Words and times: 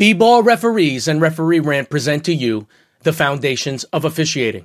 B-ball 0.00 0.42
referees 0.42 1.06
and 1.08 1.20
referee 1.20 1.60
rant 1.60 1.90
present 1.90 2.24
to 2.24 2.34
you 2.34 2.66
the 3.02 3.12
foundations 3.12 3.84
of 3.84 4.06
officiating. 4.06 4.64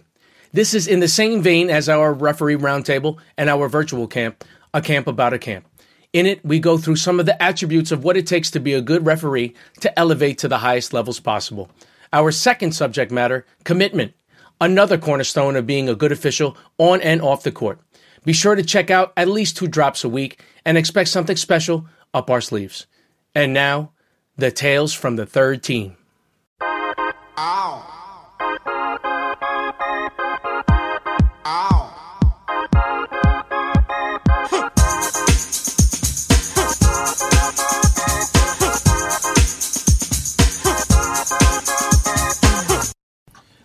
This 0.53 0.73
is 0.73 0.87
in 0.87 1.01
the 1.01 1.09
same 1.09 1.41
vein 1.41 1.69
as 1.69 1.89
our 1.89 2.13
referee 2.13 2.55
roundtable 2.55 3.17
and 3.37 3.49
our 3.49 3.67
virtual 3.67 4.07
camp, 4.07 4.45
a 4.73 4.81
camp 4.81 5.07
about 5.07 5.33
a 5.33 5.37
camp. 5.37 5.67
In 6.13 6.25
it, 6.25 6.39
we 6.45 6.57
go 6.61 6.77
through 6.77 6.95
some 6.95 7.19
of 7.19 7.25
the 7.25 7.43
attributes 7.43 7.91
of 7.91 8.01
what 8.01 8.15
it 8.15 8.25
takes 8.25 8.49
to 8.51 8.61
be 8.61 8.71
a 8.71 8.81
good 8.81 9.05
referee 9.05 9.53
to 9.81 9.99
elevate 9.99 10.37
to 10.37 10.47
the 10.47 10.59
highest 10.59 10.93
levels 10.93 11.19
possible. 11.19 11.69
Our 12.13 12.31
second 12.31 12.71
subject 12.71 13.11
matter, 13.11 13.45
commitment, 13.65 14.13
another 14.61 14.97
cornerstone 14.97 15.57
of 15.57 15.67
being 15.67 15.89
a 15.89 15.95
good 15.95 16.13
official 16.13 16.55
on 16.77 17.01
and 17.01 17.21
off 17.21 17.43
the 17.43 17.51
court. 17.51 17.81
Be 18.23 18.31
sure 18.31 18.55
to 18.55 18.63
check 18.63 18.89
out 18.89 19.11
at 19.17 19.27
least 19.27 19.57
two 19.57 19.67
drops 19.67 20.05
a 20.05 20.07
week 20.07 20.41
and 20.63 20.77
expect 20.77 21.09
something 21.09 21.35
special 21.35 21.87
up 22.13 22.29
our 22.29 22.39
sleeves. 22.39 22.87
And 23.35 23.53
now, 23.53 23.91
the 24.37 24.51
tales 24.51 24.93
from 24.93 25.15
the 25.15 25.25
third 25.25 25.63
team. 25.63 25.95
Ow. 27.37 27.91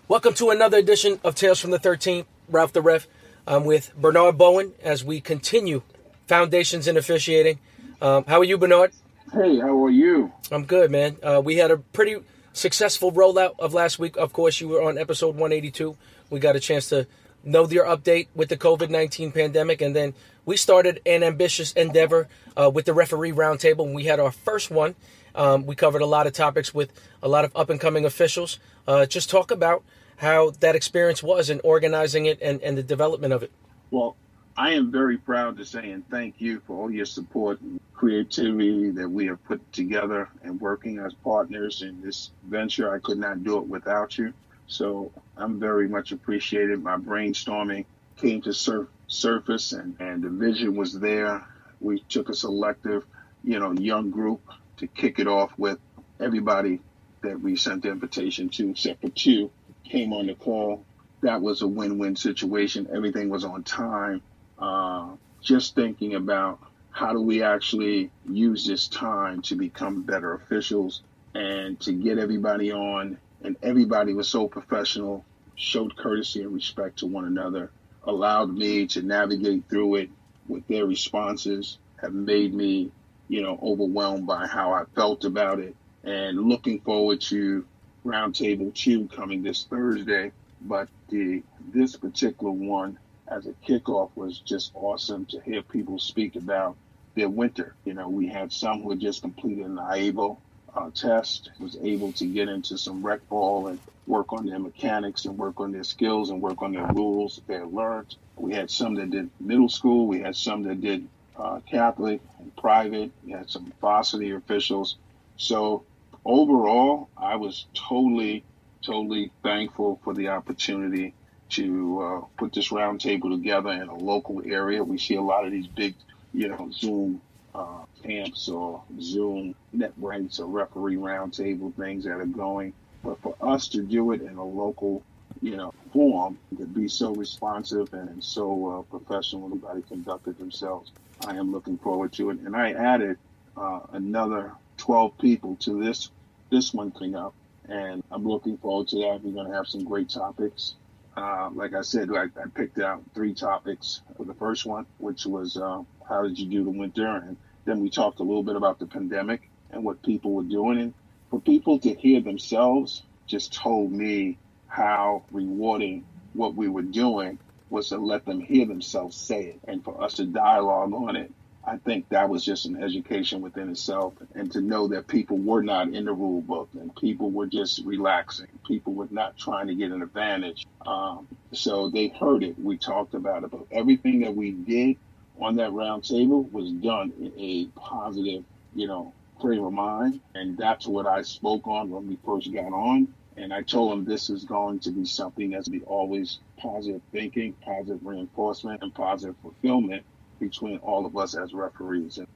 Welcome 0.07 0.35
to 0.35 0.51
another 0.51 0.79
edition 0.79 1.21
of 1.23 1.37
Tales 1.37 1.61
from 1.61 1.71
the 1.71 1.79
13th. 1.79 2.27
Ralph 2.49 2.73
the 2.73 2.83
Ref. 2.83 3.07
I'm 3.47 3.65
with 3.65 3.95
Bernard 3.97 4.37
Bowen 4.37 4.73
as 4.83 5.05
we 5.05 5.21
continue 5.21 5.83
Foundations 6.27 6.89
in 6.89 6.97
Officiating. 6.97 7.59
Um, 8.03 8.25
how 8.27 8.39
are 8.41 8.45
you, 8.45 8.59
Bernard? 8.59 8.93
Hey, 9.33 9.61
how 9.61 9.85
are 9.85 9.91
you? 9.91 10.33
I'm 10.51 10.65
good, 10.65 10.91
man. 10.91 11.17
Uh, 11.23 11.41
we 11.45 11.57
had 11.57 11.71
a 11.71 11.77
pretty 11.77 12.17
successful 12.53 13.13
rollout 13.13 13.55
of 13.61 13.73
last 13.73 13.97
week. 14.01 14.17
Of 14.17 14.33
course, 14.33 14.61
you 14.61 14.67
were 14.67 14.83
on 14.83 14.99
episode 14.99 15.37
182. 15.37 15.97
We 16.31 16.41
got 16.41 16.57
a 16.57 16.61
chance 16.61 16.89
to 16.89 17.07
know 17.45 17.69
your 17.69 17.85
update 17.85 18.27
with 18.35 18.49
the 18.49 18.57
COVID 18.57 18.91
19 18.91 19.31
pandemic. 19.31 19.83
And 19.83 19.95
then 19.95 20.15
we 20.45 20.57
started 20.57 21.01
an 21.07 21.23
ambitious 21.23 21.73
endeavor 21.75 22.29
uh, 22.57 22.73
with 22.75 22.87
the 22.87 22.93
referee 22.93 23.31
roundtable. 23.31 23.87
And 23.87 23.95
we 23.95 24.05
had 24.05 24.19
our 24.19 24.33
first 24.33 24.69
one. 24.69 24.97
Um, 25.37 25.65
we 25.65 25.77
covered 25.77 26.03
a 26.03 26.07
lot 26.07 26.27
of 26.27 26.33
topics 26.33 26.75
with 26.75 26.93
a 27.23 27.29
lot 27.29 27.45
of 27.45 27.53
up 27.55 27.71
and 27.71 27.81
coming 27.81 28.05
officials. 28.05 28.59
Uh, 28.89 29.07
just 29.07 29.31
talk 29.31 29.53
about 29.53 29.85
how 30.17 30.51
that 30.59 30.75
experience 30.75 31.23
was 31.23 31.51
in 31.51 31.61
organizing 31.63 32.27
it 32.27 32.41
and, 32.43 32.61
and 32.63 32.77
the 32.77 32.83
development 32.83 33.33
of 33.33 33.45
it. 33.45 33.53
Well, 33.93 34.17
I 34.57 34.73
am 34.75 34.93
very 34.93 35.19
proud 35.19 35.59
to 35.59 35.67
say 35.67 35.91
and 35.93 36.09
thank 36.11 36.41
you 36.41 36.61
for 36.69 36.79
all 36.79 36.93
your 36.93 37.07
support 37.07 37.61
and 37.63 37.81
creativity 37.95 38.93
that 38.93 39.11
we 39.11 39.27
have 39.27 39.45
put 39.45 39.63
together 39.73 40.31
and 40.45 40.61
working 40.63 41.01
as 41.01 41.15
partners 41.25 41.83
in 41.83 42.03
this 42.03 42.31
venture. 42.45 42.95
I 42.95 43.01
could 43.01 43.19
not 43.19 43.45
do 43.45 43.59
it 43.59 43.69
without 43.69 44.19
you. 44.19 44.35
So 44.69 45.13
I'm 45.37 45.61
very 45.61 45.89
much 45.89 46.13
appreciated. 46.13 46.85
My 46.85 46.99
brainstorming 46.99 47.87
came 48.17 48.43
to 48.45 48.55
sur- 48.55 48.91
surface 49.09 49.73
and, 49.73 49.97
and 50.01 50.23
the 50.23 50.31
vision 50.31 50.77
was 50.77 50.95
there. 51.01 51.45
We 51.81 52.05
took 52.09 52.31
a 52.31 52.37
selective, 52.37 53.07
you 53.45 53.61
know, 53.61 53.73
young 53.73 54.13
group 54.13 54.43
to 54.79 54.89
kick 54.89 55.19
it 55.19 55.29
off 55.29 55.53
with 55.59 55.81
everybody 56.21 56.81
that 57.25 57.41
we 57.43 57.57
sent 57.57 57.83
the 57.83 57.91
invitation 57.91 58.51
to, 58.51 58.71
except 58.71 59.03
for 59.03 59.11
two, 59.11 59.53
came 59.85 60.15
on 60.15 60.29
the 60.29 60.37
call. 60.37 60.87
That 61.23 61.43
was 61.43 61.63
a 61.63 61.69
win-win 61.69 62.17
situation. 62.17 62.89
Everything 62.95 63.31
was 63.31 63.45
on 63.45 63.65
time 63.65 64.23
uh, 64.61 65.09
just 65.41 65.75
thinking 65.75 66.15
about 66.15 66.61
how 66.91 67.13
do 67.13 67.21
we 67.21 67.43
actually 67.43 68.11
use 68.29 68.67
this 68.67 68.89
time 68.89 69.43
to 69.43 69.55
become 69.55 70.03
better 70.03 70.35
officials 70.35 71.03
and 71.35 71.81
to 71.81 71.93
get 71.93 72.19
everybody 72.19 72.73
on. 72.73 73.19
And 73.43 73.57
everybody 73.63 74.13
was 74.13 74.29
so 74.29 74.49
professional, 74.49 75.25
showed 75.55 75.97
courtesy 75.97 76.43
and 76.43 76.53
respect 76.53 76.99
to 76.99 77.07
one 77.07 77.25
another, 77.25 77.71
allowed 78.05 78.53
me 78.53 78.87
to 78.89 79.03
navigate 79.03 79.65
through 79.71 79.95
it 79.97 80.11
with 80.47 80.67
their 80.67 80.85
responses, 80.85 81.79
have 82.01 82.13
made 82.13 82.53
me, 82.53 82.91
you 83.29 83.41
know, 83.41 83.59
overwhelmed 83.63 84.27
by 84.27 84.47
how 84.47 84.73
I 84.73 84.85
felt 84.95 85.25
about 85.25 85.61
it. 85.61 85.75
And 86.05 86.49
looking 86.49 86.81
forward 86.81 87.21
to 87.23 87.65
Roundtable 88.05 88.75
2 88.75 89.09
coming 89.09 89.43
this 89.43 89.65
Thursday. 89.65 90.33
But 90.61 90.89
the 91.09 91.43
this 91.73 91.97
particular 91.97 92.53
one 92.53 92.99
as 93.31 93.47
a 93.49 93.55
kickoff 93.69 94.13
was 94.17 94.41
just 94.41 94.73
awesome 94.75 95.27
to 95.29 95.41
hear 95.43 95.63
people 95.63 95.99
speak 96.01 96.37
about 96.37 96.79
their 97.17 97.31
winter. 97.31 97.77
You 97.85 97.95
know, 97.95 98.11
we 98.11 98.29
had 98.29 98.53
some 98.53 98.83
who 98.83 98.91
had 98.93 99.01
just 99.01 99.23
completed 99.23 99.67
an 99.67 99.77
IAABO 99.79 100.39
uh, 100.75 100.91
test, 100.95 101.51
was 101.59 101.79
able 101.83 102.13
to 102.15 102.27
get 102.29 102.49
into 102.51 102.79
some 102.79 103.05
rec 103.05 103.29
ball 103.29 103.69
and 103.69 103.81
work 104.07 104.33
on 104.35 104.47
their 104.47 104.61
mechanics 104.61 105.27
and 105.27 105.39
work 105.39 105.61
on 105.61 105.73
their 105.73 105.85
skills 105.85 106.31
and 106.31 106.43
work 106.43 106.63
on 106.63 106.73
their 106.73 106.87
rules 106.87 107.41
they 107.49 107.61
learned. 107.61 108.15
We 108.37 108.55
had 108.55 108.71
some 108.71 108.97
that 108.97 109.11
did 109.11 109.31
middle 109.41 109.71
school. 109.71 110.09
We 110.09 110.21
had 110.21 110.37
some 110.37 110.65
that 110.65 110.83
did 110.83 111.09
uh, 111.37 111.61
Catholic 111.71 112.23
and 112.41 112.57
private. 112.57 113.13
We 113.23 113.33
had 113.33 113.51
some 113.51 113.75
varsity 113.81 114.33
officials. 114.33 114.99
So 115.37 115.87
overall, 116.27 117.11
I 117.17 117.37
was 117.37 117.69
totally, 117.77 118.47
totally 118.87 119.33
thankful 119.45 120.01
for 120.05 120.15
the 120.15 120.29
opportunity 120.31 121.15
to 121.51 122.01
uh, 122.01 122.21
put 122.37 122.53
this 122.53 122.71
roundtable 122.71 123.31
together 123.31 123.71
in 123.71 123.89
a 123.89 123.95
local 123.95 124.43
area. 124.45 124.83
We 124.83 124.99
see 124.99 125.17
a 125.17 125.23
lot 125.23 125.45
of 125.45 125.53
these 125.53 125.67
big, 125.67 125.95
you 126.33 126.49
know, 126.49 126.71
Zoom 126.73 127.21
uh, 127.55 127.85
camps 128.03 128.49
or 128.49 128.83
Zoom 129.01 129.55
networks 129.73 130.39
or 130.39 130.47
referee 130.47 130.97
roundtable 130.97 131.75
things 131.75 132.05
that 132.05 132.13
are 132.13 132.27
going. 132.27 132.73
But 133.03 133.21
for 133.23 133.35
us 133.41 133.69
to 133.69 133.83
do 133.83 134.13
it 134.13 134.23
in 134.23 134.37
a 134.37 134.45
local, 134.45 135.03
you 135.41 135.57
know, 135.57 135.73
form, 135.93 136.39
to 136.59 136.67
be 136.67 136.89
so 136.89 137.15
responsive 137.15 137.93
and 137.95 138.23
so 138.23 138.67
uh, 138.67 138.83
professional, 138.99 139.47
everybody 139.47 139.83
conducted 139.83 140.39
themselves, 140.39 140.93
I 141.27 141.37
am 141.37 141.53
looking 141.53 141.79
forward 141.79 142.13
to 142.15 142.31
it. 142.31 142.41
And 142.41 142.57
I 142.57 142.73
added 142.73 143.19
uh, 143.57 143.81
another 143.93 144.53
12 144.79 145.19
people 145.19 145.57
to 145.57 145.83
this 145.83 146.11
this 146.51 146.75
one 146.75 146.91
coming 146.91 147.15
up, 147.15 147.33
and 147.69 148.03
I'm 148.11 148.27
looking 148.27 148.59
forward 148.59 148.89
to 148.89 148.97
that. 148.97 149.21
We're 149.23 149.33
going 149.33 149.49
to 149.49 149.55
have 149.55 149.69
some 149.69 149.85
great 149.85 150.09
topics. 150.09 150.75
Uh, 151.17 151.51
like 151.55 151.75
I 151.75 151.83
said, 151.83 152.09
like 152.09 152.31
I 152.39 152.49
picked 152.49 152.79
out 152.79 153.03
three 153.15 153.35
topics 153.35 154.03
for 154.17 154.25
the 154.25 154.35
first 154.35 154.65
one, 154.65 154.87
which 154.99 155.27
was 155.27 155.57
uh, 155.57 155.83
how 156.09 156.23
did 156.23 156.39
you 156.39 156.47
do 156.47 156.65
the 156.65 156.71
winter, 156.71 157.07
and 157.07 157.37
then 157.65 157.81
we 157.81 157.91
talked 157.91 158.21
a 158.21 158.23
little 158.23 158.43
bit 158.43 158.57
about 158.57 158.79
the 158.79 158.87
pandemic 158.87 159.51
and 159.71 159.85
what 159.85 160.03
people 160.03 160.33
were 160.33 160.43
doing. 160.43 160.81
And 160.81 160.95
for 161.31 161.41
people 161.41 161.79
to 161.81 161.95
hear 161.95 162.21
themselves, 162.21 163.03
just 163.27 163.53
told 163.53 163.93
me 163.93 164.39
how 164.67 165.25
rewarding 165.33 166.05
what 166.33 166.55
we 166.55 166.69
were 166.69 166.83
doing 166.83 167.39
was 167.69 167.89
to 167.89 167.99
let 167.99 168.25
them 168.25 168.41
hear 168.41 168.67
themselves 168.67 169.17
say 169.17 169.47
it, 169.47 169.61
and 169.65 169.85
for 169.85 170.03
us 170.03 170.15
to 170.15 170.27
dialogue 170.27 170.93
on 170.93 171.17
it 171.17 171.33
I 171.71 171.77
think 171.77 172.09
that 172.09 172.29
was 172.29 172.45
just 172.45 172.67
an 172.67 172.83
education 172.83 173.41
within 173.41 173.71
itself. 173.71 174.15
And 174.35 174.51
to 174.51 174.61
know 174.61 174.89
that 174.89 175.07
people 175.07 175.39
were 175.39 175.63
not 175.63 175.87
in 175.91 176.05
the 176.05 176.13
rule 176.13 176.41
book 176.41 176.69
and 176.75 176.95
people 176.97 177.31
were 177.31 177.47
just 177.47 177.85
relaxing. 177.85 178.49
People 178.67 178.93
were 178.93 179.07
not 179.09 179.39
trying 179.39 179.69
to 179.69 179.77
get 179.77 179.93
an 179.93 180.03
advantage. 180.03 180.67
Um, 180.85 181.29
so 181.53 181.89
they 181.89 182.09
heard 182.09 182.43
it. 182.43 182.59
We 182.59 182.77
talked 182.77 183.15
about 183.15 183.45
it. 183.45 183.53
But 183.53 183.67
everything 183.71 184.23
that 184.23 184.35
we 184.35 184.51
did 184.51 184.97
on 185.41 185.55
that 185.57 185.73
round 185.73 186.03
table 186.03 186.43
was 186.43 186.73
done 186.73 187.13
in 187.21 187.33
a 187.39 187.67
positive, 187.79 188.43
you 188.75 188.89
know, 188.89 189.13
frame 189.41 189.63
of 189.63 189.73
mind. 189.73 190.21
And 190.35 190.59
that's 190.59 190.89
what 190.89 191.07
I 191.07 191.23
spoke 191.23 191.69
on 191.69 191.89
when 191.89 192.09
we 192.09 192.19
first 192.27 192.53
got 192.53 192.73
on. 192.73 193.07
And 193.37 193.55
I 193.55 193.63
told 193.63 193.93
them 193.93 194.05
this 194.05 194.29
is 194.29 194.45
going 194.45 194.81
to 194.81 194.91
be 194.91 195.05
something 195.05 195.51
that's 195.51 195.69
be 195.69 195.83
always 195.83 196.41
positive 196.59 197.01
thinking, 197.13 197.53
positive 197.65 198.01
reinforcement, 198.03 198.83
and 198.83 198.93
positive 198.93 199.37
fulfillment 199.41 200.05
between 200.41 200.79
all 200.79 201.07
of 201.07 201.17
us 201.17 201.37
as 201.37 201.53
referees. 201.53 202.19
And, 202.19 202.27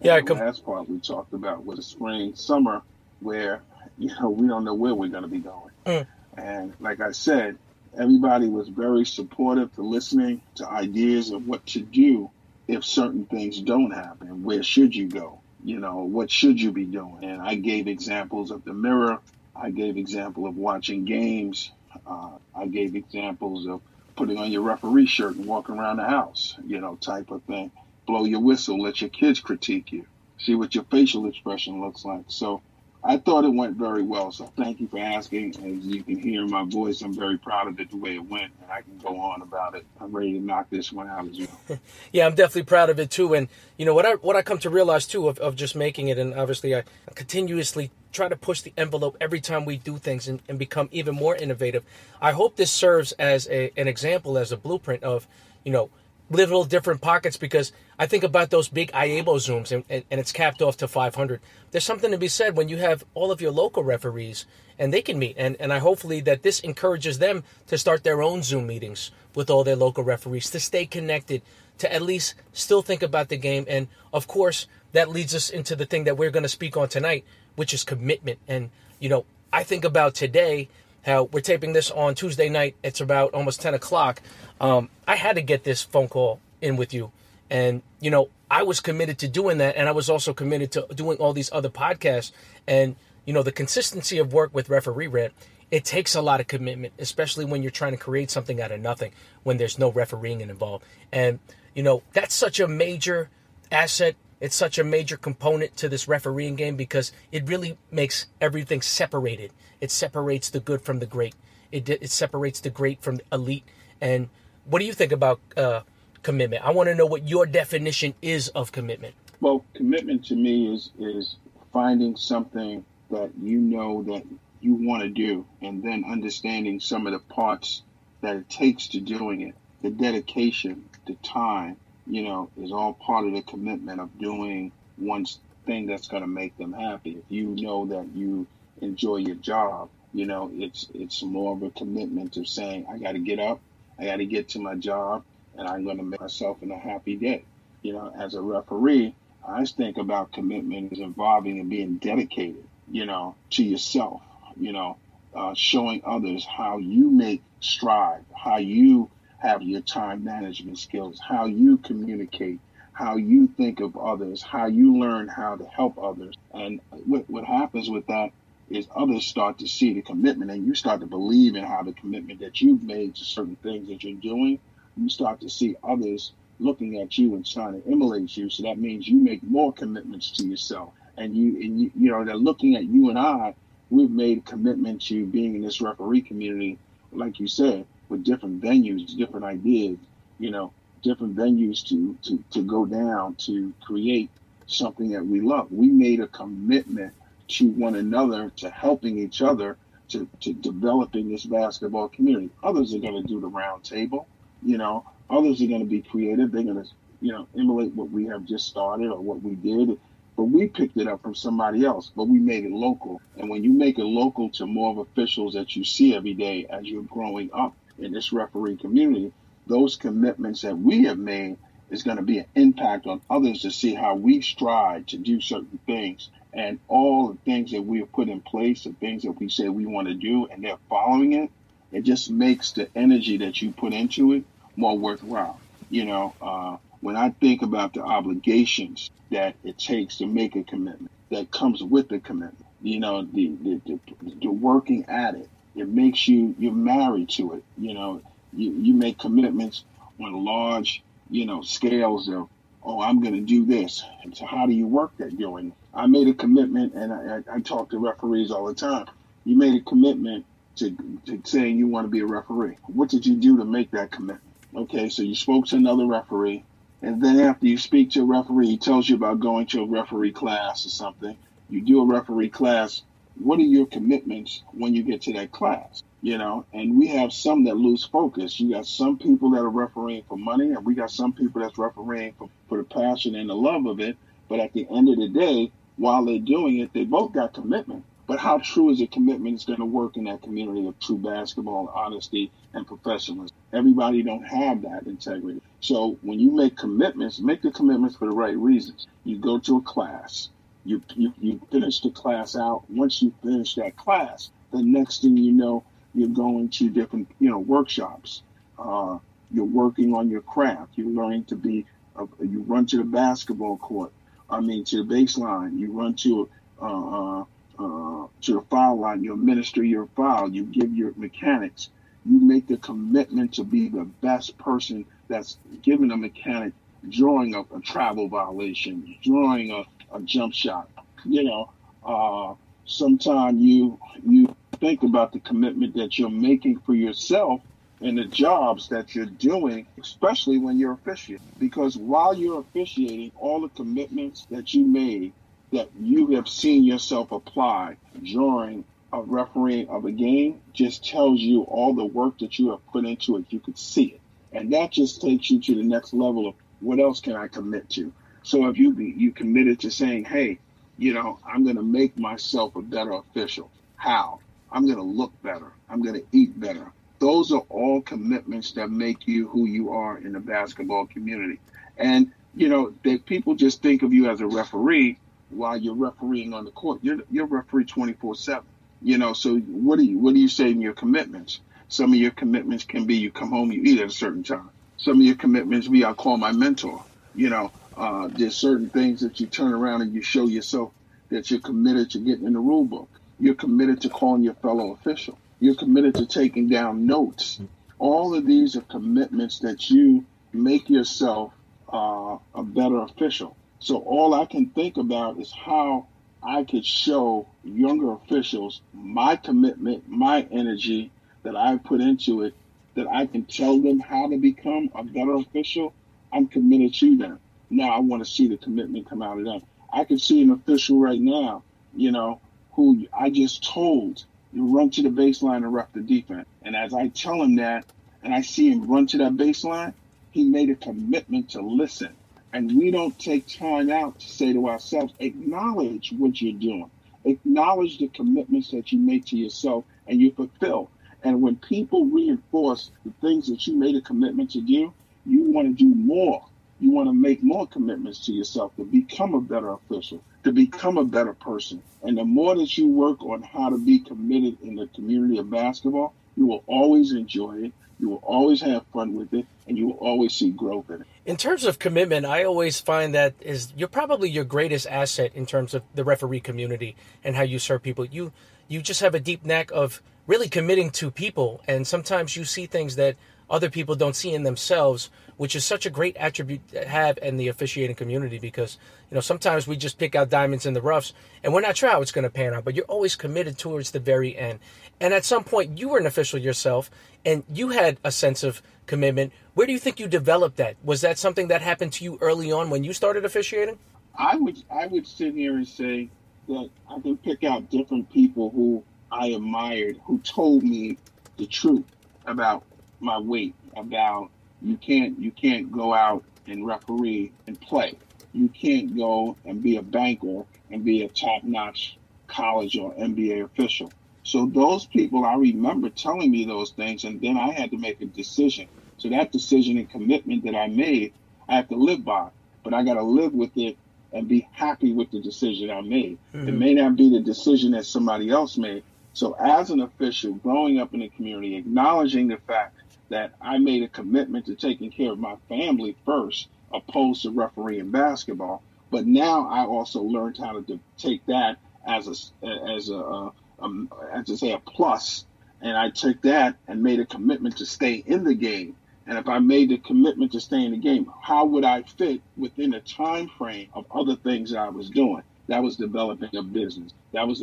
yeah, 0.00 0.16
and 0.16 0.26
the 0.26 0.34
com- 0.34 0.44
last 0.44 0.64
part 0.64 0.88
we 0.88 0.98
talked 0.98 1.32
about 1.32 1.64
was 1.64 1.86
spring, 1.86 2.34
summer, 2.34 2.82
where 3.20 3.62
you 3.98 4.10
know 4.20 4.30
we 4.30 4.48
don't 4.48 4.64
know 4.64 4.74
where 4.74 4.94
we're 4.94 5.08
going 5.08 5.22
to 5.22 5.28
be 5.28 5.38
going. 5.40 5.70
Mm. 5.86 6.06
And 6.36 6.74
like 6.80 7.00
I 7.00 7.12
said, 7.12 7.58
everybody 7.98 8.48
was 8.48 8.68
very 8.68 9.04
supportive 9.04 9.74
to 9.74 9.82
listening 9.82 10.40
to 10.56 10.68
ideas 10.68 11.30
of 11.30 11.46
what 11.46 11.64
to 11.66 11.80
do 11.80 12.30
if 12.68 12.84
certain 12.84 13.26
things 13.26 13.60
don't 13.60 13.90
happen. 13.90 14.42
Where 14.44 14.62
should 14.62 14.94
you 14.94 15.08
go? 15.08 15.40
You 15.64 15.78
know, 15.78 15.98
what 16.04 16.30
should 16.30 16.60
you 16.60 16.72
be 16.72 16.84
doing? 16.84 17.24
And 17.24 17.42
I 17.42 17.56
gave 17.56 17.88
examples 17.88 18.50
of 18.50 18.64
the 18.64 18.72
mirror. 18.72 19.18
I 19.54 19.70
gave 19.70 19.96
example 19.96 20.46
of 20.46 20.56
watching 20.56 21.04
games. 21.04 21.70
Uh, 22.06 22.30
I 22.54 22.66
gave 22.66 22.94
examples 22.94 23.66
of 23.66 23.82
putting 24.16 24.38
on 24.38 24.50
your 24.50 24.62
referee 24.62 25.06
shirt 25.06 25.36
and 25.36 25.46
walking 25.46 25.76
around 25.78 25.96
the 25.96 26.04
house, 26.04 26.56
you 26.66 26.80
know, 26.80 26.96
type 26.96 27.30
of 27.30 27.42
thing. 27.44 27.70
Blow 28.06 28.24
your 28.24 28.40
whistle, 28.40 28.80
let 28.80 29.00
your 29.00 29.10
kids 29.10 29.40
critique 29.40 29.92
you, 29.92 30.06
see 30.38 30.54
what 30.54 30.74
your 30.74 30.84
facial 30.84 31.26
expression 31.26 31.80
looks 31.80 32.04
like. 32.04 32.24
So 32.28 32.62
I 33.02 33.16
thought 33.16 33.44
it 33.44 33.54
went 33.54 33.76
very 33.76 34.02
well. 34.02 34.30
So 34.30 34.52
thank 34.56 34.80
you 34.80 34.86
for 34.86 34.98
asking. 34.98 35.50
As 35.56 35.86
you 35.86 36.02
can 36.02 36.18
hear 36.18 36.46
my 36.46 36.64
voice, 36.64 37.00
I'm 37.00 37.14
very 37.14 37.38
proud 37.38 37.66
of 37.68 37.80
it 37.80 37.90
the 37.90 37.96
way 37.96 38.14
it 38.14 38.28
went, 38.28 38.52
and 38.60 38.70
I 38.70 38.82
can 38.82 38.98
go 38.98 39.18
on 39.18 39.40
about 39.40 39.74
it. 39.74 39.86
I'm 40.00 40.14
ready 40.14 40.34
to 40.34 40.40
knock 40.40 40.68
this 40.68 40.92
one 40.92 41.08
out 41.08 41.26
as 41.26 41.38
well. 41.38 41.78
yeah, 42.12 42.26
I'm 42.26 42.34
definitely 42.34 42.64
proud 42.64 42.90
of 42.90 43.00
it 43.00 43.10
too. 43.10 43.34
And 43.34 43.48
you 43.78 43.86
know 43.86 43.94
what 43.94 44.04
I 44.04 44.14
what 44.14 44.36
I 44.36 44.42
come 44.42 44.58
to 44.58 44.70
realize 44.70 45.06
too 45.06 45.28
of, 45.28 45.38
of 45.38 45.56
just 45.56 45.74
making 45.74 46.08
it, 46.08 46.18
and 46.18 46.34
obviously 46.34 46.74
I 46.74 46.84
continuously 47.14 47.90
try 48.12 48.28
to 48.28 48.36
push 48.36 48.62
the 48.62 48.72
envelope 48.76 49.16
every 49.20 49.40
time 49.40 49.64
we 49.64 49.76
do 49.76 49.98
things 49.98 50.28
and, 50.28 50.42
and 50.48 50.58
become 50.58 50.88
even 50.92 51.14
more 51.14 51.36
innovative. 51.36 51.84
I 52.20 52.32
hope 52.32 52.56
this 52.56 52.72
serves 52.72 53.12
as 53.12 53.48
a, 53.48 53.70
an 53.76 53.88
example, 53.88 54.38
as 54.38 54.52
a 54.52 54.56
blueprint 54.56 55.02
of, 55.02 55.26
you 55.64 55.72
know, 55.72 55.90
little 56.30 56.64
different 56.64 57.00
pockets 57.00 57.36
because 57.36 57.72
I 57.98 58.06
think 58.06 58.22
about 58.22 58.50
those 58.50 58.68
big 58.68 58.92
IAABO 58.92 59.24
zooms 59.24 59.72
and, 59.72 59.84
and, 59.90 60.04
and, 60.10 60.20
it's 60.20 60.32
capped 60.32 60.62
off 60.62 60.76
to 60.78 60.88
500. 60.88 61.40
There's 61.70 61.84
something 61.84 62.12
to 62.12 62.18
be 62.18 62.28
said 62.28 62.56
when 62.56 62.68
you 62.68 62.76
have 62.76 63.04
all 63.14 63.32
of 63.32 63.40
your 63.40 63.50
local 63.50 63.82
referees 63.82 64.46
and 64.78 64.92
they 64.92 65.02
can 65.02 65.18
meet. 65.18 65.34
And, 65.36 65.56
and 65.58 65.72
I 65.72 65.78
hopefully 65.78 66.20
that 66.22 66.42
this 66.42 66.60
encourages 66.60 67.18
them 67.18 67.42
to 67.66 67.76
start 67.76 68.04
their 68.04 68.22
own 68.22 68.42
Zoom 68.42 68.66
meetings 68.68 69.10
with 69.34 69.50
all 69.50 69.64
their 69.64 69.76
local 69.76 70.04
referees 70.04 70.50
to 70.50 70.60
stay 70.60 70.86
connected, 70.86 71.42
to 71.80 71.92
at 71.92 72.02
least 72.02 72.34
still 72.52 72.82
think 72.82 73.02
about 73.02 73.28
the 73.28 73.36
game. 73.36 73.64
And 73.68 73.88
of 74.12 74.26
course, 74.26 74.66
that 74.92 75.08
leads 75.08 75.34
us 75.34 75.50
into 75.50 75.76
the 75.76 75.86
thing 75.86 76.04
that 76.04 76.16
we're 76.16 76.30
going 76.30 76.42
to 76.42 76.48
speak 76.48 76.76
on 76.76 76.88
tonight, 76.88 77.24
which 77.56 77.74
is 77.74 77.84
commitment. 77.84 78.38
And, 78.48 78.70
you 78.98 79.08
know, 79.08 79.24
I 79.52 79.64
think 79.64 79.84
about 79.84 80.14
today 80.14 80.68
how 81.04 81.24
we're 81.24 81.40
taping 81.40 81.72
this 81.72 81.90
on 81.90 82.14
Tuesday 82.14 82.48
night. 82.48 82.76
It's 82.82 83.00
about 83.00 83.34
almost 83.34 83.60
10 83.60 83.74
o'clock. 83.74 84.20
Um, 84.60 84.88
I 85.08 85.16
had 85.16 85.36
to 85.36 85.42
get 85.42 85.64
this 85.64 85.82
phone 85.82 86.08
call 86.08 86.40
in 86.60 86.76
with 86.76 86.92
you. 86.92 87.10
And, 87.48 87.82
you 88.00 88.10
know, 88.10 88.28
I 88.50 88.62
was 88.62 88.80
committed 88.80 89.18
to 89.18 89.28
doing 89.28 89.58
that. 89.58 89.76
And 89.76 89.88
I 89.88 89.92
was 89.92 90.10
also 90.10 90.32
committed 90.32 90.72
to 90.72 90.86
doing 90.94 91.18
all 91.18 91.32
these 91.32 91.50
other 91.52 91.70
podcasts. 91.70 92.32
And, 92.66 92.96
you 93.24 93.32
know, 93.32 93.42
the 93.42 93.52
consistency 93.52 94.18
of 94.18 94.32
work 94.32 94.54
with 94.54 94.68
Referee 94.68 95.06
Rant, 95.06 95.32
it 95.70 95.84
takes 95.84 96.14
a 96.14 96.22
lot 96.22 96.40
of 96.40 96.46
commitment, 96.46 96.92
especially 96.98 97.44
when 97.44 97.62
you're 97.62 97.70
trying 97.70 97.92
to 97.92 97.98
create 97.98 98.30
something 98.30 98.60
out 98.60 98.72
of 98.72 98.80
nothing, 98.80 99.12
when 99.42 99.56
there's 99.56 99.78
no 99.78 99.90
refereeing 99.90 100.40
involved. 100.40 100.84
And, 101.12 101.38
you 101.74 101.82
know, 101.82 102.02
that's 102.12 102.34
such 102.34 102.60
a 102.60 102.68
major 102.68 103.30
asset 103.70 104.16
it's 104.40 104.56
such 104.56 104.78
a 104.78 104.84
major 104.84 105.18
component 105.18 105.76
to 105.76 105.88
this 105.88 106.08
refereeing 106.08 106.56
game 106.56 106.74
because 106.74 107.12
it 107.30 107.46
really 107.46 107.76
makes 107.90 108.26
everything 108.40 108.80
separated. 108.80 109.52
It 109.80 109.90
separates 109.90 110.48
the 110.48 110.60
good 110.60 110.80
from 110.80 110.98
the 110.98 111.06
great. 111.06 111.34
It, 111.70 111.88
it 111.88 112.10
separates 112.10 112.60
the 112.60 112.70
great 112.70 113.02
from 113.02 113.16
the 113.16 113.24
elite. 113.30 113.64
And 114.00 114.30
what 114.64 114.78
do 114.78 114.86
you 114.86 114.94
think 114.94 115.12
about 115.12 115.40
uh, 115.56 115.82
commitment? 116.22 116.64
I 116.64 116.70
want 116.70 116.88
to 116.88 116.94
know 116.94 117.06
what 117.06 117.28
your 117.28 117.44
definition 117.44 118.14
is 118.22 118.48
of 118.48 118.72
commitment. 118.72 119.14
Well, 119.40 119.64
commitment 119.74 120.24
to 120.26 120.36
me 120.36 120.74
is 120.74 120.90
is 120.98 121.36
finding 121.72 122.16
something 122.16 122.84
that 123.10 123.30
you 123.40 123.58
know 123.58 124.02
that 124.04 124.24
you 124.60 124.74
want 124.74 125.02
to 125.02 125.08
do, 125.08 125.46
and 125.62 125.82
then 125.82 126.04
understanding 126.04 126.80
some 126.80 127.06
of 127.06 127.12
the 127.12 127.18
parts 127.18 127.82
that 128.20 128.36
it 128.36 128.48
takes 128.48 128.88
to 128.88 129.00
doing 129.00 129.40
it, 129.42 129.54
the 129.82 129.90
dedication, 129.90 130.84
the 131.06 131.14
time, 131.16 131.76
you 132.06 132.22
know, 132.22 132.50
is 132.60 132.72
all 132.72 132.92
part 132.92 133.26
of 133.26 133.32
the 133.32 133.42
commitment 133.42 134.00
of 134.00 134.18
doing 134.18 134.72
one 134.96 135.24
thing 135.66 135.86
that's 135.86 136.08
going 136.08 136.22
to 136.22 136.28
make 136.28 136.56
them 136.58 136.72
happy. 136.72 137.12
If 137.12 137.24
you 137.28 137.48
know 137.48 137.86
that 137.86 138.08
you 138.14 138.46
enjoy 138.80 139.16
your 139.16 139.36
job, 139.36 139.88
you 140.12 140.26
know, 140.26 140.50
it's 140.52 140.88
it's 140.94 141.22
more 141.22 141.54
of 141.54 141.62
a 141.62 141.70
commitment 141.70 142.36
of 142.36 142.48
saying, 142.48 142.86
I 142.90 142.98
got 142.98 143.12
to 143.12 143.20
get 143.20 143.38
up, 143.38 143.60
I 143.98 144.06
got 144.06 144.16
to 144.16 144.26
get 144.26 144.50
to 144.50 144.58
my 144.58 144.74
job, 144.74 145.24
and 145.56 145.66
I'm 145.66 145.84
going 145.84 145.98
to 145.98 146.02
make 146.02 146.20
myself 146.20 146.62
in 146.62 146.70
a 146.70 146.78
happy 146.78 147.16
day. 147.16 147.44
You 147.82 147.94
know, 147.94 148.12
as 148.18 148.34
a 148.34 148.42
referee, 148.42 149.14
I 149.46 149.64
think 149.64 149.96
about 149.96 150.32
commitment 150.32 150.92
as 150.92 150.98
involving 150.98 151.60
and 151.60 151.70
being 151.70 151.96
dedicated, 151.96 152.64
you 152.90 153.06
know, 153.06 153.36
to 153.50 153.64
yourself, 153.64 154.20
you 154.60 154.72
know, 154.72 154.98
uh, 155.34 155.54
showing 155.54 156.02
others 156.04 156.44
how 156.44 156.78
you 156.78 157.10
make 157.10 157.42
stride, 157.60 158.24
how 158.34 158.58
you 158.58 159.10
have 159.38 159.62
your 159.62 159.80
time 159.80 160.22
management 160.24 160.78
skills, 160.78 161.18
how 161.26 161.46
you 161.46 161.78
communicate, 161.78 162.60
how 162.92 163.16
you 163.16 163.46
think 163.46 163.80
of 163.80 163.96
others, 163.96 164.42
how 164.42 164.66
you 164.66 164.98
learn 164.98 165.28
how 165.28 165.56
to 165.56 165.64
help 165.64 165.98
others. 165.98 166.34
And 166.52 166.80
what, 167.06 167.28
what 167.30 167.44
happens 167.44 167.88
with 167.88 168.06
that 168.08 168.32
is 168.68 168.86
others 168.94 169.26
start 169.26 169.58
to 169.58 169.66
see 169.66 169.94
the 169.94 170.02
commitment 170.02 170.50
and 170.50 170.66
you 170.66 170.74
start 170.74 171.00
to 171.00 171.06
believe 171.06 171.56
in 171.56 171.64
how 171.64 171.82
the 171.82 171.92
commitment 171.92 172.40
that 172.40 172.60
you've 172.60 172.82
made 172.82 173.16
to 173.16 173.24
certain 173.24 173.56
things 173.56 173.88
that 173.88 174.04
you're 174.04 174.20
doing, 174.20 174.58
you 174.96 175.08
start 175.08 175.40
to 175.40 175.48
see 175.48 175.74
others 175.82 176.32
looking 176.58 177.00
at 177.00 177.16
you 177.16 177.34
and 177.34 177.46
trying 177.46 177.80
to 177.80 177.90
emulate 177.90 178.36
you. 178.36 178.50
So 178.50 178.64
that 178.64 178.78
means 178.78 179.08
you 179.08 179.16
make 179.16 179.42
more 179.42 179.72
commitments 179.72 180.30
to 180.32 180.46
yourself. 180.46 180.92
And 181.16 181.34
you, 181.34 181.56
and 181.62 181.80
you, 181.80 181.90
you 181.98 182.10
know, 182.10 182.24
they're 182.24 182.36
looking 182.36 182.76
at 182.76 182.84
you 182.84 183.08
and 183.08 183.18
I, 183.18 183.54
we've 183.90 184.10
made 184.10 184.38
a 184.38 184.42
commitment 184.42 185.02
to 185.02 185.26
being 185.26 185.56
in 185.56 185.62
this 185.62 185.80
referee 185.80 186.22
community, 186.22 186.78
like 187.12 187.40
you 187.40 187.46
said, 187.46 187.84
with 188.08 188.24
different 188.24 188.62
venues, 188.62 189.16
different 189.16 189.44
ideas, 189.44 189.98
you 190.38 190.50
know, 190.50 190.72
different 191.02 191.36
venues 191.36 191.86
to, 191.88 192.16
to, 192.22 192.42
to 192.50 192.62
go 192.62 192.86
down 192.86 193.34
to 193.34 193.72
create 193.82 194.30
something 194.66 195.10
that 195.10 195.26
we 195.26 195.40
love. 195.40 195.70
We 195.70 195.88
made 195.88 196.20
a 196.20 196.28
commitment 196.28 197.12
to 197.48 197.68
one 197.70 197.96
another, 197.96 198.50
to 198.56 198.70
helping 198.70 199.18
each 199.18 199.42
other, 199.42 199.76
to, 200.08 200.28
to 200.40 200.52
developing 200.52 201.30
this 201.30 201.44
basketball 201.44 202.08
community. 202.08 202.50
Others 202.62 202.94
are 202.94 202.98
going 202.98 203.20
to 203.20 203.26
do 203.26 203.40
the 203.40 203.48
round 203.48 203.84
table, 203.84 204.28
you 204.62 204.78
know, 204.78 205.04
others 205.28 205.62
are 205.62 205.66
going 205.66 205.80
to 205.80 205.86
be 205.86 206.02
creative. 206.02 206.52
They're 206.52 206.62
going 206.62 206.82
to, 206.82 206.88
you 207.20 207.32
know, 207.32 207.46
emulate 207.56 207.94
what 207.94 208.10
we 208.10 208.26
have 208.26 208.44
just 208.44 208.66
started 208.66 209.10
or 209.10 209.20
what 209.20 209.42
we 209.42 209.54
did. 209.54 209.98
But 210.40 210.48
we 210.48 210.68
picked 210.68 210.96
it 210.96 211.06
up 211.06 211.20
from 211.20 211.34
somebody 211.34 211.84
else, 211.84 212.10
but 212.16 212.24
we 212.24 212.38
made 212.38 212.64
it 212.64 212.70
local. 212.70 213.20
And 213.36 213.50
when 213.50 213.62
you 213.62 213.74
make 213.74 213.98
it 213.98 214.04
local 214.04 214.48
to 214.52 214.64
more 214.64 214.90
of 214.90 214.96
officials 214.96 215.52
that 215.52 215.76
you 215.76 215.84
see 215.84 216.16
every 216.16 216.32
day 216.32 216.64
as 216.64 216.86
you're 216.86 217.02
growing 217.02 217.50
up, 217.52 217.76
in 217.98 218.14
this 218.14 218.32
referee 218.32 218.78
community, 218.78 219.34
those 219.66 219.96
commitments 219.96 220.62
that 220.62 220.78
we 220.78 221.04
have 221.04 221.18
made 221.18 221.58
is 221.90 222.04
going 222.04 222.16
to 222.16 222.22
be 222.22 222.38
an 222.38 222.46
impact 222.54 223.06
on 223.06 223.20
others 223.28 223.60
to 223.60 223.70
see 223.70 223.92
how 223.92 224.14
we 224.14 224.40
strive 224.40 225.04
to 225.08 225.18
do 225.18 225.42
certain 225.42 225.78
things 225.84 226.30
and 226.54 226.78
all 226.88 227.28
the 227.28 227.38
things 227.44 227.72
that 227.72 227.82
we 227.82 227.98
have 227.98 228.10
put 228.10 228.30
in 228.30 228.40
place, 228.40 228.84
the 228.84 228.94
things 228.94 229.24
that 229.24 229.32
we 229.32 229.50
say 229.50 229.68
we 229.68 229.84
want 229.84 230.08
to 230.08 230.14
do, 230.14 230.46
and 230.46 230.64
they're 230.64 230.78
following 230.88 231.34
it. 231.34 231.50
It 231.92 232.04
just 232.04 232.30
makes 232.30 232.72
the 232.72 232.88
energy 232.96 233.36
that 233.36 233.60
you 233.60 233.72
put 233.72 233.92
into 233.92 234.32
it 234.32 234.44
more 234.74 234.96
worthwhile. 234.96 235.60
You 235.90 236.06
know, 236.06 236.34
uh, 236.40 236.78
when 237.00 237.16
I 237.16 237.30
think 237.30 237.62
about 237.62 237.94
the 237.94 238.02
obligations 238.02 239.10
that 239.30 239.54
it 239.64 239.78
takes 239.78 240.18
to 240.18 240.26
make 240.26 240.56
a 240.56 240.62
commitment, 240.62 241.10
that 241.30 241.50
comes 241.50 241.82
with 241.82 242.08
the 242.08 242.18
commitment, 242.18 242.66
you 242.82 243.00
know, 243.00 243.22
the, 243.22 243.48
the, 243.48 243.80
the, 243.86 244.00
the 244.42 244.48
working 244.48 245.06
at 245.06 245.34
it, 245.34 245.48
it 245.76 245.88
makes 245.88 246.26
you 246.26 246.54
you're 246.58 246.72
married 246.72 247.28
to 247.30 247.54
it. 247.54 247.64
You 247.78 247.94
know, 247.94 248.22
you, 248.52 248.72
you 248.72 248.94
make 248.94 249.18
commitments 249.18 249.84
on 250.18 250.44
large, 250.44 251.02
you 251.30 251.46
know, 251.46 251.62
scales 251.62 252.28
of 252.28 252.48
oh, 252.82 253.00
I'm 253.00 253.20
going 253.20 253.34
to 253.34 253.40
do 253.40 253.64
this. 253.64 254.04
And 254.22 254.36
so 254.36 254.46
how 254.46 254.66
do 254.66 254.72
you 254.72 254.86
work 254.86 255.16
that 255.18 255.36
doing? 255.36 255.72
I 255.92 256.06
made 256.06 256.28
a 256.28 256.34
commitment, 256.34 256.94
and 256.94 257.12
I, 257.12 257.36
I, 257.36 257.56
I 257.56 257.60
talk 257.60 257.90
to 257.90 257.98
referees 257.98 258.50
all 258.50 258.66
the 258.66 258.74
time. 258.74 259.06
You 259.44 259.56
made 259.56 259.74
a 259.74 259.84
commitment 259.84 260.46
to, 260.76 260.96
to 261.26 261.42
saying 261.44 261.76
you 261.76 261.88
want 261.88 262.06
to 262.06 262.10
be 262.10 262.20
a 262.20 262.26
referee. 262.26 262.76
What 262.86 263.08
did 263.08 263.26
you 263.26 263.36
do 263.36 263.58
to 263.58 263.64
make 263.64 263.90
that 263.92 264.10
commitment? 264.10 264.42
Okay, 264.74 265.08
so 265.08 265.22
you 265.22 265.34
spoke 265.34 265.66
to 265.66 265.76
another 265.76 266.06
referee, 266.06 266.64
and 267.02 267.22
then 267.22 267.40
after 267.40 267.66
you 267.66 267.78
speak 267.78 268.10
to 268.10 268.22
a 268.22 268.24
referee, 268.24 268.66
he 268.68 268.78
tells 268.78 269.08
you 269.08 269.16
about 269.16 269.40
going 269.40 269.66
to 269.68 269.82
a 269.82 269.86
referee 269.86 270.32
class 270.32 270.84
or 270.84 270.90
something. 270.90 271.36
You 271.68 271.80
do 271.82 272.00
a 272.02 272.06
referee 272.06 272.50
class, 272.50 273.02
what 273.36 273.58
are 273.58 273.62
your 273.62 273.86
commitments 273.86 274.62
when 274.72 274.94
you 274.94 275.02
get 275.02 275.22
to 275.22 275.32
that 275.34 275.52
class? 275.52 276.02
You 276.20 276.36
know, 276.36 276.66
and 276.74 276.98
we 276.98 277.08
have 277.08 277.32
some 277.32 277.64
that 277.64 277.76
lose 277.76 278.04
focus. 278.04 278.60
You 278.60 278.72
got 278.72 278.86
some 278.86 279.16
people 279.16 279.50
that 279.52 279.60
are 279.60 279.70
refereeing 279.70 280.24
for 280.28 280.36
money, 280.36 280.72
and 280.72 280.84
we 280.84 280.94
got 280.94 281.10
some 281.10 281.32
people 281.32 281.62
that's 281.62 281.78
refereeing 281.78 282.34
for, 282.34 282.50
for 282.68 282.76
the 282.76 282.84
passion 282.84 283.34
and 283.34 283.48
the 283.48 283.54
love 283.54 283.86
of 283.86 284.00
it. 284.00 284.18
But 284.48 284.60
at 284.60 284.74
the 284.74 284.86
end 284.90 285.08
of 285.08 285.16
the 285.16 285.28
day, 285.28 285.72
while 285.96 286.24
they're 286.24 286.38
doing 286.38 286.78
it, 286.78 286.92
they 286.92 287.04
both 287.04 287.32
got 287.32 287.54
commitment. 287.54 288.04
But 288.26 288.38
how 288.38 288.58
true 288.58 288.90
is 288.90 289.00
a 289.00 289.06
commitment 289.06 289.56
is 289.56 289.64
going 289.64 289.78
to 289.78 289.86
work 289.86 290.18
in 290.18 290.24
that 290.24 290.42
community 290.42 290.86
of 290.86 290.98
true 291.00 291.18
basketball, 291.18 291.88
and 291.88 291.88
honesty, 291.94 292.52
and 292.74 292.86
professionalism? 292.86 293.56
Everybody 293.72 294.22
don't 294.22 294.44
have 294.44 294.82
that 294.82 295.06
integrity. 295.06 295.60
So 295.80 296.18
when 296.22 296.38
you 296.38 296.50
make 296.52 296.76
commitments, 296.76 297.40
make 297.40 297.62
the 297.62 297.70
commitments 297.70 298.16
for 298.16 298.26
the 298.26 298.34
right 298.34 298.56
reasons. 298.56 299.06
You 299.24 299.38
go 299.38 299.58
to 299.60 299.78
a 299.78 299.82
class, 299.82 300.50
you, 300.84 301.02
you, 301.14 301.32
you 301.38 301.60
finish 301.70 302.00
the 302.00 302.10
class 302.10 302.56
out. 302.56 302.84
Once 302.88 303.22
you 303.22 303.32
finish 303.42 303.74
that 303.76 303.96
class, 303.96 304.50
the 304.72 304.82
next 304.82 305.22
thing 305.22 305.36
you 305.36 305.52
know, 305.52 305.84
you're 306.14 306.28
going 306.28 306.68
to 306.70 306.90
different, 306.90 307.28
you 307.38 307.50
know, 307.50 307.58
workshops. 307.58 308.42
Uh, 308.78 309.18
you're 309.52 309.64
working 309.64 310.14
on 310.14 310.30
your 310.30 310.40
craft. 310.40 310.92
You're 310.96 311.10
learning 311.10 311.44
to 311.46 311.56
be, 311.56 311.86
uh, 312.16 312.26
you 312.40 312.62
run 312.62 312.86
to 312.86 312.98
the 312.98 313.04
basketball 313.04 313.76
court. 313.78 314.12
I 314.48 314.60
mean, 314.60 314.84
to 314.86 315.04
the 315.04 315.14
baseline. 315.14 315.78
You 315.78 315.92
run 315.92 316.14
to, 316.16 316.48
uh, 316.80 316.84
uh, 316.84 317.44
uh 317.78 318.26
to 318.42 318.54
the 318.54 318.62
foul 318.70 319.00
line. 319.00 319.22
You 319.22 319.34
administer 319.34 319.84
your 319.84 320.06
foul. 320.16 320.50
You 320.50 320.64
give 320.64 320.92
your 320.92 321.12
mechanics. 321.16 321.90
You 322.24 322.40
make 322.40 322.66
the 322.66 322.76
commitment 322.76 323.54
to 323.54 323.64
be 323.64 323.88
the 323.88 324.04
best 324.04 324.58
person 324.58 325.06
that's 325.28 325.58
giving 325.82 326.10
a 326.10 326.16
mechanic 326.16 326.72
drawing 327.08 327.54
a, 327.54 327.60
a 327.60 327.80
travel 327.80 328.28
violation, 328.28 329.16
drawing 329.22 329.70
a, 329.70 329.84
a 330.14 330.20
jump 330.20 330.54
shot. 330.54 330.88
You 331.24 331.44
know, 331.44 331.70
uh, 332.04 332.54
sometimes 332.84 333.60
you 333.60 333.98
you 334.26 334.54
think 334.78 335.02
about 335.02 335.32
the 335.32 335.40
commitment 335.40 335.94
that 335.94 336.18
you're 336.18 336.30
making 336.30 336.80
for 336.80 336.94
yourself 336.94 337.60
and 338.00 338.16
the 338.16 338.24
jobs 338.24 338.88
that 338.88 339.14
you're 339.14 339.26
doing, 339.26 339.86
especially 340.00 340.58
when 340.58 340.78
you're 340.78 340.92
officiating. 340.92 341.46
Because 341.58 341.96
while 341.96 342.32
you're 342.34 342.60
officiating, 342.60 343.30
all 343.36 343.60
the 343.60 343.68
commitments 343.68 344.46
that 344.50 344.72
you 344.72 344.86
made 344.86 345.32
that 345.72 345.88
you 346.00 346.28
have 346.34 346.48
seen 346.48 346.82
yourself 346.82 347.30
apply 347.30 347.96
during 348.22 348.84
a 349.12 349.20
refereeing 349.20 349.88
of 349.88 350.04
a 350.04 350.12
game 350.12 350.60
just 350.72 351.04
tells 351.04 351.40
you 351.40 351.62
all 351.62 351.94
the 351.94 352.04
work 352.04 352.38
that 352.38 352.58
you 352.58 352.70
have 352.70 352.86
put 352.88 353.04
into 353.04 353.36
it. 353.36 353.46
You 353.50 353.60
could 353.60 353.78
see 353.78 354.04
it. 354.04 354.20
And 354.52 354.72
that 354.72 354.92
just 354.92 355.20
takes 355.20 355.50
you 355.50 355.60
to 355.60 355.74
the 355.74 355.82
next 355.82 356.12
level 356.12 356.48
of 356.48 356.54
what 356.80 356.98
else 356.98 357.20
can 357.20 357.34
I 357.34 357.48
commit 357.48 357.88
to? 357.90 358.12
So 358.42 358.68
if 358.68 358.78
you 358.78 358.92
be 358.92 359.14
you 359.16 359.32
committed 359.32 359.80
to 359.80 359.90
saying, 359.90 360.24
hey, 360.24 360.58
you 360.98 361.14
know, 361.14 361.38
I'm 361.46 361.64
going 361.64 361.76
to 361.76 361.82
make 361.82 362.18
myself 362.18 362.76
a 362.76 362.82
better 362.82 363.12
official. 363.12 363.70
How? 363.96 364.40
I'm 364.72 364.86
going 364.86 364.98
to 364.98 365.02
look 365.02 365.32
better. 365.42 365.72
I'm 365.88 366.02
going 366.02 366.14
to 366.14 366.26
eat 366.32 366.58
better. 366.58 366.92
Those 367.18 367.52
are 367.52 367.64
all 367.68 368.00
commitments 368.00 368.72
that 368.72 368.90
make 368.90 369.26
you 369.26 369.48
who 369.48 369.66
you 369.66 369.92
are 369.92 370.18
in 370.18 370.32
the 370.32 370.40
basketball 370.40 371.06
community. 371.06 371.60
And 371.96 372.32
you 372.54 372.68
know, 372.68 372.94
that 373.04 373.26
people 373.26 373.54
just 373.54 373.82
think 373.82 374.02
of 374.02 374.12
you 374.12 374.28
as 374.28 374.40
a 374.40 374.46
referee 374.46 375.18
while 375.50 375.76
you're 375.76 375.94
refereeing 375.94 376.54
on 376.54 376.64
the 376.64 376.70
court. 376.70 377.00
You're 377.02 377.18
you're 377.30 377.46
referee 377.46 377.84
24 377.84 378.34
seven. 378.34 378.64
You 379.00 379.18
know, 379.18 379.34
so 379.34 379.56
what 379.58 379.98
do 379.98 380.04
you 380.04 380.18
what 380.18 380.34
do 380.34 380.40
you 380.40 380.48
say 380.48 380.70
in 380.70 380.82
your 380.82 380.94
commitments? 380.94 381.60
Some 381.88 382.12
of 382.12 382.18
your 382.20 382.32
commitments 382.32 382.84
can 382.84 383.06
be 383.06 383.16
you 383.16 383.32
come 383.32 383.50
home, 383.50 383.72
you 383.72 383.82
eat 383.84 384.00
at 384.00 384.08
a 384.08 384.12
certain 384.12 384.44
time. 384.44 384.70
Some 384.98 385.20
of 385.20 385.26
your 385.26 385.36
commitments 385.36 385.88
be 385.88 386.04
I 386.04 386.14
call 386.14 386.38
my 386.38 386.52
mentor. 386.52 387.06
You 387.34 387.50
know, 387.50 387.72
uh, 387.96 388.28
there's 388.32 388.56
certain 388.56 388.90
things 388.90 389.20
that 389.22 389.40
you 389.40 389.48
turn 389.48 389.72
around 389.72 390.02
and 390.02 390.14
you 390.14 390.22
show 390.22 390.48
yourself 390.48 390.92
that 391.30 391.50
you're 391.52 391.60
committed 391.60 392.10
to 392.12 392.20
getting 392.20 392.46
in 392.46 392.54
the 392.54 392.60
rule 392.60 392.86
book. 392.86 393.10
You're 393.38 393.54
committed 393.54 394.02
to 394.02 394.10
calling 394.10 394.42
your 394.44 394.56
fellow 394.56 394.92
official. 394.94 395.40
You're 395.60 395.76
committed 395.76 396.16
to 396.16 396.26
taking 396.26 396.68
down 396.68 397.06
notes. 397.06 397.60
All 397.98 398.34
of 398.34 398.46
these 398.46 398.76
are 398.76 398.82
commitments 398.82 399.60
that 399.60 399.90
you 399.90 400.26
make 400.52 400.90
yourself 400.90 401.54
uh, 401.92 402.38
a 402.54 402.64
better 402.64 403.00
official. 403.02 403.58
So 403.80 403.98
all 403.98 404.34
I 404.34 404.46
can 404.46 404.70
think 404.72 404.98
about 404.98 405.40
is 405.40 405.52
how 405.54 406.08
I 406.42 406.64
could 406.64 406.84
show 406.84 407.46
younger 407.64 408.12
officials 408.12 408.80
my 408.92 409.36
commitment, 409.36 410.08
my 410.08 410.46
energy 410.50 411.10
that 411.42 411.56
I 411.56 411.76
put 411.76 412.00
into 412.00 412.42
it, 412.42 412.54
that 412.94 413.06
I 413.06 413.26
can 413.26 413.44
tell 413.44 413.78
them 413.78 414.00
how 414.00 414.28
to 414.28 414.36
become 414.36 414.90
a 414.94 415.04
better 415.04 415.34
official. 415.34 415.92
I'm 416.32 416.48
committed 416.48 416.94
to 416.94 417.16
them. 417.16 417.38
Now 417.68 417.90
I 417.90 418.00
want 418.00 418.24
to 418.24 418.30
see 418.30 418.48
the 418.48 418.56
commitment 418.56 419.08
come 419.08 419.22
out 419.22 419.38
of 419.38 419.44
them. 419.44 419.62
I 419.92 420.04
can 420.04 420.18
see 420.18 420.42
an 420.42 420.50
official 420.50 421.00
right 421.00 421.20
now, 421.20 421.62
you 421.94 422.10
know, 422.10 422.40
who 422.72 423.06
I 423.12 423.30
just 423.30 423.64
told 423.64 424.24
you 424.52 424.76
run 424.76 424.90
to 424.90 425.02
the 425.02 425.08
baseline 425.08 425.58
and 425.58 425.72
rep 425.72 425.92
the 425.92 426.00
defense. 426.00 426.46
And 426.62 426.74
as 426.74 426.92
I 426.92 427.08
tell 427.08 427.42
him 427.42 427.56
that, 427.56 427.84
and 428.22 428.34
I 428.34 428.42
see 428.42 428.70
him 428.70 428.90
run 428.90 429.06
to 429.08 429.18
that 429.18 429.36
baseline, 429.36 429.94
he 430.30 430.44
made 430.44 430.70
a 430.70 430.74
commitment 430.74 431.50
to 431.50 431.62
listen. 431.62 432.14
And 432.52 432.76
we 432.76 432.90
don't 432.90 433.18
take 433.18 433.46
time 433.46 433.90
out 433.90 434.18
to 434.18 434.28
say 434.28 434.52
to 434.52 434.68
ourselves, 434.68 435.14
acknowledge 435.20 436.12
what 436.16 436.40
you're 436.40 436.58
doing. 436.58 436.90
Acknowledge 437.24 437.98
the 437.98 438.08
commitments 438.08 438.70
that 438.72 438.92
you 438.92 438.98
make 438.98 439.26
to 439.26 439.36
yourself 439.36 439.84
and 440.06 440.20
you 440.20 440.32
fulfill. 440.32 440.90
And 441.22 441.42
when 441.42 441.56
people 441.56 442.06
reinforce 442.06 442.90
the 443.04 443.12
things 443.20 443.48
that 443.48 443.66
you 443.66 443.76
made 443.76 443.94
a 443.94 444.00
commitment 444.00 444.52
to 444.52 444.60
do, 444.60 444.92
you 445.26 445.44
want 445.50 445.68
to 445.68 445.84
do 445.84 445.94
more. 445.94 446.44
You 446.80 446.90
want 446.90 447.08
to 447.08 447.12
make 447.12 447.42
more 447.42 447.66
commitments 447.66 448.24
to 448.26 448.32
yourself 448.32 448.74
to 448.76 448.84
become 448.84 449.34
a 449.34 449.40
better 449.40 449.72
official, 449.72 450.22
to 450.44 450.52
become 450.52 450.96
a 450.96 451.04
better 451.04 451.34
person. 451.34 451.82
And 452.02 452.16
the 452.16 452.24
more 452.24 452.56
that 452.56 452.78
you 452.78 452.88
work 452.88 453.22
on 453.22 453.42
how 453.42 453.68
to 453.68 453.78
be 453.78 453.98
committed 453.98 454.56
in 454.62 454.76
the 454.76 454.86
community 454.86 455.38
of 455.38 455.50
basketball, 455.50 456.14
you 456.36 456.46
will 456.46 456.64
always 456.66 457.12
enjoy 457.12 457.64
it. 457.64 457.72
You 458.00 458.08
will 458.08 458.22
always 458.24 458.62
have 458.62 458.86
fun 458.92 459.14
with 459.14 459.34
it, 459.34 459.46
and 459.68 459.76
you 459.76 459.88
will 459.88 459.98
always 459.98 460.32
see 460.32 460.50
growth 460.50 460.88
in 460.88 461.02
it. 461.02 461.06
In 461.26 461.36
terms 461.36 461.64
of 461.64 461.78
commitment, 461.78 462.24
I 462.24 462.44
always 462.44 462.80
find 462.80 463.14
that 463.14 463.34
is 463.40 463.72
you're 463.76 463.88
probably 463.88 464.30
your 464.30 464.44
greatest 464.44 464.86
asset 464.86 465.32
in 465.34 465.44
terms 465.44 465.74
of 465.74 465.82
the 465.94 466.02
referee 466.02 466.40
community 466.40 466.96
and 467.22 467.36
how 467.36 467.42
you 467.42 467.58
serve 467.58 467.82
people. 467.82 468.06
You 468.06 468.32
you 468.68 468.80
just 468.80 469.00
have 469.00 469.14
a 469.14 469.20
deep 469.20 469.44
knack 469.44 469.70
of 469.72 470.02
really 470.26 470.48
committing 470.48 470.90
to 470.92 471.10
people, 471.10 471.60
and 471.68 471.86
sometimes 471.86 472.36
you 472.36 472.44
see 472.44 472.66
things 472.66 472.96
that 472.96 473.16
other 473.50 473.68
people 473.68 473.96
don't 473.96 474.16
see 474.16 474.32
in 474.32 474.44
themselves, 474.44 475.10
which 475.36 475.56
is 475.56 475.64
such 475.64 475.84
a 475.84 475.90
great 475.90 476.16
attribute 476.16 476.66
to 476.68 476.86
have 476.86 477.18
in 477.20 477.36
the 477.36 477.48
officiating 477.48 477.96
community 477.96 478.38
because, 478.38 478.78
you 479.10 479.16
know, 479.16 479.20
sometimes 479.20 479.66
we 479.66 479.76
just 479.76 479.98
pick 479.98 480.14
out 480.14 480.30
diamonds 480.30 480.66
in 480.66 480.74
the 480.74 480.80
roughs 480.80 481.12
and 481.42 481.52
we're 481.52 481.60
not 481.60 481.76
sure 481.76 481.90
how 481.90 482.00
it's 482.00 482.12
going 482.12 482.22
to 482.22 482.30
pan 482.30 482.54
out, 482.54 482.64
but 482.64 482.74
you're 482.74 482.84
always 482.84 483.16
committed 483.16 483.58
towards 483.58 483.90
the 483.90 483.98
very 483.98 484.36
end. 484.38 484.60
And 485.00 485.12
at 485.12 485.24
some 485.24 485.42
point, 485.44 485.78
you 485.78 485.88
were 485.88 485.98
an 485.98 486.06
official 486.06 486.38
yourself 486.38 486.90
and 487.24 487.42
you 487.52 487.70
had 487.70 487.98
a 488.04 488.12
sense 488.12 488.42
of 488.42 488.62
commitment. 488.86 489.32
Where 489.54 489.66
do 489.66 489.72
you 489.72 489.78
think 489.78 489.98
you 489.98 490.06
developed 490.06 490.56
that? 490.58 490.76
Was 490.84 491.00
that 491.00 491.18
something 491.18 491.48
that 491.48 491.60
happened 491.60 491.92
to 491.94 492.04
you 492.04 492.18
early 492.20 492.52
on 492.52 492.70
when 492.70 492.84
you 492.84 492.92
started 492.92 493.24
officiating? 493.24 493.78
I 494.16 494.36
would 494.36 494.62
I 494.70 494.86
would 494.86 495.06
sit 495.06 495.34
here 495.34 495.56
and 495.56 495.66
say 495.66 496.10
that 496.48 496.68
I 496.88 497.00
can 497.00 497.16
pick 497.16 497.44
out 497.44 497.70
different 497.70 498.10
people 498.10 498.50
who 498.50 498.84
I 499.10 499.28
admired 499.28 499.98
who 500.04 500.18
told 500.18 500.62
me 500.62 500.98
the 501.36 501.46
truth 501.46 501.84
about 502.26 502.64
my 503.00 503.18
weight 503.18 503.54
about 503.76 504.30
you 504.62 504.76
can't 504.76 505.18
you 505.18 505.30
can't 505.30 505.72
go 505.72 505.94
out 505.94 506.24
and 506.46 506.66
referee 506.66 507.32
and 507.46 507.60
play. 507.60 507.96
You 508.32 508.48
can't 508.48 508.96
go 508.96 509.36
and 509.44 509.62
be 509.62 509.76
a 509.76 509.82
banker 509.82 510.44
and 510.70 510.84
be 510.84 511.02
a 511.02 511.08
top 511.08 511.42
notch 511.42 511.96
college 512.28 512.78
or 512.78 512.92
NBA 512.94 513.44
official. 513.44 513.92
So 514.22 514.46
those 514.46 514.86
people 514.86 515.24
I 515.24 515.34
remember 515.34 515.88
telling 515.88 516.30
me 516.30 516.44
those 516.44 516.70
things 516.70 517.04
and 517.04 517.20
then 517.20 517.36
I 517.36 517.52
had 517.52 517.70
to 517.70 517.78
make 517.78 518.00
a 518.00 518.06
decision. 518.06 518.68
So 518.98 519.08
that 519.08 519.32
decision 519.32 519.78
and 519.78 519.90
commitment 519.90 520.44
that 520.44 520.54
I 520.54 520.68
made, 520.68 521.14
I 521.48 521.56
have 521.56 521.68
to 521.68 521.76
live 521.76 522.04
by. 522.04 522.28
But 522.62 522.74
I 522.74 522.84
gotta 522.84 523.02
live 523.02 523.32
with 523.32 523.56
it 523.56 523.76
and 524.12 524.28
be 524.28 524.46
happy 524.52 524.92
with 524.92 525.10
the 525.10 525.20
decision 525.20 525.70
I 525.70 525.80
made. 525.80 526.18
Mm-hmm. 526.34 526.48
It 526.48 526.52
may 526.52 526.74
not 526.74 526.96
be 526.96 527.10
the 527.10 527.20
decision 527.20 527.72
that 527.72 527.86
somebody 527.86 528.30
else 528.30 528.58
made. 528.58 528.82
So 529.12 529.32
as 529.32 529.70
an 529.70 529.80
official 529.80 530.34
growing 530.34 530.78
up 530.78 530.94
in 530.94 531.00
the 531.00 531.08
community, 531.08 531.56
acknowledging 531.56 532.28
the 532.28 532.36
fact 532.36 532.79
that 533.10 533.34
I 533.40 533.58
made 533.58 533.82
a 533.82 533.88
commitment 533.88 534.46
to 534.46 534.54
taking 534.54 534.90
care 534.90 535.12
of 535.12 535.18
my 535.18 535.36
family 535.48 535.96
first, 536.06 536.48
opposed 536.72 537.22
to 537.22 537.30
refereeing 537.30 537.90
basketball. 537.90 538.62
But 538.90 539.06
now 539.06 539.48
I 539.48 539.66
also 539.66 540.02
learned 540.02 540.38
how 540.38 540.60
to 540.60 540.80
take 540.96 541.26
that 541.26 541.58
as 541.86 542.06
a 542.06 542.46
as 542.74 542.88
a, 542.88 542.94
a, 542.94 543.32
a 543.60 543.86
as 544.14 544.26
to 544.26 544.36
say 544.36 544.52
a 544.52 544.58
plus, 544.58 545.26
and 545.60 545.76
I 545.76 545.90
took 545.90 546.22
that 546.22 546.56
and 546.66 546.82
made 546.82 547.00
a 547.00 547.06
commitment 547.06 547.58
to 547.58 547.66
stay 547.66 547.94
in 547.94 548.24
the 548.24 548.34
game. 548.34 548.76
And 549.06 549.18
if 549.18 549.28
I 549.28 549.40
made 549.40 549.70
the 549.70 549.78
commitment 549.78 550.32
to 550.32 550.40
stay 550.40 550.64
in 550.64 550.70
the 550.70 550.78
game, 550.78 551.10
how 551.22 551.44
would 551.46 551.64
I 551.64 551.82
fit 551.82 552.20
within 552.36 552.70
the 552.70 552.80
time 552.80 553.28
frame 553.38 553.68
of 553.72 553.86
other 553.90 554.14
things 554.14 554.50
that 554.50 554.60
I 554.60 554.68
was 554.68 554.88
doing? 554.88 555.22
That 555.48 555.64
was 555.64 555.76
developing 555.76 556.36
a 556.36 556.42
business. 556.42 556.92
That 557.12 557.26
was 557.26 557.42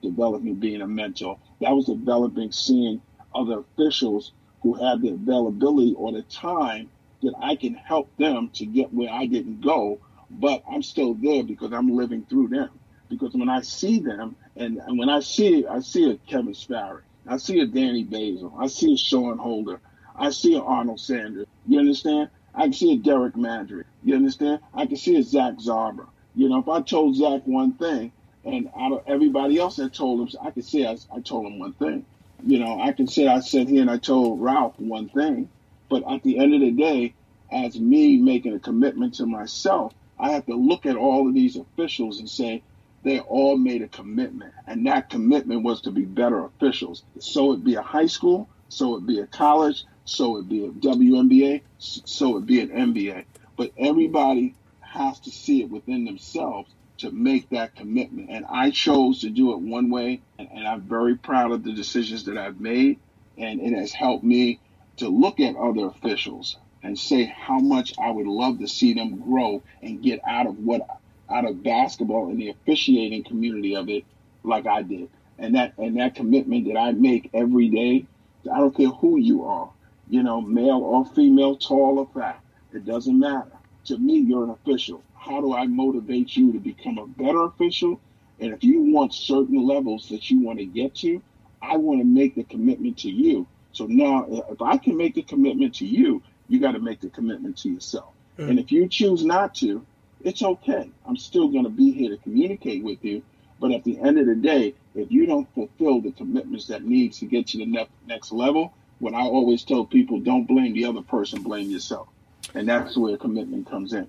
developing 0.00 0.54
being 0.56 0.80
a 0.80 0.86
mentor. 0.86 1.38
That 1.60 1.74
was 1.74 1.86
developing 1.86 2.52
seeing 2.52 3.02
other 3.34 3.60
officials 3.60 4.32
who 4.62 4.74
have 4.74 5.02
the 5.02 5.10
availability 5.10 5.94
or 5.96 6.12
the 6.12 6.22
time 6.22 6.90
that 7.22 7.34
I 7.40 7.56
can 7.56 7.74
help 7.74 8.14
them 8.16 8.50
to 8.54 8.66
get 8.66 8.92
where 8.92 9.10
I 9.10 9.26
didn't 9.26 9.60
go, 9.60 9.98
but 10.30 10.62
I'm 10.70 10.82
still 10.82 11.14
there 11.14 11.42
because 11.42 11.72
I'm 11.72 11.96
living 11.96 12.26
through 12.28 12.48
them. 12.48 12.70
Because 13.08 13.34
when 13.34 13.48
I 13.48 13.62
see 13.62 14.00
them, 14.00 14.36
and, 14.56 14.78
and 14.78 14.98
when 14.98 15.08
I 15.08 15.20
see 15.20 15.66
I 15.66 15.80
see 15.80 16.10
a 16.10 16.16
Kevin 16.30 16.54
Sparrow, 16.54 17.00
I 17.26 17.38
see 17.38 17.60
a 17.60 17.66
Danny 17.66 18.04
Basil, 18.04 18.54
I 18.58 18.66
see 18.66 18.94
a 18.94 18.96
Sean 18.96 19.38
Holder, 19.38 19.80
I 20.14 20.30
see 20.30 20.54
a 20.56 20.60
Arnold 20.60 21.00
Sanders. 21.00 21.46
You 21.66 21.78
understand? 21.78 22.30
I 22.54 22.64
can 22.64 22.72
see 22.72 22.94
a 22.94 22.98
Derek 22.98 23.34
Mandry. 23.34 23.84
You 24.02 24.16
understand? 24.16 24.60
I 24.74 24.86
can 24.86 24.96
see 24.96 25.16
a 25.16 25.22
Zach 25.22 25.54
Zarba. 25.54 26.06
You 26.34 26.48
know, 26.48 26.58
if 26.58 26.68
I 26.68 26.82
told 26.82 27.16
Zach 27.16 27.42
one 27.44 27.72
thing, 27.72 28.12
and 28.44 28.70
out 28.78 28.92
of 28.92 29.02
everybody 29.06 29.58
else 29.58 29.76
that 29.76 29.94
told 29.94 30.20
him, 30.20 30.40
I 30.42 30.50
could 30.50 30.64
say 30.64 30.86
I, 30.86 30.96
I 31.14 31.20
told 31.20 31.46
him 31.46 31.58
one 31.58 31.74
thing 31.74 32.04
you 32.44 32.58
know, 32.58 32.80
I 32.80 32.92
can 32.92 33.06
say 33.06 33.26
I 33.26 33.40
sat 33.40 33.68
here 33.68 33.82
and 33.82 33.90
I 33.90 33.98
told 33.98 34.40
Ralph 34.40 34.78
one 34.78 35.08
thing, 35.08 35.48
but 35.88 36.10
at 36.10 36.22
the 36.22 36.38
end 36.38 36.54
of 36.54 36.60
the 36.60 36.70
day, 36.70 37.14
as 37.50 37.78
me 37.78 38.18
making 38.18 38.54
a 38.54 38.58
commitment 38.58 39.14
to 39.14 39.26
myself, 39.26 39.94
I 40.18 40.32
have 40.32 40.46
to 40.46 40.54
look 40.54 40.86
at 40.86 40.96
all 40.96 41.28
of 41.28 41.34
these 41.34 41.56
officials 41.56 42.18
and 42.18 42.28
say 42.28 42.62
they 43.04 43.20
all 43.20 43.56
made 43.56 43.82
a 43.82 43.88
commitment, 43.88 44.52
and 44.66 44.86
that 44.86 45.10
commitment 45.10 45.62
was 45.62 45.80
to 45.82 45.90
be 45.90 46.04
better 46.04 46.44
officials. 46.44 47.02
So 47.20 47.52
it 47.52 47.64
be 47.64 47.76
a 47.76 47.82
high 47.82 48.06
school, 48.06 48.48
so 48.68 48.96
it 48.96 49.06
be 49.06 49.20
a 49.20 49.26
college, 49.26 49.84
so 50.04 50.38
it 50.38 50.48
be 50.48 50.64
a 50.64 50.70
WNBA, 50.70 51.62
so 51.78 52.36
it 52.36 52.46
be 52.46 52.60
an 52.60 52.68
NBA. 52.68 53.24
But 53.56 53.72
everybody 53.78 54.54
has 54.80 55.20
to 55.20 55.30
see 55.30 55.62
it 55.62 55.70
within 55.70 56.04
themselves 56.04 56.70
to 56.98 57.10
make 57.10 57.48
that 57.50 57.76
commitment. 57.76 58.30
And 58.30 58.44
I 58.48 58.70
chose 58.70 59.20
to 59.20 59.30
do 59.30 59.52
it 59.52 59.60
one 59.60 59.90
way, 59.90 60.20
and, 60.38 60.48
and 60.52 60.66
I'm 60.66 60.82
very 60.82 61.16
proud 61.16 61.52
of 61.52 61.62
the 61.64 61.72
decisions 61.72 62.24
that 62.24 62.36
I've 62.36 62.60
made. 62.60 62.98
And 63.36 63.60
it 63.60 63.72
has 63.72 63.92
helped 63.92 64.24
me 64.24 64.60
to 64.96 65.08
look 65.08 65.40
at 65.40 65.56
other 65.56 65.86
officials 65.86 66.56
and 66.82 66.98
say 66.98 67.24
how 67.24 67.58
much 67.58 67.94
I 67.98 68.10
would 68.10 68.26
love 68.26 68.58
to 68.58 68.68
see 68.68 68.94
them 68.94 69.20
grow 69.20 69.62
and 69.82 70.02
get 70.02 70.20
out 70.26 70.46
of 70.46 70.58
what 70.58 70.82
out 71.30 71.44
of 71.44 71.62
basketball 71.62 72.30
and 72.30 72.40
the 72.40 72.48
officiating 72.48 73.22
community 73.22 73.76
of 73.76 73.88
it 73.88 74.04
like 74.42 74.66
I 74.66 74.82
did. 74.82 75.08
And 75.38 75.54
that 75.54 75.74
and 75.78 75.98
that 75.98 76.14
commitment 76.14 76.66
that 76.66 76.78
I 76.78 76.92
make 76.92 77.30
every 77.32 77.68
day, 77.68 78.06
I 78.52 78.58
don't 78.58 78.76
care 78.76 78.88
who 78.88 79.18
you 79.18 79.44
are, 79.44 79.70
you 80.08 80.22
know, 80.22 80.40
male 80.40 80.78
or 80.78 81.04
female, 81.04 81.56
tall 81.56 81.98
or 81.98 82.08
fat, 82.12 82.40
it 82.72 82.84
doesn't 82.84 83.18
matter. 83.18 83.52
To 83.86 83.98
me, 83.98 84.18
you're 84.18 84.44
an 84.44 84.50
official 84.50 85.02
how 85.28 85.40
do 85.40 85.54
I 85.54 85.66
motivate 85.66 86.36
you 86.36 86.52
to 86.52 86.58
become 86.58 86.98
a 86.98 87.06
better 87.06 87.44
official? 87.44 88.00
And 88.40 88.52
if 88.52 88.64
you 88.64 88.80
want 88.80 89.12
certain 89.12 89.66
levels 89.66 90.08
that 90.08 90.30
you 90.30 90.40
want 90.40 90.58
to 90.58 90.64
get 90.64 90.94
to, 90.96 91.20
I 91.60 91.76
want 91.76 92.00
to 92.00 92.04
make 92.04 92.34
the 92.34 92.44
commitment 92.44 92.98
to 92.98 93.10
you. 93.10 93.46
So 93.72 93.86
now, 93.86 94.26
if 94.50 94.62
I 94.62 94.78
can 94.78 94.96
make 94.96 95.14
the 95.14 95.22
commitment 95.22 95.74
to 95.76 95.86
you, 95.86 96.22
you 96.48 96.60
got 96.60 96.72
to 96.72 96.78
make 96.78 97.00
the 97.00 97.10
commitment 97.10 97.58
to 97.58 97.68
yourself. 97.68 98.12
Mm. 98.38 98.50
And 98.50 98.58
if 98.58 98.72
you 98.72 98.88
choose 98.88 99.24
not 99.24 99.54
to, 99.56 99.84
it's 100.22 100.42
okay. 100.42 100.90
I'm 101.06 101.16
still 101.16 101.48
going 101.48 101.64
to 101.64 101.70
be 101.70 101.92
here 101.92 102.10
to 102.10 102.16
communicate 102.16 102.82
with 102.82 103.04
you. 103.04 103.22
But 103.60 103.72
at 103.72 103.84
the 103.84 103.98
end 103.98 104.18
of 104.18 104.26
the 104.26 104.36
day, 104.36 104.74
if 104.94 105.10
you 105.10 105.26
don't 105.26 105.52
fulfill 105.54 106.00
the 106.00 106.12
commitments 106.12 106.68
that 106.68 106.84
needs 106.84 107.18
to 107.18 107.26
get 107.26 107.52
you 107.52 107.64
to 107.64 107.70
the 107.70 107.86
next 108.06 108.32
level, 108.32 108.72
what 109.00 109.14
I 109.14 109.22
always 109.22 109.64
tell 109.64 109.84
people, 109.84 110.20
don't 110.20 110.46
blame 110.46 110.74
the 110.74 110.86
other 110.86 111.02
person, 111.02 111.42
blame 111.42 111.70
yourself. 111.70 112.08
And 112.54 112.68
that's 112.68 112.96
where 112.96 113.16
commitment 113.16 113.68
comes 113.68 113.92
in. 113.92 114.08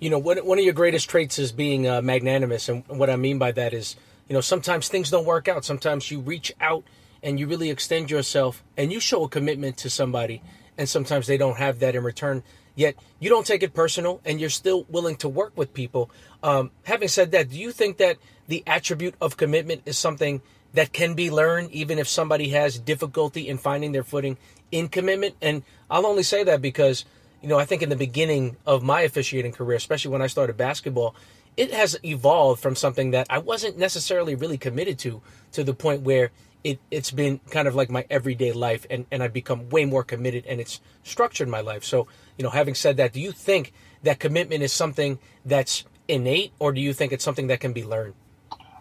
You 0.00 0.10
know, 0.10 0.18
one, 0.18 0.38
one 0.38 0.58
of 0.58 0.64
your 0.64 0.74
greatest 0.74 1.10
traits 1.10 1.38
is 1.38 1.52
being 1.52 1.88
uh, 1.88 2.02
magnanimous. 2.02 2.68
And 2.68 2.86
what 2.86 3.10
I 3.10 3.16
mean 3.16 3.38
by 3.38 3.52
that 3.52 3.74
is, 3.74 3.96
you 4.28 4.34
know, 4.34 4.40
sometimes 4.40 4.88
things 4.88 5.10
don't 5.10 5.26
work 5.26 5.48
out. 5.48 5.64
Sometimes 5.64 6.10
you 6.10 6.20
reach 6.20 6.52
out 6.60 6.84
and 7.22 7.40
you 7.40 7.46
really 7.46 7.70
extend 7.70 8.10
yourself 8.10 8.62
and 8.76 8.92
you 8.92 9.00
show 9.00 9.24
a 9.24 9.28
commitment 9.28 9.76
to 9.78 9.90
somebody. 9.90 10.42
And 10.76 10.88
sometimes 10.88 11.26
they 11.26 11.36
don't 11.36 11.56
have 11.56 11.80
that 11.80 11.96
in 11.96 12.04
return. 12.04 12.44
Yet 12.76 12.94
you 13.18 13.28
don't 13.28 13.44
take 13.44 13.64
it 13.64 13.74
personal 13.74 14.20
and 14.24 14.40
you're 14.40 14.50
still 14.50 14.86
willing 14.88 15.16
to 15.16 15.28
work 15.28 15.52
with 15.56 15.74
people. 15.74 16.10
Um, 16.44 16.70
having 16.84 17.08
said 17.08 17.32
that, 17.32 17.50
do 17.50 17.58
you 17.58 17.72
think 17.72 17.96
that 17.96 18.18
the 18.46 18.62
attribute 18.68 19.14
of 19.20 19.36
commitment 19.36 19.82
is 19.84 19.98
something 19.98 20.42
that 20.74 20.92
can 20.92 21.14
be 21.14 21.30
learned 21.30 21.72
even 21.72 21.98
if 21.98 22.06
somebody 22.06 22.50
has 22.50 22.78
difficulty 22.78 23.48
in 23.48 23.58
finding 23.58 23.90
their 23.90 24.04
footing 24.04 24.36
in 24.70 24.86
commitment? 24.88 25.34
And 25.42 25.64
I'll 25.90 26.06
only 26.06 26.22
say 26.22 26.44
that 26.44 26.62
because 26.62 27.04
you 27.42 27.48
know, 27.48 27.58
I 27.58 27.64
think 27.64 27.82
in 27.82 27.88
the 27.88 27.96
beginning 27.96 28.56
of 28.66 28.82
my 28.82 29.02
officiating 29.02 29.52
career, 29.52 29.76
especially 29.76 30.10
when 30.10 30.22
I 30.22 30.26
started 30.26 30.56
basketball, 30.56 31.14
it 31.56 31.72
has 31.72 31.98
evolved 32.04 32.60
from 32.60 32.76
something 32.76 33.12
that 33.12 33.26
I 33.30 33.38
wasn't 33.38 33.78
necessarily 33.78 34.34
really 34.34 34.58
committed 34.58 34.98
to, 35.00 35.20
to 35.52 35.64
the 35.64 35.74
point 35.74 36.02
where 36.02 36.30
it, 36.64 36.80
it's 36.90 37.10
been 37.10 37.40
kind 37.50 37.68
of 37.68 37.74
like 37.74 37.90
my 37.90 38.04
everyday 38.10 38.52
life 38.52 38.86
and, 38.90 39.06
and 39.10 39.22
I've 39.22 39.32
become 39.32 39.68
way 39.68 39.84
more 39.84 40.02
committed 40.02 40.46
and 40.46 40.60
it's 40.60 40.80
structured 41.02 41.48
my 41.48 41.60
life. 41.60 41.84
So, 41.84 42.08
you 42.36 42.42
know, 42.42 42.50
having 42.50 42.74
said 42.74 42.96
that, 42.96 43.12
do 43.12 43.20
you 43.20 43.32
think 43.32 43.72
that 44.02 44.18
commitment 44.18 44.62
is 44.62 44.72
something 44.72 45.18
that's 45.44 45.84
innate 46.08 46.52
or 46.58 46.72
do 46.72 46.80
you 46.80 46.92
think 46.92 47.12
it's 47.12 47.24
something 47.24 47.48
that 47.48 47.60
can 47.60 47.72
be 47.72 47.84
learned? 47.84 48.14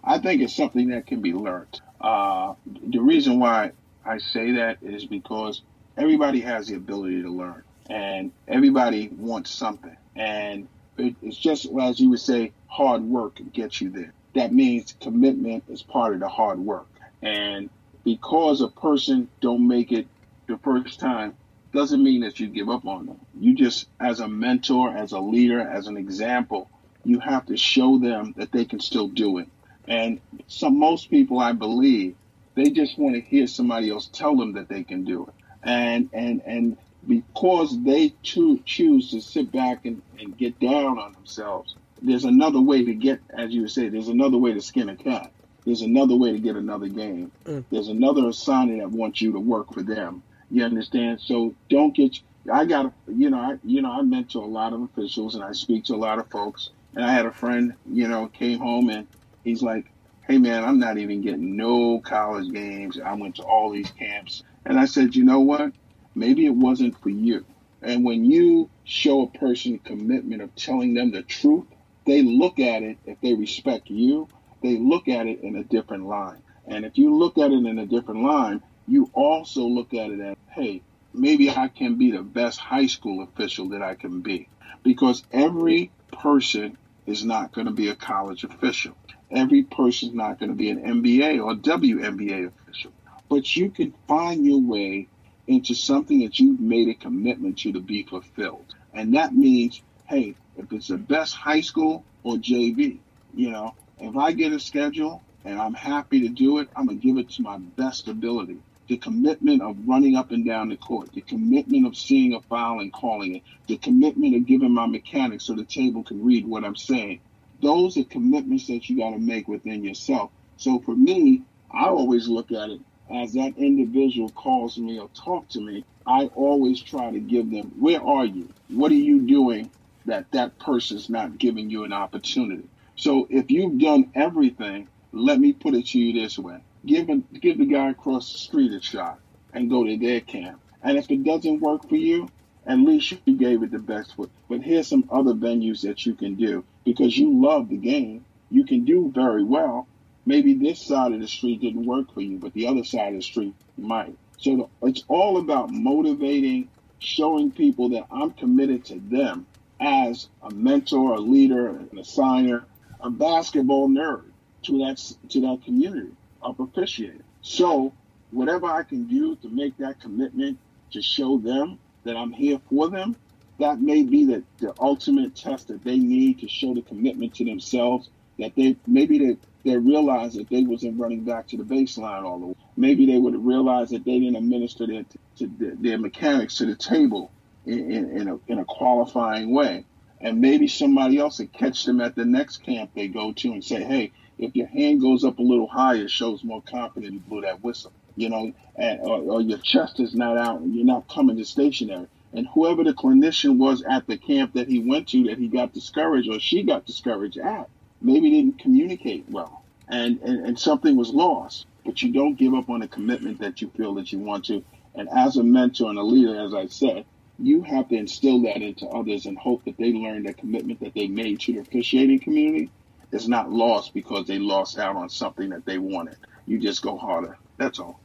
I 0.04 0.18
think 0.20 0.42
it's 0.42 0.56
something 0.56 0.90
that 0.90 1.06
can 1.06 1.22
be 1.22 1.34
learned. 1.34 1.82
Uh, 2.00 2.54
the 2.66 3.00
reason 3.00 3.40
why 3.40 3.72
I 4.06 4.18
say 4.20 4.54
that 4.54 4.78
is 4.82 5.06
because 5.06 5.62
everybody 5.98 6.42
has 6.42 6.68
the 6.68 6.76
ability 6.76 7.22
to 7.24 7.30
learn 7.30 7.64
and 7.90 8.32
everybody 8.48 9.10
wants 9.10 9.52
something. 9.52 9.96
And 10.16 10.68
it, 10.98 11.16
it's 11.22 11.38
just 11.38 11.68
as 11.80 12.00
you 12.00 12.10
would 12.10 12.20
say, 12.20 12.52
hard 12.68 13.04
work 13.04 13.40
gets 13.54 13.82
you 13.82 13.90
there. 13.90 14.14
That 14.36 14.54
means 14.54 14.96
commitment 15.02 15.64
is 15.70 15.82
part 15.82 16.14
of 16.14 16.20
the 16.20 16.28
hard 16.28 16.60
work. 16.60 16.88
And 17.22 17.70
because 18.04 18.62
a 18.62 18.68
person 18.68 19.30
don't 19.42 19.68
make 19.68 19.92
it 19.92 20.08
the 20.48 20.58
first 20.60 21.00
time, 21.00 21.36
doesn't 21.74 22.02
mean 22.02 22.22
that 22.22 22.40
you 22.40 22.48
give 22.48 22.70
up 22.70 22.86
on 22.86 23.06
them. 23.06 23.20
You 23.40 23.54
just, 23.54 23.88
as 24.00 24.20
a 24.20 24.28
mentor, 24.28 24.96
as 24.96 25.12
a 25.12 25.20
leader, 25.20 25.60
as 25.60 25.88
an 25.88 25.98
example, 25.98 26.70
you 27.04 27.20
have 27.20 27.46
to 27.48 27.58
show 27.58 28.00
them 28.00 28.34
that 28.38 28.52
they 28.52 28.66
can 28.66 28.80
still 28.80 29.08
do 29.08 29.38
it. 29.38 29.48
And 29.88 30.20
some 30.48 30.80
most 30.80 31.10
people, 31.10 31.40
I 31.40 31.54
believe, 31.54 32.16
they 32.56 32.72
just 32.72 32.98
want 32.98 33.16
to 33.16 33.22
hear 33.22 33.48
somebody 33.48 33.90
else 33.90 34.10
tell 34.12 34.36
them 34.36 34.54
that 34.54 34.68
they 34.68 34.84
can 34.84 35.04
do 35.04 35.28
it. 35.28 35.34
And 35.64 36.10
and 36.14 36.42
and 36.46 36.78
because 37.08 37.82
they 37.84 38.14
cho- 38.22 38.60
choose 38.66 39.12
to 39.12 39.22
sit 39.22 39.52
back 39.52 39.86
and, 39.86 40.02
and 40.20 40.38
get 40.38 40.60
down 40.60 41.00
on 41.00 41.14
themselves, 41.14 41.76
there's 42.02 42.26
another 42.26 42.62
way 42.62 42.84
to 42.86 42.94
get, 42.94 43.22
as 43.30 43.52
you 43.52 43.62
would 43.62 43.72
say, 43.72 43.90
there's 43.90 44.10
another 44.10 44.38
way 44.38 44.54
to 44.54 44.62
skin 44.62 44.90
a 44.90 44.96
cat. 44.96 45.32
There's 45.66 45.82
another 45.82 46.16
way 46.16 46.32
to 46.32 46.40
get 46.40 46.56
another 46.56 46.88
game. 46.88 47.32
Mm. 47.46 47.66
There's 47.70 47.90
another 47.90 48.28
assignment 48.30 48.80
that 48.80 48.90
wants 48.90 49.22
you 49.22 49.34
to 49.34 49.40
work 49.40 49.74
for 49.74 49.82
them. 49.82 50.24
You 50.50 50.64
understand? 50.64 51.20
So 51.22 51.56
don't 51.70 51.96
get. 51.96 52.20
I 52.52 52.64
got, 52.66 52.94
you 53.08 53.30
know, 53.30 53.38
I, 53.38 53.58
you 53.66 53.82
know, 53.82 53.92
I 53.92 54.02
mentor 54.02 54.44
a 54.44 54.48
lot 54.48 54.72
of 54.72 54.82
officials 54.82 55.36
and 55.36 55.44
I 55.44 55.52
speak 55.52 55.86
to 55.86 55.96
a 55.96 55.98
lot 55.98 56.20
of 56.20 56.30
folks. 56.30 56.70
And 56.96 57.04
I 57.04 57.12
had 57.12 57.26
a 57.26 57.32
friend, 57.32 57.74
you 57.92 58.08
know, 58.08 58.28
came 58.28 58.60
home 58.60 58.90
and 58.90 59.08
he's 59.44 59.62
like, 59.62 59.92
"Hey, 60.26 60.38
man, 60.38 60.64
I'm 60.64 60.80
not 60.80 60.98
even 60.98 61.22
getting 61.22 61.58
no 61.58 62.00
college 62.00 62.50
games. 62.52 62.98
I 62.98 63.14
went 63.16 63.36
to 63.36 63.44
all 63.44 63.72
these 63.72 63.92
camps." 63.92 64.44
And 64.66 64.80
I 64.80 64.86
said, 64.86 65.16
"You 65.16 65.26
know 65.26 65.42
what? 65.42 65.74
Maybe 66.18 66.48
it 66.48 66.56
wasn't 66.56 67.00
for 67.00 67.10
you. 67.10 67.46
And 67.84 68.04
when 68.04 68.26
you 68.26 68.72
show 68.84 69.22
a 69.22 69.38
person 69.38 69.78
commitment 69.78 70.42
of 70.42 70.56
telling 70.56 70.96
them 70.96 71.12
the 71.12 71.22
truth, 71.22 71.66
they 72.08 72.24
look 72.24 72.60
at 72.60 72.82
it, 72.82 72.98
if 73.06 73.22
they 73.22 73.36
respect 73.36 73.92
you, 73.92 74.28
they 74.64 74.78
look 74.78 75.08
at 75.08 75.28
it 75.28 75.42
in 75.42 75.56
a 75.56 75.64
different 75.64 76.08
line. 76.08 76.42
And 76.66 76.86
if 76.86 76.98
you 76.98 77.16
look 77.16 77.38
at 77.38 77.52
it 77.52 77.64
in 77.64 77.78
a 77.78 77.86
different 77.86 78.24
line, 78.24 78.64
you 78.88 79.12
also 79.14 79.62
look 79.68 79.94
at 79.94 80.10
it 80.10 80.20
as, 80.20 80.36
hey, 80.50 80.82
maybe 81.14 81.52
I 81.52 81.68
can 81.68 82.00
be 82.00 82.10
the 82.10 82.24
best 82.24 82.60
high 82.60 82.88
school 82.88 83.22
official 83.22 83.70
that 83.70 83.84
I 83.84 83.94
can 83.94 84.22
be. 84.22 84.50
Because 84.84 85.24
every 85.32 85.92
person 86.12 86.78
is 87.06 87.24
not 87.24 87.54
going 87.54 87.68
to 87.68 87.74
be 87.74 87.90
a 87.90 87.96
college 87.96 88.44
official. 88.44 88.96
Every 89.30 89.62
person 89.62 90.10
is 90.10 90.16
not 90.16 90.40
going 90.40 90.50
to 90.50 90.56
be 90.56 90.72
an 90.72 90.82
NBA 90.82 91.46
or 91.46 91.54
WNBA 91.54 92.48
official. 92.48 92.92
But 93.30 93.56
you 93.56 93.70
can 93.70 93.94
find 94.08 94.44
your 94.44 94.62
way 94.62 95.10
into 95.48 95.74
something 95.74 96.20
that 96.20 96.40
you've 96.40 96.60
made 96.60 96.90
a 96.90 96.94
commitment 96.94 97.60
to 97.60 97.72
to 97.72 97.80
be 97.80 98.04
fulfilled. 98.04 98.66
And 98.94 99.16
that 99.16 99.34
means, 99.34 99.82
hey, 100.06 100.36
if 100.58 100.72
it's 100.72 100.90
the 100.90 100.98
best 100.98 101.36
high 101.36 101.62
school 101.62 102.04
or 102.24 102.36
JV, 102.36 103.00
you 103.34 103.52
know, 103.52 103.74
if 104.00 104.16
I 104.16 104.34
get 104.34 104.52
a 104.52 104.60
schedule 104.60 105.24
and 105.46 105.60
I'm 105.60 105.74
happy 105.74 106.22
to 106.22 106.30
do 106.30 106.60
it, 106.60 106.68
I'm 106.76 106.88
going 106.88 107.00
to 107.00 107.08
give 107.08 107.18
it 107.18 107.30
to 107.32 107.42
my 107.42 107.58
best 107.58 108.08
ability. 108.08 108.58
The 108.88 108.98
commitment 108.98 109.62
of 109.62 109.78
running 109.88 110.16
up 110.16 110.32
and 110.32 110.46
down 110.46 110.70
the 110.70 110.78
court, 110.78 111.12
the 111.14 111.22
commitment 111.22 111.88
of 111.88 111.98
seeing 111.98 112.34
a 112.34 112.42
foul 112.42 112.80
and 112.80 112.92
calling 112.92 113.36
it, 113.36 113.44
the 113.68 113.78
commitment 113.78 114.36
of 114.36 114.46
giving 114.46 114.74
my 114.74 114.86
mechanics 114.86 115.46
so 115.46 115.56
the 115.56 115.66
table 115.66 116.04
can 116.04 116.24
read 116.24 116.46
what 116.46 116.64
I'm 116.64 116.76
saying. 116.76 117.20
Those 117.62 117.98
are 117.98 118.04
commitments 118.04 118.68
that 118.68 118.90
you 118.90 118.98
got 118.98 119.12
to 119.12 119.20
make 119.20 119.48
within 119.48 119.84
yourself. 119.84 120.32
So 120.58 120.80
for 120.80 120.96
me, 120.96 121.44
I 121.72 121.86
always 121.86 122.28
look 122.28 122.52
at 122.52 122.70
it 122.70 122.80
as 123.10 123.34
that 123.34 123.58
individual 123.58 124.30
calls 124.30 124.78
me 124.78 125.00
or 125.00 125.10
talk 125.10 125.48
to 125.50 125.62
me, 125.62 125.86
I 126.06 126.26
always 126.36 126.82
try 126.82 127.12
to 127.12 127.20
give 127.20 127.50
them, 127.52 127.74
where 127.80 128.02
are 128.02 128.26
you? 128.26 128.50
What 128.70 128.92
are 128.92 128.96
you 128.96 129.22
doing 129.22 129.72
that 130.06 130.32
that 130.32 130.60
person's 130.60 131.10
not 131.10 131.38
giving 131.38 131.70
you 131.70 131.84
an 131.84 131.94
opportunity? 131.94 132.68
So 132.96 133.28
if 133.30 133.52
you've 133.52 133.80
done 133.80 134.12
everything, 134.16 134.88
let 135.12 135.40
me 135.40 135.54
put 135.54 135.74
it 135.74 135.88
to 135.88 136.00
you 136.00 136.22
this 136.22 136.38
way. 136.38 136.60
Give, 136.86 137.10
a, 137.10 137.18
give 137.18 137.58
the 137.58 137.66
guy 137.66 137.90
across 137.92 138.32
the 138.32 138.40
street 138.40 138.72
a 138.72 138.82
shot 138.82 139.20
and 139.54 139.70
go 139.70 139.84
to 139.84 139.98
their 139.98 140.22
camp. 140.22 140.62
And 140.82 140.98
if 140.98 141.10
it 141.12 141.24
doesn't 141.24 141.60
work 141.60 141.90
for 141.90 141.96
you, 141.96 142.30
at 142.66 142.78
least 142.78 143.14
you 143.26 143.38
gave 143.38 143.64
it 143.64 143.72
the 143.72 143.80
best 143.80 144.16
foot. 144.16 144.32
But 144.50 144.62
here's 144.62 144.88
some 144.88 145.10
other 145.10 145.34
venues 145.34 145.82
that 145.82 146.06
you 146.06 146.16
can 146.16 146.36
do 146.36 146.64
because 146.84 147.18
you 147.18 147.42
love 147.42 147.70
the 147.70 147.78
game. 147.78 148.26
You 148.50 148.66
can 148.66 148.86
do 148.86 149.12
very 149.14 149.44
well 149.44 149.88
maybe 150.28 150.54
this 150.54 150.82
side 150.82 151.14
of 151.14 151.22
the 151.22 151.28
street 151.28 151.62
didn't 151.62 151.86
work 151.86 152.14
for 152.14 152.22
you, 152.22 152.38
but 152.38 152.54
the 152.54 152.68
other 152.68 152.84
side 152.84 153.14
of 153.14 153.16
the 153.16 153.22
street 153.22 153.56
might. 153.78 154.16
So 154.38 154.70
it's 154.84 155.04
all 155.08 155.38
about 155.38 155.72
motivating, 155.72 156.70
showing 157.00 157.50
people 157.50 157.90
that 157.90 158.08
I'm 158.12 158.32
committed 158.32 158.86
to 158.86 159.00
them 159.00 159.48
as 159.80 160.28
a 160.44 160.52
mentor, 160.52 161.16
a 161.16 161.20
leader, 161.20 161.70
an 161.70 161.90
assigner, 161.96 162.66
a 163.00 163.10
basketball 163.10 163.88
nerd 163.88 164.24
to 164.64 164.80
that 164.80 164.98
to 165.30 165.42
that 165.42 165.62
community 165.64 166.12
of 166.42 166.60
officiating. 166.60 167.24
So 167.42 167.94
whatever 168.32 168.68
I 168.68 168.84
can 168.84 169.08
do 169.08 169.38
to 169.38 169.50
make 169.50 169.78
that 169.78 170.02
commitment 170.02 170.60
to 170.92 171.02
show 171.02 171.38
them 171.38 171.80
that 172.04 172.18
I'm 172.18 172.34
here 172.34 172.60
for 172.70 172.90
them, 172.90 173.16
that 173.60 173.82
may 173.82 174.04
be 174.04 174.26
the, 174.26 174.44
the 174.60 174.74
ultimate 174.80 175.36
test 175.36 175.70
that 175.70 175.84
they 175.84 175.98
need 175.98 176.40
to 176.40 176.48
show 176.50 176.74
the 176.74 176.82
commitment 176.82 177.36
to 177.36 177.46
themselves 177.46 178.10
that 178.40 178.54
they 178.56 178.76
maybe 178.86 179.20
they 179.20 179.38
they 179.68 179.78
realized 179.78 180.38
that 180.38 180.50
they 180.50 180.64
wasn't 180.64 181.00
running 181.00 181.24
back 181.24 181.48
to 181.48 181.58
the 181.58 181.64
baseline 181.64 182.24
all 182.24 182.40
the 182.40 182.46
way. 182.48 182.56
Maybe 182.76 183.06
they 183.06 183.18
would 183.18 183.34
have 183.34 183.44
realized 183.44 183.92
that 183.92 184.06
they 184.06 184.20
didn't 184.20 184.38
administer 184.38 184.88
their, 184.88 185.06
to 185.38 185.52
their 185.60 185.98
mechanics 185.98 186.58
to 186.58 186.66
the 186.66 186.76
table 186.76 187.32
in, 187.66 187.92
in, 187.92 188.22
in, 188.22 188.28
a, 188.30 188.40
in 188.48 188.60
a 188.60 188.66
qualifying 188.66 189.52
way. 189.52 189.86
And 190.22 190.40
maybe 190.42 190.68
somebody 190.68 191.20
else 191.20 191.40
would 191.40 191.54
catch 191.54 191.86
them 191.86 192.02
at 192.02 192.16
the 192.16 192.26
next 192.26 192.64
camp 192.64 192.92
they 192.96 193.08
go 193.08 193.34
to 193.34 193.52
and 193.52 193.64
say, 193.64 193.84
hey, 193.84 194.14
if 194.40 194.56
your 194.56 194.68
hand 194.68 195.02
goes 195.02 195.24
up 195.24 195.38
a 195.40 195.44
little 195.44 195.68
higher, 195.68 196.04
it 196.04 196.12
shows 196.12 196.44
more 196.44 196.62
confidence 196.62 197.14
you 197.14 197.20
blew 197.20 197.42
that 197.42 197.64
whistle. 197.64 197.92
You 198.16 198.30
know, 198.30 198.54
and, 198.76 199.00
or, 199.02 199.20
or 199.20 199.42
your 199.42 199.60
chest 199.60 200.00
is 200.00 200.16
not 200.16 200.38
out 200.38 200.62
and 200.62 200.74
you're 200.74 200.86
not 200.86 201.08
coming 201.08 201.38
to 201.38 201.46
stationary. 201.46 202.08
And 202.34 202.48
whoever 202.48 202.84
the 202.84 202.94
clinician 202.94 203.58
was 203.58 203.84
at 203.84 204.08
the 204.08 204.18
camp 204.18 204.54
that 204.54 204.68
he 204.68 204.80
went 204.80 205.10
to 205.10 205.26
that 205.26 205.38
he 205.38 205.48
got 205.48 205.74
discouraged 205.74 206.30
or 206.30 206.40
she 206.40 206.64
got 206.64 206.86
discouraged 206.86 207.38
at, 207.38 207.70
maybe 208.02 208.30
didn't 208.30 208.60
communicate 208.60 209.26
well 209.30 209.64
and, 209.88 210.20
and, 210.22 210.46
and 210.46 210.60
something 210.60 210.96
was 210.96 211.10
lost. 211.10 211.66
But 211.86 212.02
you 212.02 212.12
don't 212.12 212.36
give 212.36 212.54
up 212.54 212.70
on 212.70 212.82
a 212.82 212.88
commitment 212.88 213.40
that 213.40 213.62
you 213.62 213.70
feel 213.70 213.94
that 213.96 214.12
you 214.12 214.20
want 214.20 214.46
to. 214.46 214.64
And 214.96 215.08
as 215.10 215.38
a 215.38 215.44
mentor 215.44 215.90
and 215.90 215.98
a 215.98 216.04
leader, 216.04 216.40
as 216.40 216.54
I 216.54 216.68
said, 216.68 217.06
you 217.40 217.62
have 217.62 217.88
to 217.90 217.96
instill 217.96 218.42
that 218.42 218.62
into 218.62 218.88
others 218.88 219.26
and 219.26 219.38
hope 219.38 219.64
that 219.66 219.78
they 219.78 219.94
learn 219.94 220.24
that 220.24 220.38
commitment 220.38 220.80
that 220.82 220.94
they 220.94 221.08
made 221.08 221.40
to 221.42 221.54
the 221.54 221.60
officiating 221.60 222.20
community 222.20 222.70
is 223.12 223.30
not 223.30 223.52
lost 223.52 223.94
because 223.94 224.28
they 224.28 224.40
lost 224.40 224.78
out 224.78 224.96
on 224.96 225.10
something 225.10 225.50
that 225.50 225.66
they 225.66 225.78
wanted. 225.78 226.18
You 226.46 226.60
just 226.60 226.82
go 226.82 226.98
harder. 226.98 227.38
That's 227.58 227.80
all. 227.80 228.00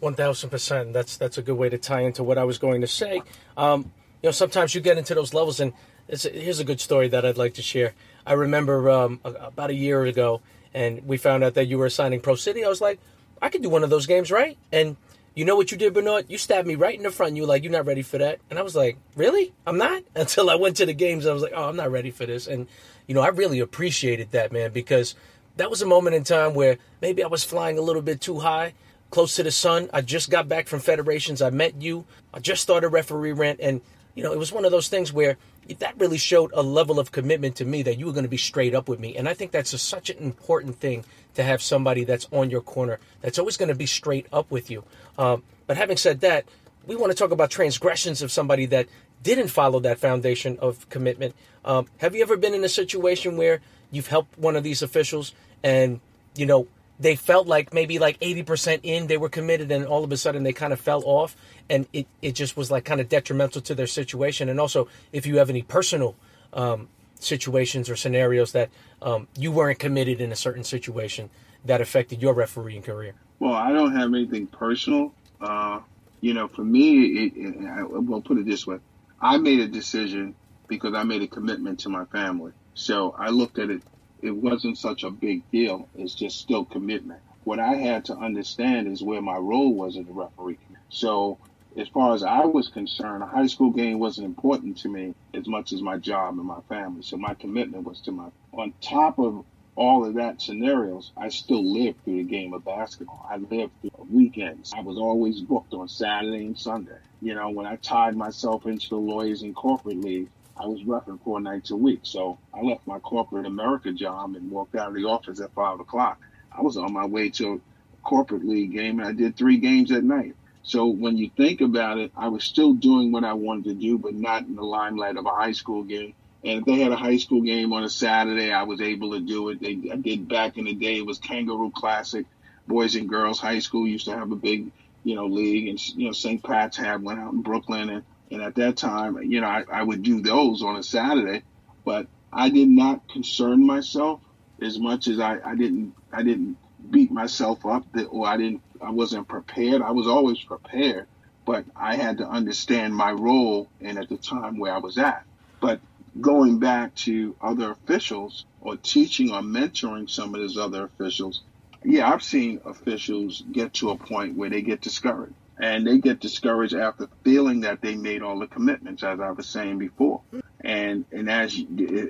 One 0.00 0.14
thousand 0.14 0.50
percent. 0.50 0.92
That's 0.92 1.16
that's 1.16 1.38
a 1.38 1.42
good 1.42 1.56
way 1.56 1.68
to 1.68 1.78
tie 1.78 2.02
into 2.02 2.22
what 2.22 2.38
I 2.38 2.44
was 2.44 2.58
going 2.58 2.80
to 2.82 2.86
say. 2.86 3.20
Um, 3.56 3.92
you 4.22 4.28
know, 4.28 4.30
sometimes 4.30 4.74
you 4.74 4.80
get 4.80 4.96
into 4.96 5.14
those 5.14 5.34
levels, 5.34 5.58
and 5.58 5.72
here's 6.08 6.60
a 6.60 6.64
good 6.64 6.80
story 6.80 7.08
that 7.08 7.26
I'd 7.26 7.36
like 7.36 7.54
to 7.54 7.62
share. 7.62 7.94
I 8.28 8.34
remember 8.34 8.90
um, 8.90 9.20
about 9.24 9.70
a 9.70 9.74
year 9.74 10.04
ago, 10.04 10.42
and 10.74 11.06
we 11.06 11.16
found 11.16 11.42
out 11.42 11.54
that 11.54 11.64
you 11.64 11.78
were 11.78 11.86
assigning 11.86 12.20
Pro 12.20 12.34
City. 12.34 12.62
I 12.62 12.68
was 12.68 12.82
like, 12.82 13.00
I 13.40 13.48
could 13.48 13.62
do 13.62 13.70
one 13.70 13.84
of 13.84 13.88
those 13.88 14.04
games, 14.04 14.30
right? 14.30 14.58
And 14.70 14.98
you 15.34 15.46
know 15.46 15.56
what 15.56 15.72
you 15.72 15.78
did, 15.78 15.94
Bernard? 15.94 16.26
You 16.28 16.36
stabbed 16.36 16.68
me 16.68 16.74
right 16.74 16.94
in 16.94 17.04
the 17.04 17.10
front. 17.10 17.36
You 17.36 17.42
were 17.42 17.48
like, 17.48 17.62
you're 17.62 17.72
not 17.72 17.86
ready 17.86 18.02
for 18.02 18.18
that. 18.18 18.40
And 18.50 18.58
I 18.58 18.62
was 18.62 18.76
like, 18.76 18.98
really? 19.16 19.54
I'm 19.66 19.78
not? 19.78 20.02
Until 20.14 20.50
I 20.50 20.56
went 20.56 20.76
to 20.76 20.84
the 20.84 20.92
games, 20.92 21.24
I 21.24 21.32
was 21.32 21.42
like, 21.42 21.54
oh, 21.56 21.70
I'm 21.70 21.76
not 21.76 21.90
ready 21.90 22.10
for 22.10 22.26
this. 22.26 22.46
And, 22.46 22.66
you 23.06 23.14
know, 23.14 23.22
I 23.22 23.28
really 23.28 23.60
appreciated 23.60 24.32
that, 24.32 24.52
man, 24.52 24.72
because 24.72 25.14
that 25.56 25.70
was 25.70 25.80
a 25.80 25.86
moment 25.86 26.14
in 26.14 26.24
time 26.24 26.52
where 26.52 26.76
maybe 27.00 27.24
I 27.24 27.28
was 27.28 27.44
flying 27.44 27.78
a 27.78 27.82
little 27.82 28.02
bit 28.02 28.20
too 28.20 28.40
high, 28.40 28.74
close 29.10 29.36
to 29.36 29.42
the 29.42 29.50
sun. 29.50 29.88
I 29.94 30.02
just 30.02 30.28
got 30.28 30.48
back 30.48 30.66
from 30.66 30.80
federations. 30.80 31.40
I 31.40 31.48
met 31.48 31.80
you. 31.80 32.04
I 32.34 32.40
just 32.40 32.60
started 32.60 32.90
referee 32.90 33.32
rant. 33.32 33.60
And, 33.62 33.80
you 34.14 34.22
know, 34.22 34.32
it 34.34 34.38
was 34.38 34.52
one 34.52 34.66
of 34.66 34.70
those 34.70 34.88
things 34.88 35.14
where 35.14 35.38
that 35.78 35.98
really 35.98 36.18
showed 36.18 36.50
a 36.54 36.62
level 36.62 36.98
of 36.98 37.12
commitment 37.12 37.56
to 37.56 37.64
me 37.64 37.82
that 37.82 37.98
you 37.98 38.06
were 38.06 38.12
going 38.12 38.24
to 38.24 38.28
be 38.28 38.38
straight 38.38 38.74
up 38.74 38.88
with 38.88 38.98
me. 38.98 39.16
And 39.16 39.28
I 39.28 39.34
think 39.34 39.50
that's 39.50 39.72
a, 39.72 39.78
such 39.78 40.10
an 40.10 40.18
important 40.18 40.80
thing 40.80 41.04
to 41.34 41.42
have 41.42 41.60
somebody 41.60 42.04
that's 42.04 42.26
on 42.32 42.50
your 42.50 42.62
corner 42.62 42.98
that's 43.20 43.38
always 43.38 43.56
going 43.56 43.68
to 43.68 43.74
be 43.74 43.86
straight 43.86 44.26
up 44.32 44.50
with 44.50 44.70
you. 44.70 44.84
Um, 45.18 45.42
but 45.66 45.76
having 45.76 45.96
said 45.96 46.20
that, 46.20 46.46
we 46.86 46.96
want 46.96 47.12
to 47.12 47.16
talk 47.16 47.30
about 47.30 47.50
transgressions 47.50 48.22
of 48.22 48.32
somebody 48.32 48.66
that 48.66 48.88
didn't 49.22 49.48
follow 49.48 49.80
that 49.80 49.98
foundation 49.98 50.58
of 50.60 50.88
commitment. 50.88 51.34
Um, 51.64 51.86
have 51.98 52.14
you 52.14 52.22
ever 52.22 52.36
been 52.36 52.54
in 52.54 52.64
a 52.64 52.68
situation 52.68 53.36
where 53.36 53.60
you've 53.90 54.06
helped 54.06 54.38
one 54.38 54.56
of 54.56 54.62
these 54.62 54.82
officials 54.82 55.34
and, 55.62 56.00
you 56.34 56.46
know, 56.46 56.66
they 57.00 57.14
felt 57.16 57.46
like 57.46 57.72
maybe 57.72 57.98
like 57.98 58.18
80% 58.20 58.80
in, 58.82 59.06
they 59.06 59.16
were 59.16 59.28
committed, 59.28 59.70
and 59.70 59.86
all 59.86 60.04
of 60.04 60.10
a 60.10 60.16
sudden 60.16 60.42
they 60.42 60.52
kind 60.52 60.72
of 60.72 60.80
fell 60.80 61.02
off, 61.04 61.36
and 61.70 61.86
it, 61.92 62.06
it 62.22 62.32
just 62.32 62.56
was 62.56 62.70
like 62.70 62.84
kind 62.84 63.00
of 63.00 63.08
detrimental 63.08 63.60
to 63.62 63.74
their 63.74 63.86
situation. 63.86 64.48
And 64.48 64.58
also, 64.58 64.88
if 65.12 65.26
you 65.26 65.38
have 65.38 65.50
any 65.50 65.62
personal 65.62 66.16
um, 66.52 66.88
situations 67.20 67.88
or 67.88 67.96
scenarios 67.96 68.52
that 68.52 68.70
um, 69.02 69.28
you 69.36 69.52
weren't 69.52 69.78
committed 69.78 70.20
in 70.20 70.32
a 70.32 70.36
certain 70.36 70.64
situation 70.64 71.30
that 71.64 71.80
affected 71.80 72.22
your 72.22 72.34
refereeing 72.34 72.82
career. 72.82 73.14
Well, 73.38 73.54
I 73.54 73.72
don't 73.72 73.94
have 73.94 74.12
anything 74.12 74.46
personal. 74.46 75.12
Uh, 75.40 75.80
you 76.20 76.34
know, 76.34 76.48
for 76.48 76.64
me, 76.64 77.26
it, 77.26 77.32
it, 77.36 77.66
I 77.66 77.82
will 77.82 78.22
put 78.22 78.38
it 78.38 78.46
this 78.46 78.66
way: 78.66 78.78
I 79.20 79.38
made 79.38 79.60
a 79.60 79.68
decision 79.68 80.34
because 80.66 80.94
I 80.94 81.04
made 81.04 81.22
a 81.22 81.28
commitment 81.28 81.80
to 81.80 81.88
my 81.88 82.04
family. 82.06 82.52
So 82.74 83.14
I 83.18 83.30
looked 83.30 83.58
at 83.58 83.70
it 83.70 83.82
it 84.22 84.30
wasn't 84.30 84.78
such 84.78 85.04
a 85.04 85.10
big 85.10 85.50
deal. 85.50 85.88
It's 85.94 86.14
just 86.14 86.38
still 86.38 86.64
commitment. 86.64 87.20
What 87.44 87.58
I 87.58 87.74
had 87.74 88.04
to 88.06 88.16
understand 88.16 88.88
is 88.88 89.02
where 89.02 89.22
my 89.22 89.36
role 89.36 89.74
was 89.74 89.96
in 89.96 90.04
the 90.04 90.12
referee. 90.12 90.58
So 90.88 91.38
as 91.76 91.88
far 91.88 92.14
as 92.14 92.22
I 92.22 92.44
was 92.44 92.68
concerned, 92.68 93.22
a 93.22 93.26
high 93.26 93.46
school 93.46 93.70
game 93.70 93.98
wasn't 93.98 94.26
important 94.26 94.78
to 94.78 94.88
me 94.88 95.14
as 95.34 95.46
much 95.46 95.72
as 95.72 95.82
my 95.82 95.96
job 95.98 96.38
and 96.38 96.46
my 96.46 96.60
family. 96.68 97.02
So 97.02 97.16
my 97.16 97.34
commitment 97.34 97.84
was 97.84 98.00
to 98.02 98.12
my, 98.12 98.28
on 98.52 98.74
top 98.82 99.18
of 99.18 99.44
all 99.76 100.04
of 100.04 100.14
that 100.14 100.42
scenarios, 100.42 101.12
I 101.16 101.28
still 101.28 101.64
lived 101.64 102.02
through 102.04 102.16
the 102.16 102.24
game 102.24 102.52
of 102.52 102.64
basketball. 102.64 103.24
I 103.30 103.36
lived 103.36 103.72
through 103.80 104.08
weekends. 104.10 104.72
I 104.76 104.80
was 104.80 104.98
always 104.98 105.40
booked 105.40 105.72
on 105.72 105.88
Saturday 105.88 106.46
and 106.46 106.58
Sunday. 106.58 106.98
You 107.20 107.34
know, 107.34 107.50
when 107.50 107.66
I 107.66 107.76
tied 107.76 108.16
myself 108.16 108.66
into 108.66 108.88
the 108.90 108.96
Lawyers 108.96 109.42
and 109.42 109.54
Corporate 109.54 109.98
League, 109.98 110.30
I 110.58 110.66
was 110.66 110.84
roughing 110.84 111.18
four 111.18 111.40
nights 111.40 111.70
a 111.70 111.76
week. 111.76 112.00
So 112.02 112.38
I 112.52 112.60
left 112.60 112.86
my 112.86 112.98
corporate 112.98 113.46
America 113.46 113.92
job 113.92 114.34
and 114.34 114.50
walked 114.50 114.74
out 114.74 114.88
of 114.88 114.94
the 114.94 115.04
office 115.04 115.40
at 115.40 115.52
five 115.54 115.80
o'clock. 115.80 116.20
I 116.50 116.62
was 116.62 116.76
on 116.76 116.92
my 116.92 117.06
way 117.06 117.30
to 117.30 117.54
a 117.54 117.60
corporate 118.02 118.44
league 118.46 118.72
game 118.72 118.98
and 118.98 119.08
I 119.08 119.12
did 119.12 119.36
three 119.36 119.58
games 119.58 119.92
at 119.92 120.02
night. 120.04 120.34
So 120.62 120.86
when 120.86 121.16
you 121.16 121.30
think 121.36 121.60
about 121.60 121.98
it, 121.98 122.12
I 122.16 122.28
was 122.28 122.44
still 122.44 122.74
doing 122.74 123.12
what 123.12 123.24
I 123.24 123.32
wanted 123.32 123.64
to 123.64 123.74
do, 123.74 123.98
but 123.98 124.14
not 124.14 124.42
in 124.42 124.56
the 124.56 124.62
limelight 124.62 125.16
of 125.16 125.24
a 125.24 125.30
high 125.30 125.52
school 125.52 125.82
game. 125.82 126.14
And 126.44 126.60
if 126.60 126.64
they 126.66 126.78
had 126.78 126.92
a 126.92 126.96
high 126.96 127.16
school 127.16 127.42
game 127.42 127.72
on 127.72 127.84
a 127.84 127.90
Saturday, 127.90 128.52
I 128.52 128.64
was 128.64 128.80
able 128.80 129.12
to 129.12 129.20
do 129.20 129.48
it. 129.48 129.60
They 129.60 129.90
I 129.90 129.96
did 129.96 130.28
back 130.28 130.56
in 130.56 130.66
the 130.66 130.74
day. 130.74 130.98
It 130.98 131.06
was 131.06 131.18
Kangaroo 131.18 131.72
Classic. 131.74 132.26
Boys 132.66 132.96
and 132.96 133.08
girls 133.08 133.40
high 133.40 133.58
school 133.60 133.88
used 133.88 134.04
to 134.04 134.16
have 134.16 134.30
a 134.30 134.36
big, 134.36 134.70
you 135.02 135.14
know, 135.14 135.26
league, 135.26 135.68
and 135.68 135.96
you 135.96 136.06
know 136.06 136.12
St. 136.12 136.42
Pat's 136.42 136.76
had 136.76 137.02
one 137.02 137.18
out 137.18 137.32
in 137.32 137.40
Brooklyn, 137.40 137.88
and 137.88 138.04
and 138.30 138.42
at 138.42 138.56
that 138.56 138.76
time, 138.76 139.22
you 139.22 139.40
know, 139.40 139.46
I, 139.46 139.64
I 139.72 139.82
would 139.82 140.02
do 140.02 140.20
those 140.20 140.62
on 140.62 140.76
a 140.76 140.82
Saturday, 140.82 141.42
but 141.84 142.06
I 142.32 142.50
did 142.50 142.68
not 142.68 143.08
concern 143.08 143.66
myself 143.66 144.20
as 144.60 144.78
much 144.78 145.08
as 145.08 145.18
I, 145.18 145.38
I 145.44 145.54
didn't 145.54 145.94
I 146.12 146.22
didn't 146.22 146.56
beat 146.90 147.10
myself 147.10 147.64
up 147.64 147.90
that 147.92 148.04
or 148.04 148.26
I 148.26 148.36
didn't 148.36 148.62
I 148.82 148.90
wasn't 148.90 149.28
prepared. 149.28 149.82
I 149.82 149.92
was 149.92 150.06
always 150.06 150.38
prepared, 150.40 151.06
but 151.46 151.64
I 151.74 151.96
had 151.96 152.18
to 152.18 152.28
understand 152.28 152.94
my 152.94 153.12
role 153.12 153.68
and 153.80 153.98
at 153.98 154.08
the 154.08 154.18
time 154.18 154.58
where 154.58 154.72
I 154.72 154.78
was 154.78 154.98
at. 154.98 155.24
But 155.60 155.80
going 156.20 156.58
back 156.58 156.94
to 156.96 157.34
other 157.40 157.70
officials 157.72 158.44
or 158.60 158.76
teaching 158.76 159.30
or 159.30 159.40
mentoring 159.40 160.10
some 160.10 160.34
of 160.34 160.40
those 160.40 160.58
other 160.58 160.84
officials, 160.84 161.42
yeah, 161.84 162.12
I've 162.12 162.22
seen 162.22 162.60
officials 162.64 163.42
get 163.52 163.74
to 163.74 163.90
a 163.90 163.96
point 163.96 164.36
where 164.36 164.50
they 164.50 164.62
get 164.62 164.80
discouraged 164.80 165.34
and 165.60 165.86
they 165.86 165.98
get 165.98 166.20
discouraged 166.20 166.74
after 166.74 167.08
feeling 167.24 167.60
that 167.60 167.80
they 167.80 167.94
made 167.96 168.22
all 168.22 168.38
the 168.38 168.46
commitments, 168.46 169.02
as 169.02 169.20
I 169.20 169.30
was 169.30 169.48
saying 169.48 169.78
before. 169.78 170.22
And 170.60 171.04
and 171.12 171.30
as 171.30 171.58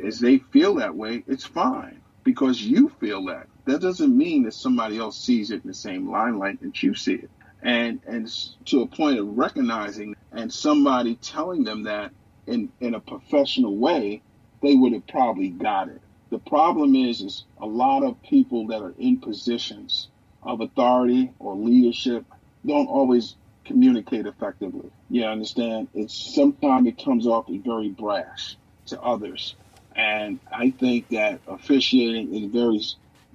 as 0.05 0.21
they 0.21 0.39
feel 0.39 0.77
that 0.77 0.95
way, 0.95 1.25
it's 1.27 1.45
fine 1.45 2.01
because 2.25 2.61
you 2.61 2.91
feel 3.01 3.25
that. 3.27 3.47
That 3.65 3.81
doesn't 3.81 4.17
mean 4.17 4.45
that 4.45 4.55
somebody 4.55 4.99
else 4.99 5.19
sees 5.19 5.51
it 5.51 5.63
in 5.63 5.69
the 5.69 5.75
same 5.75 6.11
limelight 6.11 6.61
that 6.63 6.83
you 6.83 6.95
see 6.95 7.15
it. 7.15 7.31
And 7.63 8.01
and 8.07 8.31
to 8.67 8.83
a 8.83 8.87
point 8.87 9.19
of 9.19 9.37
recognizing 9.37 10.15
and 10.33 10.53
somebody 10.53 11.17
telling 11.17 11.65
them 11.65 11.85
that 11.85 12.13
in 12.47 12.71
in 12.81 12.95
a 12.95 13.01
professional 13.01 13.77
way, 13.77 14.23
they 14.63 14.75
would 14.75 14.93
have 14.93 15.07
probably 15.07 15.49
got 15.49 15.89
it. 15.89 16.01
The 16.31 16.39
problem 16.39 16.95
is 16.95 17.23
is 17.23 17.45
a 17.61 17.67
lot 17.67 18.03
of 18.03 18.23
people 18.23 18.67
that 18.69 18.83
are 18.83 18.95
in 18.99 19.21
positions 19.21 20.09
of 20.43 20.61
authority 20.61 21.33
or 21.39 21.57
leadership 21.57 22.25
don't 22.69 22.87
always 22.87 23.35
communicate 23.65 24.27
effectively. 24.27 24.91
You 25.11 25.25
understand? 25.25 25.89
It's 25.95 26.35
sometimes 26.35 26.87
it 26.87 27.03
comes 27.03 27.27
off 27.27 27.49
as 27.51 27.57
very 27.57 27.89
brash 27.89 28.57
to 28.87 29.01
others. 29.01 29.57
And 29.97 30.39
I 30.53 30.71
think 30.71 31.09
that 31.09 31.41
officiating 31.49 32.35
is 32.35 32.51
very, 32.53 32.81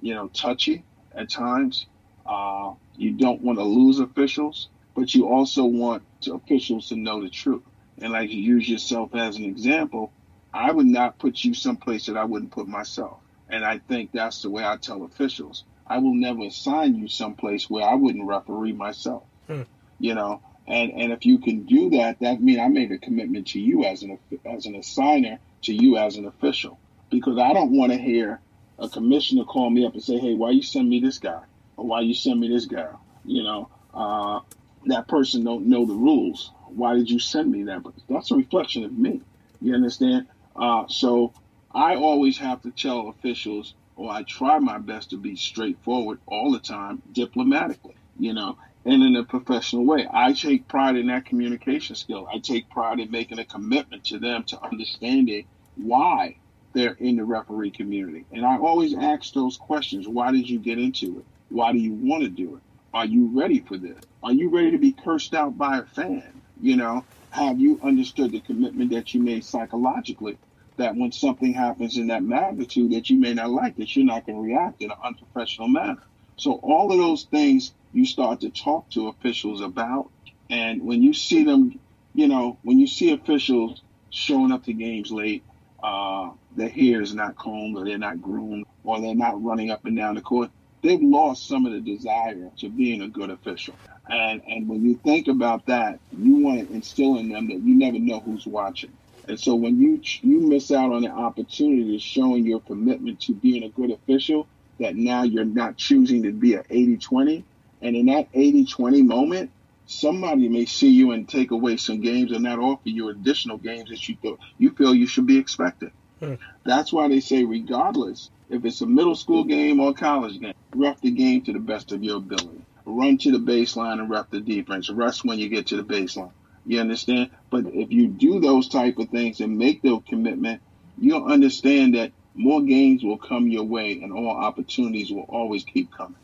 you 0.00 0.14
know, 0.14 0.28
touchy 0.28 0.82
at 1.14 1.28
times. 1.28 1.86
Uh, 2.24 2.72
you 2.96 3.12
don't 3.12 3.42
want 3.42 3.58
to 3.58 3.64
lose 3.64 4.00
officials, 4.00 4.68
but 4.94 5.14
you 5.14 5.28
also 5.28 5.64
want 5.64 6.02
officials 6.30 6.88
to 6.88 6.96
know 6.96 7.22
the 7.22 7.28
truth. 7.28 7.62
And 8.00 8.12
like 8.12 8.30
you 8.30 8.40
use 8.40 8.68
yourself 8.68 9.14
as 9.14 9.36
an 9.36 9.44
example, 9.44 10.10
I 10.52 10.72
would 10.72 10.86
not 10.86 11.18
put 11.18 11.44
you 11.44 11.54
someplace 11.54 12.06
that 12.06 12.16
I 12.16 12.24
wouldn't 12.24 12.52
put 12.52 12.66
myself. 12.66 13.18
And 13.48 13.64
I 13.64 13.78
think 13.78 14.10
that's 14.12 14.42
the 14.42 14.50
way 14.50 14.64
I 14.64 14.76
tell 14.76 15.02
officials. 15.04 15.64
I 15.86 15.98
will 15.98 16.14
never 16.14 16.44
assign 16.44 16.94
you 16.94 17.08
someplace 17.08 17.68
where 17.68 17.86
I 17.86 17.94
wouldn't 17.94 18.26
referee 18.26 18.72
myself. 18.72 19.24
Hmm. 19.46 19.62
You 19.98 20.14
know, 20.14 20.40
and 20.66 20.92
and 20.92 21.12
if 21.12 21.26
you 21.26 21.38
can 21.38 21.64
do 21.64 21.90
that, 21.90 22.20
that 22.20 22.42
means 22.42 22.58
I 22.58 22.68
made 22.68 22.90
a 22.92 22.98
commitment 22.98 23.48
to 23.48 23.60
you 23.60 23.84
as 23.84 24.02
an 24.02 24.18
as 24.44 24.66
an 24.66 24.74
assigner 24.74 25.38
to 25.62 25.74
you 25.74 25.96
as 25.98 26.16
an 26.16 26.26
official 26.26 26.78
because 27.10 27.38
I 27.38 27.52
don't 27.52 27.72
want 27.72 27.92
to 27.92 27.98
hear 27.98 28.40
a 28.78 28.88
commissioner 28.88 29.44
call 29.44 29.70
me 29.70 29.86
up 29.86 29.94
and 29.94 30.02
say, 30.02 30.18
"Hey, 30.18 30.34
why 30.34 30.50
you 30.50 30.62
send 30.62 30.88
me 30.88 31.00
this 31.00 31.18
guy? 31.18 31.42
Or 31.76 31.86
why 31.86 32.00
you 32.00 32.14
send 32.14 32.40
me 32.40 32.48
this 32.48 32.66
girl?" 32.66 33.00
You 33.24 33.42
know, 33.42 33.68
uh, 33.92 34.40
that 34.86 35.06
person 35.08 35.44
don't 35.44 35.66
know 35.66 35.86
the 35.86 35.94
rules. 35.94 36.50
Why 36.68 36.94
did 36.94 37.10
you 37.10 37.18
send 37.18 37.50
me 37.50 37.64
that? 37.64 37.82
But 37.82 37.94
that's 38.08 38.30
a 38.30 38.36
reflection 38.36 38.84
of 38.84 38.92
me. 38.92 39.20
You 39.60 39.74
understand? 39.74 40.26
Uh, 40.56 40.84
so 40.88 41.32
I 41.74 41.96
always 41.96 42.38
have 42.38 42.62
to 42.62 42.70
tell 42.70 43.08
officials, 43.08 43.74
or 43.96 44.10
I 44.10 44.22
try 44.22 44.58
my 44.58 44.78
best 44.78 45.10
to 45.10 45.16
be 45.16 45.36
straightforward 45.36 46.20
all 46.26 46.52
the 46.52 46.58
time, 46.58 47.02
diplomatically. 47.12 47.94
You 48.18 48.32
know, 48.32 48.56
and 48.84 49.02
in 49.02 49.16
a 49.16 49.24
professional 49.24 49.84
way. 49.84 50.06
I 50.10 50.32
take 50.32 50.68
pride 50.68 50.96
in 50.96 51.06
that 51.06 51.26
communication 51.26 51.96
skill. 51.96 52.28
I 52.32 52.38
take 52.38 52.68
pride 52.68 53.00
in 53.00 53.10
making 53.10 53.38
a 53.38 53.44
commitment 53.44 54.04
to 54.06 54.18
them 54.18 54.44
to 54.44 54.62
understanding 54.62 55.46
why 55.76 56.36
they're 56.72 56.96
in 56.98 57.16
the 57.16 57.24
referee 57.24 57.70
community. 57.70 58.26
And 58.32 58.44
I 58.44 58.58
always 58.58 58.94
ask 58.94 59.32
those 59.32 59.56
questions. 59.56 60.06
Why 60.06 60.32
did 60.32 60.48
you 60.48 60.58
get 60.58 60.78
into 60.78 61.18
it? 61.18 61.24
Why 61.48 61.72
do 61.72 61.78
you 61.78 61.92
want 61.92 62.24
to 62.24 62.28
do 62.28 62.56
it? 62.56 62.62
Are 62.92 63.06
you 63.06 63.30
ready 63.32 63.60
for 63.60 63.76
this? 63.76 63.98
Are 64.22 64.32
you 64.32 64.50
ready 64.50 64.72
to 64.72 64.78
be 64.78 64.92
cursed 64.92 65.34
out 65.34 65.56
by 65.56 65.78
a 65.78 65.82
fan? 65.82 66.42
You 66.60 66.76
know, 66.76 67.04
have 67.30 67.58
you 67.58 67.80
understood 67.82 68.32
the 68.32 68.40
commitment 68.40 68.90
that 68.90 69.14
you 69.14 69.20
made 69.20 69.44
psychologically 69.44 70.36
that 70.76 70.96
when 70.96 71.12
something 71.12 71.52
happens 71.52 71.96
in 71.96 72.08
that 72.08 72.22
magnitude 72.22 72.92
that 72.92 73.10
you 73.10 73.18
may 73.18 73.34
not 73.34 73.50
like, 73.50 73.76
that 73.76 73.94
you're 73.94 74.04
not 74.04 74.26
going 74.26 74.36
to 74.36 74.42
react 74.42 74.82
in 74.82 74.90
an 74.90 74.96
unprofessional 75.04 75.68
manner? 75.68 76.02
So 76.36 76.54
all 76.54 76.90
of 76.90 76.98
those 76.98 77.24
things 77.24 77.72
you 77.92 78.04
start 78.06 78.40
to 78.40 78.50
talk 78.50 78.90
to 78.90 79.08
officials 79.08 79.60
about. 79.60 80.10
And 80.50 80.82
when 80.82 81.02
you 81.02 81.14
see 81.14 81.44
them 81.44 81.78
you 82.14 82.28
know, 82.28 82.58
when 82.62 82.78
you 82.78 82.86
see 82.86 83.12
officials 83.12 83.82
showing 84.10 84.52
up 84.52 84.64
to 84.64 84.72
games 84.72 85.10
late, 85.10 85.42
uh, 85.82 86.30
their 86.56 86.68
hair 86.68 87.02
is 87.02 87.14
not 87.14 87.36
combed 87.36 87.76
or 87.76 87.84
they're 87.84 87.98
not 87.98 88.22
groomed 88.22 88.64
or 88.84 89.00
they're 89.00 89.14
not 89.14 89.42
running 89.42 89.70
up 89.70 89.84
and 89.84 89.96
down 89.96 90.14
the 90.14 90.22
court, 90.22 90.50
they've 90.82 91.02
lost 91.02 91.46
some 91.46 91.66
of 91.66 91.72
the 91.72 91.80
desire 91.80 92.50
to 92.58 92.68
being 92.70 93.02
a 93.02 93.08
good 93.08 93.30
official. 93.30 93.74
And 94.08 94.42
and 94.46 94.68
when 94.68 94.84
you 94.84 94.94
think 94.94 95.28
about 95.28 95.66
that, 95.66 95.98
you 96.16 96.36
want 96.36 96.68
to 96.68 96.74
instill 96.74 97.18
in 97.18 97.30
them 97.30 97.48
that 97.48 97.58
you 97.58 97.74
never 97.74 97.98
know 97.98 98.20
who's 98.20 98.46
watching. 98.46 98.92
And 99.28 99.40
so 99.40 99.54
when 99.54 99.80
you 99.80 100.00
you 100.22 100.40
miss 100.40 100.70
out 100.70 100.92
on 100.92 101.02
the 101.02 101.10
opportunity 101.10 101.96
of 101.96 102.02
showing 102.02 102.44
your 102.44 102.60
commitment 102.60 103.20
to 103.22 103.34
being 103.34 103.62
a 103.62 103.68
good 103.68 103.90
official, 103.90 104.46
that 104.80 104.96
now 104.96 105.22
you're 105.22 105.44
not 105.44 105.76
choosing 105.76 106.22
to 106.24 106.32
be 106.32 106.54
an 106.54 106.64
80-20, 106.64 107.44
and 107.80 107.96
in 107.96 108.06
that 108.06 108.32
80-20 108.32 109.06
moment, 109.06 109.50
somebody 109.86 110.48
may 110.48 110.64
see 110.64 110.88
you 110.88 111.12
and 111.12 111.28
take 111.28 111.50
away 111.50 111.76
some 111.76 112.00
games 112.00 112.32
and 112.32 112.42
not 112.42 112.58
offer 112.58 112.88
you 112.88 113.08
additional 113.08 113.58
games 113.58 113.90
that 113.90 114.08
you 114.08 114.16
feel 114.20 114.38
you 114.58 114.70
feel 114.70 114.94
you 114.94 115.06
should 115.06 115.26
be 115.26 115.38
expected. 115.38 115.92
Hmm. 116.20 116.34
That's 116.64 116.92
why 116.92 117.08
they 117.08 117.20
say, 117.20 117.44
regardless 117.44 118.30
if 118.50 118.64
it's 118.64 118.80
a 118.80 118.86
middle 118.86 119.14
school 119.14 119.44
game 119.44 119.80
or 119.80 119.94
college 119.94 120.40
game, 120.40 120.54
ref 120.74 121.00
the 121.00 121.10
game 121.10 121.42
to 121.42 121.52
the 121.52 121.58
best 121.58 121.92
of 121.92 122.02
your 122.02 122.18
ability. 122.18 122.64
Run 122.84 123.16
to 123.18 123.32
the 123.32 123.38
baseline 123.38 123.98
and 123.98 124.10
ref 124.10 124.30
the 124.30 124.40
defense. 124.40 124.90
Rest 124.90 125.24
when 125.24 125.38
you 125.38 125.48
get 125.48 125.68
to 125.68 125.76
the 125.76 125.82
baseline. 125.82 126.32
You 126.66 126.80
understand? 126.80 127.30
But 127.50 127.66
if 127.66 127.92
you 127.92 128.08
do 128.08 128.40
those 128.40 128.68
type 128.68 128.98
of 128.98 129.08
things 129.10 129.40
and 129.40 129.58
make 129.58 129.82
the 129.82 130.00
commitment, 130.00 130.62
you'll 130.98 131.26
understand 131.26 131.94
that 131.94 132.12
more 132.34 132.62
games 132.62 133.02
will 133.02 133.18
come 133.18 133.48
your 133.48 133.64
way 133.64 134.00
and 134.02 134.12
all 134.12 134.30
opportunities 134.30 135.10
will 135.10 135.26
always 135.28 135.64
keep 135.64 135.92
coming. 135.92 136.16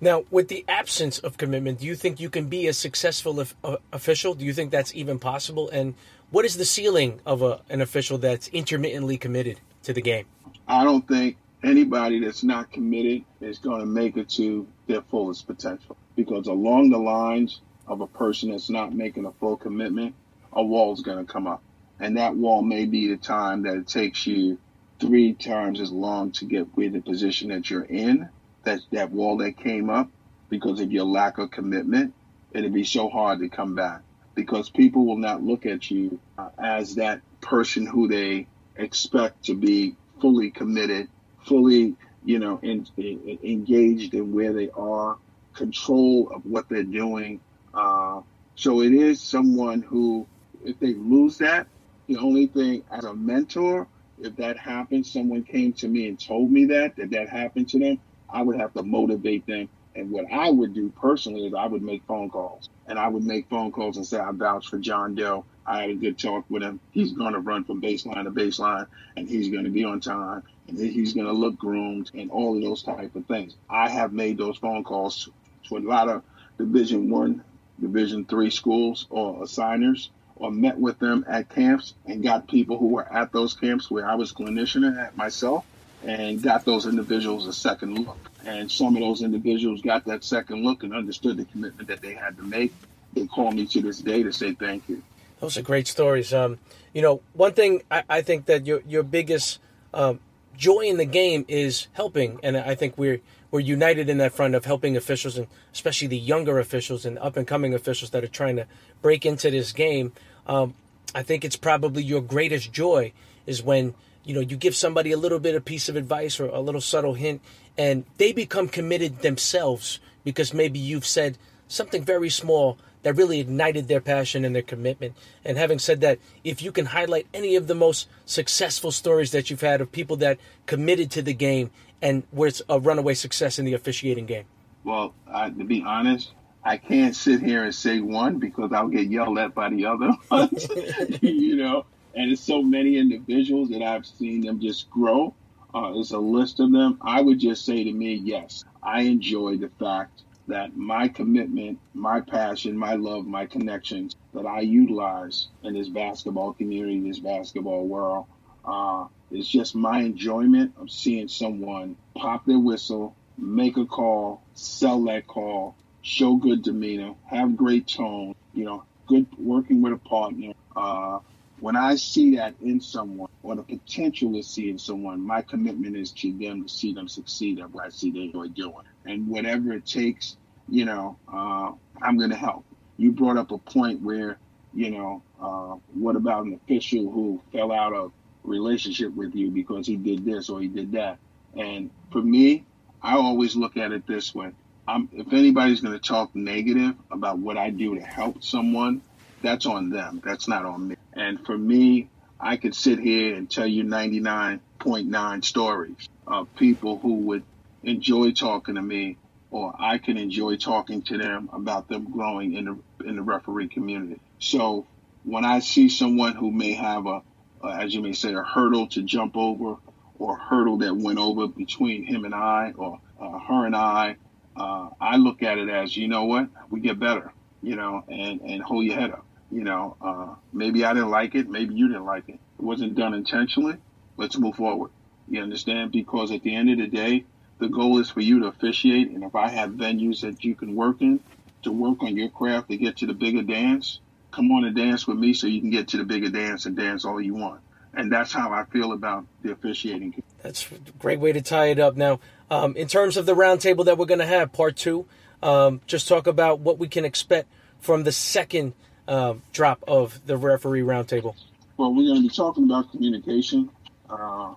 Now, 0.00 0.24
with 0.30 0.48
the 0.48 0.64
absence 0.68 1.18
of 1.18 1.38
commitment, 1.38 1.80
do 1.80 1.86
you 1.86 1.94
think 1.94 2.20
you 2.20 2.28
can 2.28 2.48
be 2.48 2.66
a 2.66 2.72
successful 2.72 3.40
uh, 3.62 3.76
official? 3.92 4.34
Do 4.34 4.44
you 4.44 4.52
think 4.52 4.70
that's 4.70 4.94
even 4.94 5.18
possible? 5.18 5.70
And 5.70 5.94
what 6.30 6.44
is 6.44 6.56
the 6.56 6.64
ceiling 6.64 7.20
of 7.24 7.42
a, 7.42 7.60
an 7.70 7.80
official 7.80 8.18
that's 8.18 8.48
intermittently 8.48 9.16
committed 9.16 9.60
to 9.84 9.92
the 9.92 10.02
game? 10.02 10.26
I 10.68 10.84
don't 10.84 11.06
think 11.06 11.36
anybody 11.62 12.20
that's 12.20 12.44
not 12.44 12.70
committed 12.70 13.24
is 13.40 13.58
going 13.58 13.80
to 13.80 13.86
make 13.86 14.16
it 14.16 14.28
to 14.30 14.66
their 14.86 15.02
fullest 15.02 15.46
potential 15.46 15.96
because 16.16 16.46
along 16.46 16.90
the 16.90 16.98
lines 16.98 17.60
of 17.86 18.00
a 18.00 18.06
person 18.06 18.50
that's 18.50 18.70
not 18.70 18.94
making 18.94 19.26
a 19.26 19.32
full 19.32 19.56
commitment, 19.56 20.14
a 20.52 20.62
wall 20.62 20.92
is 20.92 21.02
going 21.02 21.24
to 21.24 21.30
come 21.30 21.46
up. 21.46 21.62
And 22.00 22.16
that 22.16 22.36
wall 22.36 22.62
may 22.62 22.86
be 22.86 23.08
the 23.08 23.16
time 23.16 23.62
that 23.62 23.76
it 23.76 23.88
takes 23.88 24.26
you 24.26 24.58
three 25.00 25.34
times 25.34 25.80
as 25.80 25.92
long 25.92 26.32
to 26.32 26.44
get 26.44 26.76
with 26.76 26.92
the 26.92 27.00
position 27.00 27.48
that 27.48 27.70
you're 27.70 27.84
in 27.84 28.28
that 28.64 28.80
that 28.90 29.10
wall 29.10 29.36
that 29.38 29.56
came 29.56 29.90
up 29.90 30.08
because 30.48 30.80
of 30.80 30.92
your 30.92 31.04
lack 31.04 31.38
of 31.38 31.50
commitment, 31.50 32.14
it'd 32.52 32.72
be 32.72 32.84
so 32.84 33.08
hard 33.08 33.40
to 33.40 33.48
come 33.48 33.74
back 33.74 34.02
because 34.34 34.68
people 34.68 35.06
will 35.06 35.18
not 35.18 35.42
look 35.42 35.66
at 35.66 35.90
you 35.90 36.18
as 36.58 36.96
that 36.96 37.20
person 37.40 37.86
who 37.86 38.08
they 38.08 38.46
expect 38.76 39.44
to 39.44 39.54
be 39.54 39.94
fully 40.20 40.50
committed, 40.50 41.08
fully, 41.44 41.94
you 42.24 42.38
know, 42.38 42.58
in, 42.62 42.86
in, 42.96 43.38
engaged 43.42 44.14
in 44.14 44.32
where 44.32 44.52
they 44.52 44.70
are, 44.70 45.16
control 45.54 46.30
of 46.34 46.44
what 46.44 46.68
they're 46.68 46.82
doing. 46.82 47.40
Uh, 47.74 48.22
so 48.54 48.82
it 48.82 48.92
is 48.92 49.20
someone 49.20 49.82
who, 49.82 50.26
if 50.64 50.78
they 50.78 50.94
lose 50.94 51.38
that, 51.38 51.66
the 52.06 52.16
only 52.18 52.46
thing 52.46 52.84
as 52.90 53.04
a 53.04 53.14
mentor, 53.14 53.88
if 54.20 54.36
that 54.36 54.58
happens, 54.58 55.12
someone 55.12 55.42
came 55.42 55.72
to 55.74 55.88
me 55.88 56.08
and 56.08 56.20
told 56.20 56.50
me 56.50 56.66
that, 56.66 56.96
that 56.96 57.10
that 57.10 57.28
happened 57.28 57.68
to 57.70 57.78
them, 57.78 57.98
I 58.30 58.42
would 58.42 58.58
have 58.60 58.72
to 58.74 58.82
motivate 58.82 59.46
them. 59.46 59.68
And 59.96 60.10
what 60.10 60.26
I 60.32 60.50
would 60.50 60.74
do 60.74 60.90
personally 60.90 61.46
is 61.46 61.54
I 61.54 61.66
would 61.66 61.82
make 61.82 62.04
phone 62.06 62.28
calls 62.30 62.68
and 62.86 62.98
I 62.98 63.08
would 63.08 63.24
make 63.24 63.48
phone 63.48 63.72
calls 63.72 63.96
and 63.96 64.06
say, 64.06 64.18
I 64.18 64.30
vouch 64.32 64.68
for 64.68 64.78
John 64.78 65.14
Doe. 65.14 65.44
I 65.66 65.82
had 65.82 65.90
a 65.90 65.94
good 65.94 66.18
talk 66.18 66.44
with 66.48 66.62
him. 66.62 66.80
He's 66.90 67.12
going 67.12 67.32
to 67.32 67.38
run 67.40 67.64
from 67.64 67.80
baseline 67.80 68.24
to 68.24 68.30
baseline 68.30 68.86
and 69.16 69.28
he's 69.28 69.50
going 69.50 69.64
to 69.64 69.70
be 69.70 69.84
on 69.84 70.00
time 70.00 70.42
and 70.68 70.78
he's 70.78 71.14
going 71.14 71.26
to 71.26 71.32
look 71.32 71.56
groomed 71.56 72.10
and 72.14 72.30
all 72.30 72.56
of 72.56 72.62
those 72.62 72.82
type 72.82 73.14
of 73.14 73.26
things. 73.26 73.56
I 73.70 73.88
have 73.88 74.12
made 74.12 74.36
those 74.36 74.58
phone 74.58 74.84
calls 74.84 75.28
to 75.68 75.76
a 75.76 75.78
lot 75.78 76.08
of 76.08 76.22
division 76.58 77.10
one, 77.10 77.42
division 77.80 78.24
three 78.24 78.50
schools 78.50 79.06
or 79.10 79.42
assigners 79.42 80.10
or 80.36 80.50
met 80.50 80.78
with 80.78 80.98
them 80.98 81.24
at 81.28 81.48
camps 81.48 81.94
and 82.06 82.22
got 82.22 82.48
people 82.48 82.78
who 82.78 82.88
were 82.88 83.12
at 83.12 83.32
those 83.32 83.54
camps 83.54 83.90
where 83.90 84.08
I 84.08 84.14
was 84.14 84.32
clinician 84.32 85.00
at 85.00 85.16
myself 85.16 85.64
and 86.04 86.42
got 86.42 86.64
those 86.64 86.86
individuals 86.86 87.46
a 87.46 87.52
second 87.52 87.98
look. 87.98 88.18
And 88.44 88.70
some 88.70 88.94
of 88.96 89.00
those 89.00 89.22
individuals 89.22 89.80
got 89.80 90.04
that 90.06 90.24
second 90.24 90.62
look 90.64 90.82
and 90.82 90.94
understood 90.94 91.36
the 91.36 91.44
commitment 91.46 91.88
that 91.88 92.02
they 92.02 92.14
had 92.14 92.36
to 92.36 92.42
make. 92.42 92.72
They 93.14 93.26
call 93.26 93.52
me 93.52 93.66
to 93.66 93.80
this 93.80 94.00
day 94.00 94.22
to 94.22 94.32
say 94.32 94.52
thank 94.52 94.88
you. 94.88 95.02
Those 95.40 95.56
are 95.56 95.62
great 95.62 95.86
stories. 95.86 96.32
Um, 96.32 96.58
you 96.92 97.02
know, 97.02 97.20
one 97.32 97.52
thing 97.52 97.82
I, 97.90 98.02
I, 98.08 98.22
think 98.22 98.46
that 98.46 98.66
your 98.66 98.82
your 98.86 99.02
biggest 99.02 99.60
um, 99.92 100.20
joy 100.56 100.82
in 100.82 100.96
the 100.96 101.04
game 101.04 101.44
is 101.48 101.88
helping, 101.92 102.40
and 102.42 102.56
I 102.56 102.74
think 102.74 102.96
we're 102.96 103.20
we're 103.50 103.60
united 103.60 104.08
in 104.08 104.18
that 104.18 104.32
front 104.32 104.54
of 104.54 104.64
helping 104.64 104.96
officials, 104.96 105.38
and 105.38 105.46
especially 105.72 106.08
the 106.08 106.18
younger 106.18 106.58
officials 106.58 107.04
and 107.04 107.18
up 107.18 107.36
and 107.36 107.46
coming 107.46 107.72
officials 107.72 108.10
that 108.10 108.24
are 108.24 108.28
trying 108.28 108.56
to 108.56 108.66
break 109.00 109.24
into 109.24 109.50
this 109.50 109.72
game. 109.72 110.12
Um, 110.46 110.74
I 111.14 111.22
think 111.22 111.44
it's 111.44 111.56
probably 111.56 112.02
your 112.02 112.20
greatest 112.20 112.72
joy 112.72 113.12
is 113.46 113.62
when 113.62 113.94
you 114.24 114.34
know 114.34 114.40
you 114.40 114.56
give 114.56 114.74
somebody 114.74 115.12
a 115.12 115.16
little 115.16 115.38
bit 115.38 115.54
of 115.54 115.64
piece 115.64 115.88
of 115.88 115.96
advice 115.96 116.40
or 116.40 116.46
a 116.46 116.60
little 116.60 116.80
subtle 116.80 117.14
hint 117.14 117.40
and 117.76 118.04
they 118.18 118.32
become 118.32 118.68
committed 118.68 119.20
themselves 119.20 120.00
because 120.24 120.54
maybe 120.54 120.78
you've 120.78 121.06
said 121.06 121.36
something 121.68 122.02
very 122.02 122.30
small 122.30 122.78
that 123.04 123.14
really 123.14 123.38
ignited 123.38 123.86
their 123.86 124.00
passion 124.00 124.44
and 124.44 124.54
their 124.54 124.62
commitment 124.62 125.14
and 125.44 125.56
having 125.56 125.78
said 125.78 126.00
that 126.00 126.18
if 126.42 126.60
you 126.60 126.72
can 126.72 126.86
highlight 126.86 127.26
any 127.32 127.54
of 127.54 127.68
the 127.68 127.74
most 127.74 128.08
successful 128.26 128.90
stories 128.90 129.30
that 129.30 129.48
you've 129.48 129.60
had 129.60 129.80
of 129.80 129.92
people 129.92 130.16
that 130.16 130.38
committed 130.66 131.10
to 131.12 131.22
the 131.22 131.34
game 131.34 131.70
and 132.02 132.24
where 132.32 132.48
it's 132.48 132.62
a 132.68 132.80
runaway 132.80 133.14
success 133.14 133.58
in 133.58 133.64
the 133.64 133.74
officiating 133.74 134.26
game 134.26 134.44
well 134.82 135.14
to 135.28 135.64
be 135.64 135.82
honest 135.86 136.32
I 136.64 136.78
can't 136.78 137.14
sit 137.14 137.42
here 137.42 137.64
and 137.64 137.74
say 137.74 138.00
one 138.00 138.38
because 138.38 138.72
I'll 138.72 138.88
get 138.88 139.10
yelled 139.10 139.38
at 139.38 139.54
by 139.54 139.68
the 139.68 139.84
other. 139.84 140.12
ones, 140.30 140.66
you 141.20 141.56
know, 141.56 141.84
and 142.14 142.32
it's 142.32 142.40
so 142.40 142.62
many 142.62 142.96
individuals 142.96 143.68
that 143.70 143.82
I've 143.82 144.06
seen 144.06 144.40
them 144.40 144.60
just 144.60 144.88
grow. 144.88 145.34
Uh, 145.74 145.92
it's 145.96 146.12
a 146.12 146.18
list 146.18 146.60
of 146.60 146.72
them. 146.72 146.98
I 147.02 147.20
would 147.20 147.40
just 147.40 147.66
say 147.66 147.84
to 147.84 147.92
me, 147.92 148.14
yes, 148.14 148.64
I 148.82 149.02
enjoy 149.02 149.58
the 149.58 149.68
fact 149.78 150.22
that 150.48 150.76
my 150.76 151.08
commitment, 151.08 151.78
my 151.94 152.20
passion, 152.20 152.76
my 152.76 152.94
love, 152.94 153.26
my 153.26 153.46
connections 153.46 154.16
that 154.34 154.46
I 154.46 154.60
utilize 154.60 155.48
in 155.62 155.74
this 155.74 155.88
basketball 155.88 156.52
community, 156.52 157.00
this 157.00 157.18
basketball 157.18 157.86
world, 157.86 158.26
uh, 158.64 159.06
just 159.32 159.74
my 159.74 160.00
enjoyment 160.00 160.74
of 160.78 160.90
seeing 160.90 161.28
someone 161.28 161.96
pop 162.14 162.44
their 162.46 162.58
whistle, 162.58 163.14
make 163.36 163.76
a 163.76 163.86
call, 163.86 164.42
sell 164.54 165.04
that 165.04 165.26
call, 165.26 165.74
show 166.02 166.36
good 166.36 166.62
demeanor, 166.62 167.14
have 167.26 167.56
great 167.56 167.88
tone, 167.88 168.34
you 168.52 168.64
know, 168.64 168.84
good 169.06 169.26
working 169.38 169.82
with 169.82 169.92
a 169.92 169.98
partner, 169.98 170.52
uh, 170.76 171.18
when 171.60 171.76
I 171.76 171.94
see 171.96 172.36
that 172.36 172.54
in 172.60 172.80
someone 172.80 173.30
or 173.42 173.56
the 173.56 173.62
potential 173.62 174.32
to 174.34 174.42
see 174.42 174.68
in 174.68 174.78
someone, 174.78 175.20
my 175.20 175.40
commitment 175.40 175.96
is 175.96 176.10
to 176.12 176.32
them 176.32 176.64
to 176.64 176.68
see 176.68 176.92
them 176.92 177.08
succeed 177.08 177.58
at 177.60 177.70
what 177.70 177.86
I 177.86 177.88
see 177.88 178.10
they 178.10 178.38
are 178.38 178.48
doing. 178.48 178.84
And 179.04 179.28
whatever 179.28 179.72
it 179.72 179.86
takes, 179.86 180.36
you 180.68 180.84
know, 180.84 181.18
uh, 181.32 181.72
I'm 182.02 182.18
going 182.18 182.30
to 182.30 182.36
help. 182.36 182.64
You 182.96 183.12
brought 183.12 183.36
up 183.36 183.50
a 183.50 183.58
point 183.58 184.02
where, 184.02 184.38
you 184.72 184.90
know, 184.90 185.22
uh, 185.40 185.76
what 185.94 186.16
about 186.16 186.46
an 186.46 186.54
official 186.54 187.10
who 187.10 187.40
fell 187.52 187.72
out 187.72 187.92
of 187.92 188.12
relationship 188.44 189.14
with 189.14 189.34
you 189.34 189.50
because 189.50 189.86
he 189.86 189.96
did 189.96 190.24
this 190.24 190.48
or 190.48 190.60
he 190.60 190.68
did 190.68 190.92
that? 190.92 191.18
And 191.56 191.90
for 192.12 192.22
me, 192.22 192.64
I 193.02 193.16
always 193.16 193.56
look 193.56 193.76
at 193.76 193.92
it 193.92 194.06
this 194.06 194.34
way. 194.34 194.52
I'm, 194.86 195.08
if 195.12 195.32
anybody's 195.32 195.80
going 195.80 195.98
to 195.98 196.06
talk 196.08 196.34
negative 196.34 196.94
about 197.10 197.38
what 197.38 197.56
I 197.56 197.70
do 197.70 197.94
to 197.94 198.02
help 198.02 198.42
someone, 198.42 199.02
that's 199.42 199.66
on 199.66 199.90
them. 199.90 200.22
That's 200.24 200.48
not 200.48 200.64
on 200.64 200.88
me. 200.88 200.96
And 201.12 201.44
for 201.44 201.56
me, 201.56 202.08
I 202.40 202.56
could 202.56 202.74
sit 202.74 202.98
here 202.98 203.34
and 203.34 203.50
tell 203.50 203.66
you 203.66 203.84
99.9 203.84 205.44
stories 205.44 206.08
of 206.26 206.54
people 206.56 206.98
who 206.98 207.14
would 207.14 207.42
enjoy 207.84 208.32
talking 208.32 208.76
to 208.76 208.82
me, 208.82 209.18
or 209.50 209.74
I 209.78 209.98
can 209.98 210.18
enjoy 210.18 210.56
talking 210.56 211.02
to 211.04 211.18
them 211.18 211.50
about 211.52 211.88
them 211.88 212.12
growing 212.12 212.54
in 212.54 212.66
the 212.66 213.08
in 213.08 213.16
the 213.16 213.22
referee 213.22 213.68
community. 213.70 214.20
So 214.40 214.88
when 215.24 215.44
I 215.46 215.60
see 215.60 215.88
someone 215.90 216.34
who 216.36 216.52
may 216.52 216.74
have 216.74 217.06
a, 217.06 217.22
as 217.68 217.94
you 217.94 218.02
may 218.02 218.14
say, 218.14 218.34
a 218.34 218.42
hurdle 218.44 218.88
to 218.88 219.02
jump 219.04 219.36
over, 219.36 219.76
or 220.16 220.36
a 220.36 220.40
hurdle 220.50 220.78
that 220.78 220.96
went 220.96 221.18
over 221.20 221.48
between 221.48 222.04
him 222.06 222.24
and 222.26 222.34
I, 222.34 222.72
or 222.76 223.00
uh, 223.20 223.38
her 223.48 223.66
and 223.66 223.76
I, 223.76 224.16
uh, 224.56 224.90
I 225.00 225.16
look 225.18 225.42
at 225.42 225.58
it 225.58 225.70
as, 225.70 225.96
you 225.96 226.08
know 226.08 226.26
what, 226.26 226.48
we 226.70 226.80
get 226.80 227.00
better, 227.00 227.32
you 227.62 227.76
know, 227.76 228.02
and 228.08 228.40
and 228.42 228.62
hold 228.62 228.84
your 228.86 228.96
head 228.96 229.12
up. 229.12 229.26
You 229.50 229.64
know, 229.64 229.96
uh, 230.00 230.34
maybe 230.52 230.84
I 230.84 230.94
didn't 230.94 231.10
like 231.10 231.34
it. 231.36 231.48
Maybe 231.48 231.74
you 231.74 231.88
didn't 231.88 232.06
like 232.06 232.28
it. 232.28 232.34
It 232.58 232.64
wasn't 232.64 232.96
done 232.96 233.14
intentionally. 233.14 233.76
Let's 234.18 234.38
move 234.38 234.56
forward. 234.56 234.92
You 235.28 235.42
understand? 235.42 235.92
Because 235.92 236.32
at 236.32 236.42
the 236.42 236.54
end 236.56 236.70
of 236.70 236.78
the 236.78 236.88
day, 236.88 237.26
the 237.58 237.68
goal 237.68 237.98
is 237.98 238.10
for 238.10 238.20
you 238.20 238.40
to 238.40 238.46
officiate. 238.46 239.10
And 239.10 239.24
if 239.24 239.34
I 239.34 239.48
have 239.48 239.70
venues 239.70 240.20
that 240.22 240.44
you 240.44 240.54
can 240.54 240.74
work 240.74 241.00
in 241.00 241.20
to 241.62 241.72
work 241.72 242.02
on 242.02 242.16
your 242.16 242.28
craft 242.28 242.70
to 242.70 242.76
get 242.76 242.98
to 242.98 243.06
the 243.06 243.14
bigger 243.14 243.42
dance, 243.42 244.00
come 244.30 244.50
on 244.52 244.64
and 244.64 244.76
dance 244.76 245.06
with 245.06 245.16
me 245.16 245.32
so 245.32 245.46
you 245.46 245.60
can 245.60 245.70
get 245.70 245.88
to 245.88 245.96
the 245.96 246.04
bigger 246.04 246.28
dance 246.28 246.66
and 246.66 246.76
dance 246.76 247.04
all 247.04 247.20
you 247.20 247.34
want. 247.34 247.60
And 247.94 248.10
that's 248.10 248.32
how 248.32 248.52
I 248.52 248.64
feel 248.64 248.92
about 248.92 249.24
the 249.42 249.52
officiating. 249.52 250.22
That's 250.42 250.70
a 250.70 250.92
great 250.98 251.20
way 251.20 251.32
to 251.32 251.40
tie 251.40 251.66
it 251.66 251.78
up. 251.78 251.96
Now, 251.96 252.18
um, 252.50 252.76
in 252.76 252.88
terms 252.88 253.16
of 253.16 253.24
the 253.24 253.34
roundtable 253.34 253.84
that 253.84 253.96
we're 253.96 254.06
going 254.06 254.20
to 254.20 254.26
have, 254.26 254.52
part 254.52 254.76
two, 254.76 255.06
um, 255.42 255.80
just 255.86 256.08
talk 256.08 256.26
about 256.26 256.58
what 256.58 256.78
we 256.78 256.88
can 256.88 257.04
expect 257.04 257.48
from 257.78 258.02
the 258.02 258.12
second 258.12 258.74
uh, 259.06 259.34
drop 259.52 259.84
of 259.86 260.20
the 260.26 260.36
referee 260.36 260.80
roundtable. 260.80 261.34
Well, 261.76 261.94
we're 261.94 262.08
going 262.08 262.22
to 262.22 262.28
be 262.28 262.34
talking 262.34 262.64
about 262.64 262.90
communication, 262.90 263.70
uh, 264.08 264.54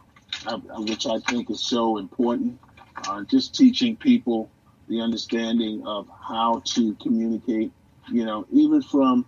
which 0.78 1.06
I 1.06 1.20
think 1.20 1.50
is 1.50 1.62
so 1.62 1.98
important. 1.98 2.60
Uh, 3.08 3.24
just 3.24 3.56
teaching 3.56 3.96
people 3.96 4.50
the 4.88 5.02
understanding 5.02 5.86
of 5.86 6.08
how 6.28 6.62
to 6.66 6.96
communicate, 6.96 7.72
you 8.10 8.26
know, 8.26 8.46
even 8.52 8.82
from 8.82 9.26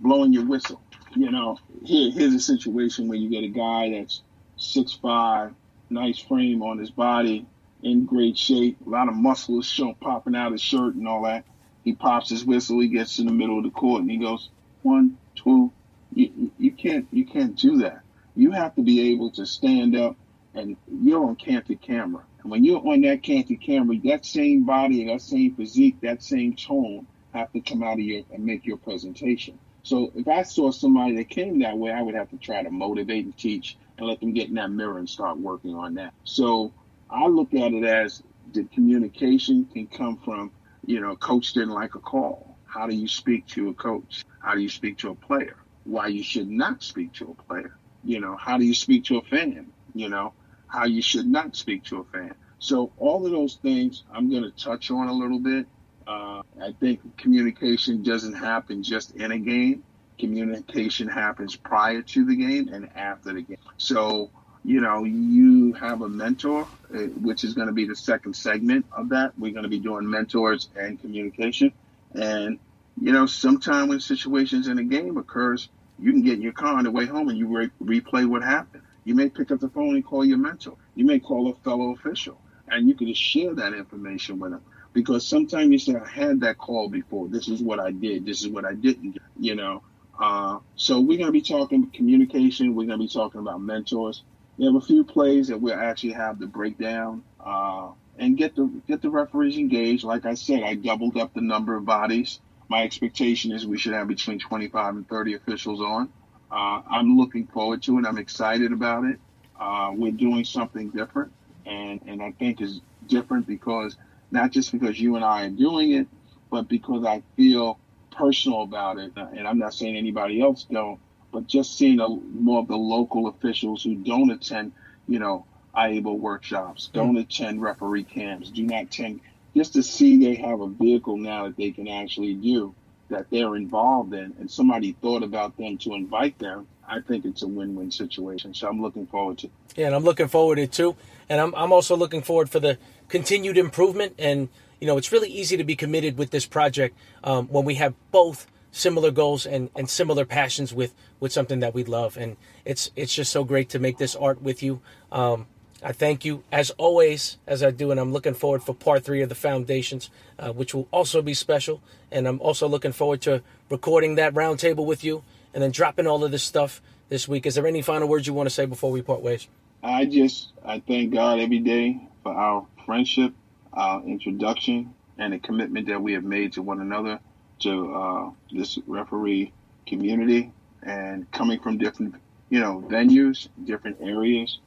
blowing 0.00 0.32
your 0.32 0.44
whistle. 0.44 0.80
You 1.16 1.30
know, 1.30 1.58
here, 1.84 2.10
here's 2.10 2.34
a 2.34 2.40
situation 2.40 3.08
where 3.08 3.18
you 3.18 3.30
get 3.30 3.44
a 3.44 3.48
guy 3.48 3.90
that's 3.90 4.22
six 4.56 4.92
five, 4.92 5.54
nice 5.90 6.18
frame 6.18 6.62
on 6.62 6.78
his 6.78 6.90
body, 6.90 7.46
in 7.82 8.06
great 8.06 8.36
shape, 8.36 8.78
a 8.86 8.90
lot 8.90 9.08
of 9.08 9.14
muscles 9.14 9.66
show 9.66 9.94
popping 10.00 10.34
out 10.34 10.52
his 10.52 10.60
shirt 10.60 10.94
and 10.94 11.06
all 11.06 11.22
that. 11.22 11.44
He 11.84 11.94
pops 11.94 12.28
his 12.28 12.44
whistle, 12.44 12.80
he 12.80 12.88
gets 12.88 13.18
in 13.18 13.26
the 13.26 13.32
middle 13.32 13.58
of 13.58 13.64
the 13.64 13.70
court 13.70 14.02
and 14.02 14.10
he 14.10 14.18
goes, 14.18 14.50
one, 14.82 15.16
two. 15.34 15.72
You, 16.14 16.50
you 16.58 16.72
can't 16.72 17.06
you 17.12 17.26
can't 17.26 17.54
do 17.54 17.78
that. 17.78 18.00
You 18.34 18.50
have 18.52 18.74
to 18.76 18.82
be 18.82 19.12
able 19.12 19.30
to 19.32 19.46
stand 19.46 19.96
up 19.96 20.16
and 20.54 20.76
you're 21.02 21.24
on 21.24 21.36
camera. 21.36 22.22
And 22.42 22.50
when 22.50 22.64
you're 22.64 22.86
on 22.86 23.02
that 23.02 23.22
candid 23.22 23.60
camera, 23.60 23.96
that 24.04 24.24
same 24.24 24.64
body, 24.64 25.04
that 25.06 25.22
same 25.22 25.54
physique, 25.54 26.00
that 26.02 26.22
same 26.22 26.54
tone 26.54 27.06
have 27.32 27.52
to 27.52 27.60
come 27.60 27.82
out 27.82 27.94
of 27.94 28.00
you 28.00 28.24
and 28.32 28.44
make 28.44 28.64
your 28.64 28.78
presentation. 28.78 29.58
So 29.82 30.12
if 30.14 30.28
I 30.28 30.42
saw 30.42 30.70
somebody 30.70 31.16
that 31.16 31.30
came 31.30 31.60
that 31.60 31.78
way, 31.78 31.90
I 31.90 32.02
would 32.02 32.14
have 32.14 32.30
to 32.30 32.36
try 32.36 32.62
to 32.62 32.70
motivate 32.70 33.24
and 33.24 33.36
teach 33.36 33.76
and 33.96 34.06
let 34.06 34.20
them 34.20 34.32
get 34.32 34.48
in 34.48 34.54
that 34.54 34.70
mirror 34.70 34.98
and 34.98 35.08
start 35.08 35.38
working 35.38 35.74
on 35.74 35.94
that. 35.94 36.12
So 36.24 36.72
I 37.10 37.26
look 37.26 37.54
at 37.54 37.72
it 37.72 37.84
as 37.84 38.22
the 38.52 38.64
communication 38.64 39.64
can 39.66 39.86
come 39.86 40.18
from, 40.18 40.50
you 40.84 41.00
know, 41.00 41.16
coach 41.16 41.52
didn't 41.52 41.70
like 41.70 41.94
a 41.94 42.00
call. 42.00 42.56
How 42.66 42.86
do 42.86 42.94
you 42.94 43.08
speak 43.08 43.46
to 43.48 43.70
a 43.70 43.74
coach? 43.74 44.24
How 44.40 44.54
do 44.54 44.60
you 44.60 44.68
speak 44.68 44.98
to 44.98 45.10
a 45.10 45.14
player? 45.14 45.56
Why 45.84 46.08
you 46.08 46.22
should 46.22 46.48
not 46.48 46.82
speak 46.82 47.14
to 47.14 47.36
a 47.38 47.42
player? 47.42 47.76
You 48.04 48.20
know, 48.20 48.36
how 48.36 48.58
do 48.58 48.64
you 48.64 48.74
speak 48.74 49.04
to 49.04 49.18
a 49.18 49.22
fan? 49.22 49.72
You 49.94 50.08
know, 50.08 50.34
how 50.68 50.84
you 50.84 51.02
should 51.02 51.26
not 51.26 51.56
speak 51.56 51.84
to 51.84 52.00
a 52.00 52.04
fan. 52.04 52.34
So 52.58 52.92
all 52.98 53.24
of 53.24 53.32
those 53.32 53.56
things 53.56 54.04
I'm 54.12 54.30
going 54.30 54.44
to 54.44 54.50
touch 54.50 54.90
on 54.90 55.08
a 55.08 55.12
little 55.12 55.40
bit. 55.40 55.66
Uh, 56.06 56.42
I 56.60 56.72
think 56.80 57.18
communication 57.18 58.02
doesn't 58.02 58.34
happen 58.34 58.82
just 58.82 59.14
in 59.14 59.30
a 59.32 59.38
game. 59.38 59.84
Communication 60.18 61.08
happens 61.08 61.54
prior 61.54 62.02
to 62.02 62.24
the 62.24 62.34
game 62.34 62.68
and 62.68 62.88
after 62.96 63.32
the 63.34 63.42
game. 63.42 63.58
So 63.76 64.30
you 64.64 64.80
know, 64.80 65.04
you 65.04 65.72
have 65.74 66.02
a 66.02 66.08
mentor, 66.08 66.68
uh, 66.94 66.98
which 66.98 67.44
is 67.44 67.54
going 67.54 67.68
to 67.68 67.72
be 67.72 67.86
the 67.86 67.96
second 67.96 68.34
segment 68.34 68.84
of 68.92 69.10
that. 69.10 69.32
We're 69.38 69.52
going 69.52 69.62
to 69.62 69.68
be 69.68 69.78
doing 69.78 70.08
mentors 70.10 70.68
and 70.76 71.00
communication. 71.00 71.72
And, 72.14 72.58
you 73.00 73.12
know, 73.12 73.26
sometime 73.26 73.88
when 73.88 74.00
situations 74.00 74.68
in 74.68 74.78
a 74.78 74.84
game 74.84 75.16
occurs, 75.16 75.68
you 75.98 76.12
can 76.12 76.22
get 76.22 76.34
in 76.34 76.42
your 76.42 76.52
car 76.52 76.76
on 76.76 76.84
the 76.84 76.90
way 76.90 77.06
home 77.06 77.28
and 77.28 77.38
you 77.38 77.46
re- 77.46 77.70
replay 78.00 78.26
what 78.26 78.42
happened. 78.42 78.82
You 79.08 79.14
may 79.14 79.30
pick 79.30 79.50
up 79.50 79.58
the 79.58 79.70
phone 79.70 79.94
and 79.94 80.04
call 80.04 80.22
your 80.22 80.36
mentor. 80.36 80.76
You 80.94 81.06
may 81.06 81.18
call 81.18 81.48
a 81.48 81.54
fellow 81.64 81.94
official 81.94 82.38
and 82.70 82.86
you 82.86 82.94
can 82.94 83.06
just 83.06 83.22
share 83.22 83.54
that 83.54 83.72
information 83.72 84.38
with 84.38 84.50
them. 84.50 84.60
Because 84.92 85.26
sometimes 85.26 85.70
you 85.70 85.78
say, 85.78 85.94
I 85.94 86.06
had 86.06 86.40
that 86.42 86.58
call 86.58 86.90
before. 86.90 87.26
This 87.26 87.48
is 87.48 87.62
what 87.62 87.80
I 87.80 87.90
did. 87.90 88.26
This 88.26 88.42
is 88.42 88.48
what 88.48 88.66
I 88.66 88.74
didn't, 88.74 89.16
you 89.40 89.54
know. 89.54 89.82
Uh, 90.20 90.58
so 90.76 91.00
we're 91.00 91.16
going 91.16 91.28
to 91.28 91.32
be 91.32 91.40
talking 91.40 91.90
communication. 91.90 92.74
We're 92.74 92.84
going 92.84 92.98
to 92.98 93.06
be 93.06 93.08
talking 93.08 93.40
about 93.40 93.62
mentors. 93.62 94.24
We 94.58 94.66
have 94.66 94.74
a 94.74 94.80
few 94.82 95.04
plays 95.04 95.48
that 95.48 95.58
we'll 95.58 95.72
actually 95.72 96.12
have 96.12 96.38
the 96.38 96.46
breakdown 96.46 97.24
uh, 97.40 97.92
and 98.18 98.36
get 98.36 98.56
the 98.56 98.70
get 98.86 99.00
the 99.00 99.08
referees 99.08 99.56
engaged. 99.56 100.04
Like 100.04 100.26
I 100.26 100.34
said, 100.34 100.62
I 100.62 100.74
doubled 100.74 101.16
up 101.16 101.32
the 101.32 101.40
number 101.40 101.76
of 101.76 101.86
bodies. 101.86 102.40
My 102.68 102.82
expectation 102.82 103.52
is 103.52 103.66
we 103.66 103.78
should 103.78 103.94
have 103.94 104.06
between 104.06 104.38
25 104.38 104.96
and 104.96 105.08
30 105.08 105.32
officials 105.32 105.80
on. 105.80 106.12
Uh, 106.50 106.82
I'm 106.88 107.16
looking 107.16 107.46
forward 107.46 107.82
to 107.82 107.98
it. 107.98 108.06
I'm 108.06 108.18
excited 108.18 108.72
about 108.72 109.04
it. 109.04 109.18
Uh, 109.58 109.92
we're 109.94 110.12
doing 110.12 110.44
something 110.44 110.90
different, 110.90 111.32
and 111.66 112.00
and 112.06 112.22
I 112.22 112.32
think 112.32 112.60
is 112.60 112.80
different 113.06 113.46
because 113.46 113.96
not 114.30 114.50
just 114.50 114.72
because 114.72 115.00
you 115.00 115.16
and 115.16 115.24
I 115.24 115.46
are 115.46 115.50
doing 115.50 115.92
it, 115.92 116.06
but 116.50 116.68
because 116.68 117.04
I 117.04 117.22
feel 117.36 117.78
personal 118.10 118.62
about 118.62 118.98
it. 118.98 119.12
And 119.16 119.46
I'm 119.46 119.58
not 119.58 119.74
saying 119.74 119.96
anybody 119.96 120.40
else 120.40 120.66
don't, 120.70 120.98
but 121.32 121.46
just 121.46 121.76
seeing 121.76 122.00
a, 122.00 122.08
more 122.08 122.60
of 122.60 122.68
the 122.68 122.76
local 122.76 123.28
officials 123.28 123.82
who 123.82 123.94
don't 123.96 124.30
attend, 124.30 124.72
you 125.06 125.18
know, 125.18 125.44
IAABO 125.76 126.18
workshops, 126.18 126.90
don't 126.92 127.16
mm. 127.16 127.20
attend 127.20 127.62
referee 127.62 128.04
camps, 128.04 128.50
do 128.50 128.64
not 128.64 128.84
attend, 128.84 129.20
just 129.54 129.74
to 129.74 129.82
see 129.82 130.18
they 130.18 130.34
have 130.34 130.60
a 130.60 130.68
vehicle 130.68 131.16
now 131.16 131.44
that 131.44 131.56
they 131.56 131.70
can 131.70 131.88
actually 131.88 132.34
do 132.34 132.74
that 133.08 133.26
they're 133.30 133.56
involved 133.56 134.12
in, 134.14 134.34
and 134.38 134.50
somebody 134.50 134.92
thought 135.00 135.22
about 135.22 135.56
them 135.56 135.78
to 135.78 135.94
invite 135.94 136.38
them. 136.38 136.66
I 136.86 137.00
think 137.00 137.24
it's 137.24 137.42
a 137.42 137.46
win-win 137.46 137.90
situation. 137.90 138.54
So 138.54 138.68
I'm 138.68 138.80
looking 138.80 139.06
forward 139.06 139.38
to. 139.38 139.46
It. 139.46 139.52
Yeah, 139.76 139.86
and 139.86 139.94
I'm 139.94 140.04
looking 140.04 140.28
forward 140.28 140.56
to 140.56 140.62
it 140.62 140.72
too. 140.72 140.96
And 141.28 141.40
I'm 141.40 141.54
I'm 141.54 141.72
also 141.72 141.96
looking 141.96 142.22
forward 142.22 142.50
for 142.50 142.60
the 142.60 142.78
continued 143.08 143.58
improvement. 143.58 144.14
And 144.18 144.48
you 144.80 144.86
know, 144.86 144.96
it's 144.96 145.12
really 145.12 145.28
easy 145.28 145.56
to 145.56 145.64
be 145.64 145.76
committed 145.76 146.16
with 146.16 146.30
this 146.30 146.46
project 146.46 146.96
um, 147.24 147.48
when 147.48 147.64
we 147.64 147.74
have 147.74 147.94
both 148.10 148.46
similar 148.70 149.10
goals 149.10 149.46
and, 149.46 149.70
and 149.74 149.88
similar 149.88 150.24
passions 150.24 150.72
with, 150.72 150.94
with 151.20 151.32
something 151.32 151.60
that 151.60 151.74
we 151.74 151.84
love. 151.84 152.16
And 152.16 152.36
it's 152.64 152.90
it's 152.96 153.14
just 153.14 153.32
so 153.32 153.44
great 153.44 153.68
to 153.70 153.78
make 153.78 153.98
this 153.98 154.14
art 154.14 154.42
with 154.42 154.62
you. 154.62 154.80
Um, 155.10 155.46
I 155.82 155.92
thank 155.92 156.24
you 156.24 156.42
as 156.50 156.70
always, 156.70 157.38
as 157.46 157.62
I 157.62 157.70
do, 157.70 157.90
and 157.90 158.00
I'm 158.00 158.12
looking 158.12 158.34
forward 158.34 158.64
for 158.64 158.74
part 158.74 159.04
three 159.04 159.22
of 159.22 159.28
the 159.28 159.34
foundations, 159.36 160.10
uh, 160.38 160.52
which 160.52 160.74
will 160.74 160.88
also 160.90 161.22
be 161.22 161.34
special. 161.34 161.80
And 162.10 162.26
I'm 162.26 162.40
also 162.40 162.68
looking 162.68 162.92
forward 162.92 163.20
to 163.22 163.42
recording 163.70 164.16
that 164.16 164.34
roundtable 164.34 164.86
with 164.86 165.04
you 165.04 165.22
and 165.54 165.62
then 165.62 165.70
dropping 165.70 166.06
all 166.06 166.24
of 166.24 166.32
this 166.32 166.42
stuff 166.42 166.82
this 167.08 167.28
week. 167.28 167.46
Is 167.46 167.54
there 167.54 167.66
any 167.66 167.82
final 167.82 168.08
words 168.08 168.26
you 168.26 168.34
want 168.34 168.48
to 168.48 168.54
say 168.54 168.66
before 168.66 168.90
we 168.90 169.02
part 169.02 169.20
ways? 169.20 169.46
I 169.82 170.04
just 170.06 170.52
I 170.64 170.80
thank 170.80 171.12
God 171.12 171.38
every 171.38 171.60
day 171.60 172.00
for 172.24 172.32
our 172.32 172.66
friendship, 172.84 173.32
our 173.72 174.02
introduction, 174.02 174.92
and 175.16 175.32
the 175.32 175.38
commitment 175.38 175.86
that 175.86 176.02
we 176.02 176.12
have 176.14 176.24
made 176.24 176.54
to 176.54 176.62
one 176.62 176.80
another 176.80 177.20
to 177.60 177.94
uh, 177.94 178.30
this 178.52 178.78
referee 178.86 179.52
community 179.86 180.52
and 180.82 181.30
coming 181.30 181.60
from 181.60 181.78
different, 181.78 182.14
you 182.50 182.60
know, 182.60 182.84
venues, 182.88 183.48
different 183.64 183.98
areas, 184.00 184.58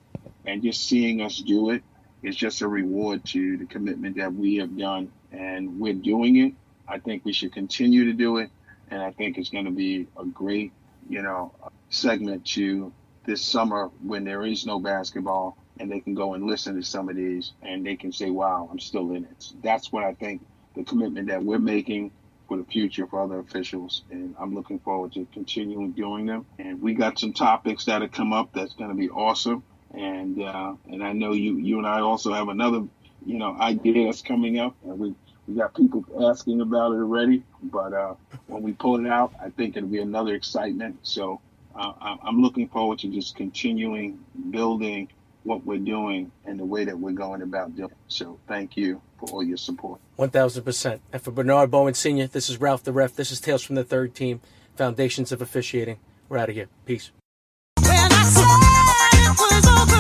and 0.46 0.62
just 0.64 0.88
seeing 0.88 1.22
us 1.22 1.38
do 1.38 1.72
it 1.72 1.84
is 2.24 2.36
just 2.36 2.62
a 2.62 2.68
reward 2.68 3.26
to 3.26 3.58
the 3.58 3.66
commitment 3.66 4.18
that 4.18 4.34
we 4.34 4.58
have 4.58 4.78
done. 4.78 5.12
And 5.32 5.80
we're 5.80 5.94
doing 5.94 6.36
it. 6.38 6.54
I 6.88 7.00
think 7.00 7.26
we 7.26 7.34
should 7.34 7.54
continue 7.54 8.06
to 8.06 8.14
do 8.14 8.38
it. 8.38 8.50
And 8.90 9.02
I 9.02 9.12
think 9.12 9.38
it's 9.38 9.50
going 9.50 9.66
to 9.66 9.72
be 9.72 10.08
a 10.18 10.26
great, 10.26 10.72
you 11.10 11.22
know, 11.22 11.54
segment 11.90 12.46
to 12.48 12.92
this 13.26 13.42
summer 13.42 13.90
when 14.04 14.24
there 14.24 14.46
is 14.46 14.66
no 14.66 14.80
basketball 14.80 15.58
and 15.80 15.92
they 15.92 16.00
can 16.00 16.14
go 16.14 16.34
and 16.34 16.46
listen 16.46 16.76
to 16.76 16.84
some 16.84 17.10
of 17.10 17.16
these 17.16 17.54
and 17.62 17.86
they 17.86 17.96
can 17.96 18.12
say, 18.12 18.30
wow, 18.30 18.68
I'm 18.72 18.80
still 18.80 19.12
in 19.12 19.24
it. 19.24 19.54
That's 19.64 19.92
what 19.92 20.04
I 20.04 20.14
think 20.14 20.42
the 20.76 20.84
commitment 20.84 21.28
that 21.28 21.44
we're 21.44 21.60
making 21.60 22.12
for 22.48 22.58
the 22.58 22.66
future 22.66 23.08
for 23.08 23.22
other 23.24 23.40
officials. 23.40 24.04
And 24.12 24.36
I'm 24.40 24.54
looking 24.54 24.80
forward 24.80 25.14
to 25.14 25.26
continuing 25.34 25.92
doing 25.92 26.26
them. 26.26 26.46
And 26.60 26.82
we 26.82 26.94
got 26.94 27.18
some 27.18 27.34
topics 27.34 27.86
that 27.86 28.02
have 28.02 28.12
come 28.12 28.34
up 28.34 28.52
that's 28.54 28.74
going 28.74 28.90
to 28.90 28.96
be 28.96 29.10
awesome. 29.10 29.64
And 29.94 30.42
uh, 30.42 30.76
and 30.90 31.04
I 31.04 31.14
know 31.14 31.34
you 31.34 31.58
you 31.58 31.78
and 31.78 31.88
I 31.88 32.00
also 32.00 32.34
have 32.34 32.48
another 32.48 32.84
you 33.26 33.38
know 33.38 33.58
idea 33.60 34.06
that's 34.06 34.22
coming 34.22 34.60
up, 34.60 34.76
and 34.84 34.98
we 34.98 35.16
we 35.48 35.56
got 35.56 35.76
people 35.76 36.06
asking 36.30 36.62
about 36.62 36.94
it 36.94 36.98
already. 36.98 37.44
But 37.64 37.94
uh, 37.94 38.16
when 38.48 38.64
we 38.64 38.74
pull 38.74 39.04
it 39.04 39.10
out, 39.10 39.34
I 39.42 39.50
think 39.50 39.76
it'll 39.76 39.90
be 39.90 40.00
another 40.00 40.34
excitement. 40.34 41.00
So 41.04 41.42
uh, 41.76 41.94
I'm 42.24 42.42
looking 42.42 42.68
forward 42.68 43.00
to 43.00 43.08
just 43.08 43.36
continuing 43.36 44.20
building 44.50 45.10
what 45.44 45.66
we're 45.66 45.80
doing 45.80 46.32
and 46.46 46.60
the 46.60 46.66
way 46.66 46.86
that 46.86 46.98
we're 46.98 47.12
going 47.12 47.42
about 47.42 47.76
doing. 47.76 47.90
It. 47.90 47.98
So 48.08 48.38
thank 48.48 48.78
you 48.78 49.02
for 49.20 49.30
all 49.30 49.44
your 49.44 49.58
support. 49.58 50.00
1000%. 50.20 51.00
And 51.12 51.22
for 51.22 51.32
Bernard 51.32 51.72
Bowen 51.72 51.94
Sr., 51.94 52.28
this 52.28 52.50
is 52.50 52.60
Ralph 52.60 52.84
the 52.84 52.92
Ref. 52.92 53.16
This 53.16 53.32
is 53.32 53.42
Tales 53.42 53.64
from 53.64 53.76
the 53.76 53.84
Third 53.84 54.14
Team, 54.14 54.42
Foundations 54.76 55.32
of 55.32 55.42
Officiating. 55.42 55.98
We're 56.30 56.38
out 56.38 56.50
of 56.50 56.56
here. 56.56 56.68
Peace 56.86 57.12
was 59.38 59.68
all. 59.68 59.91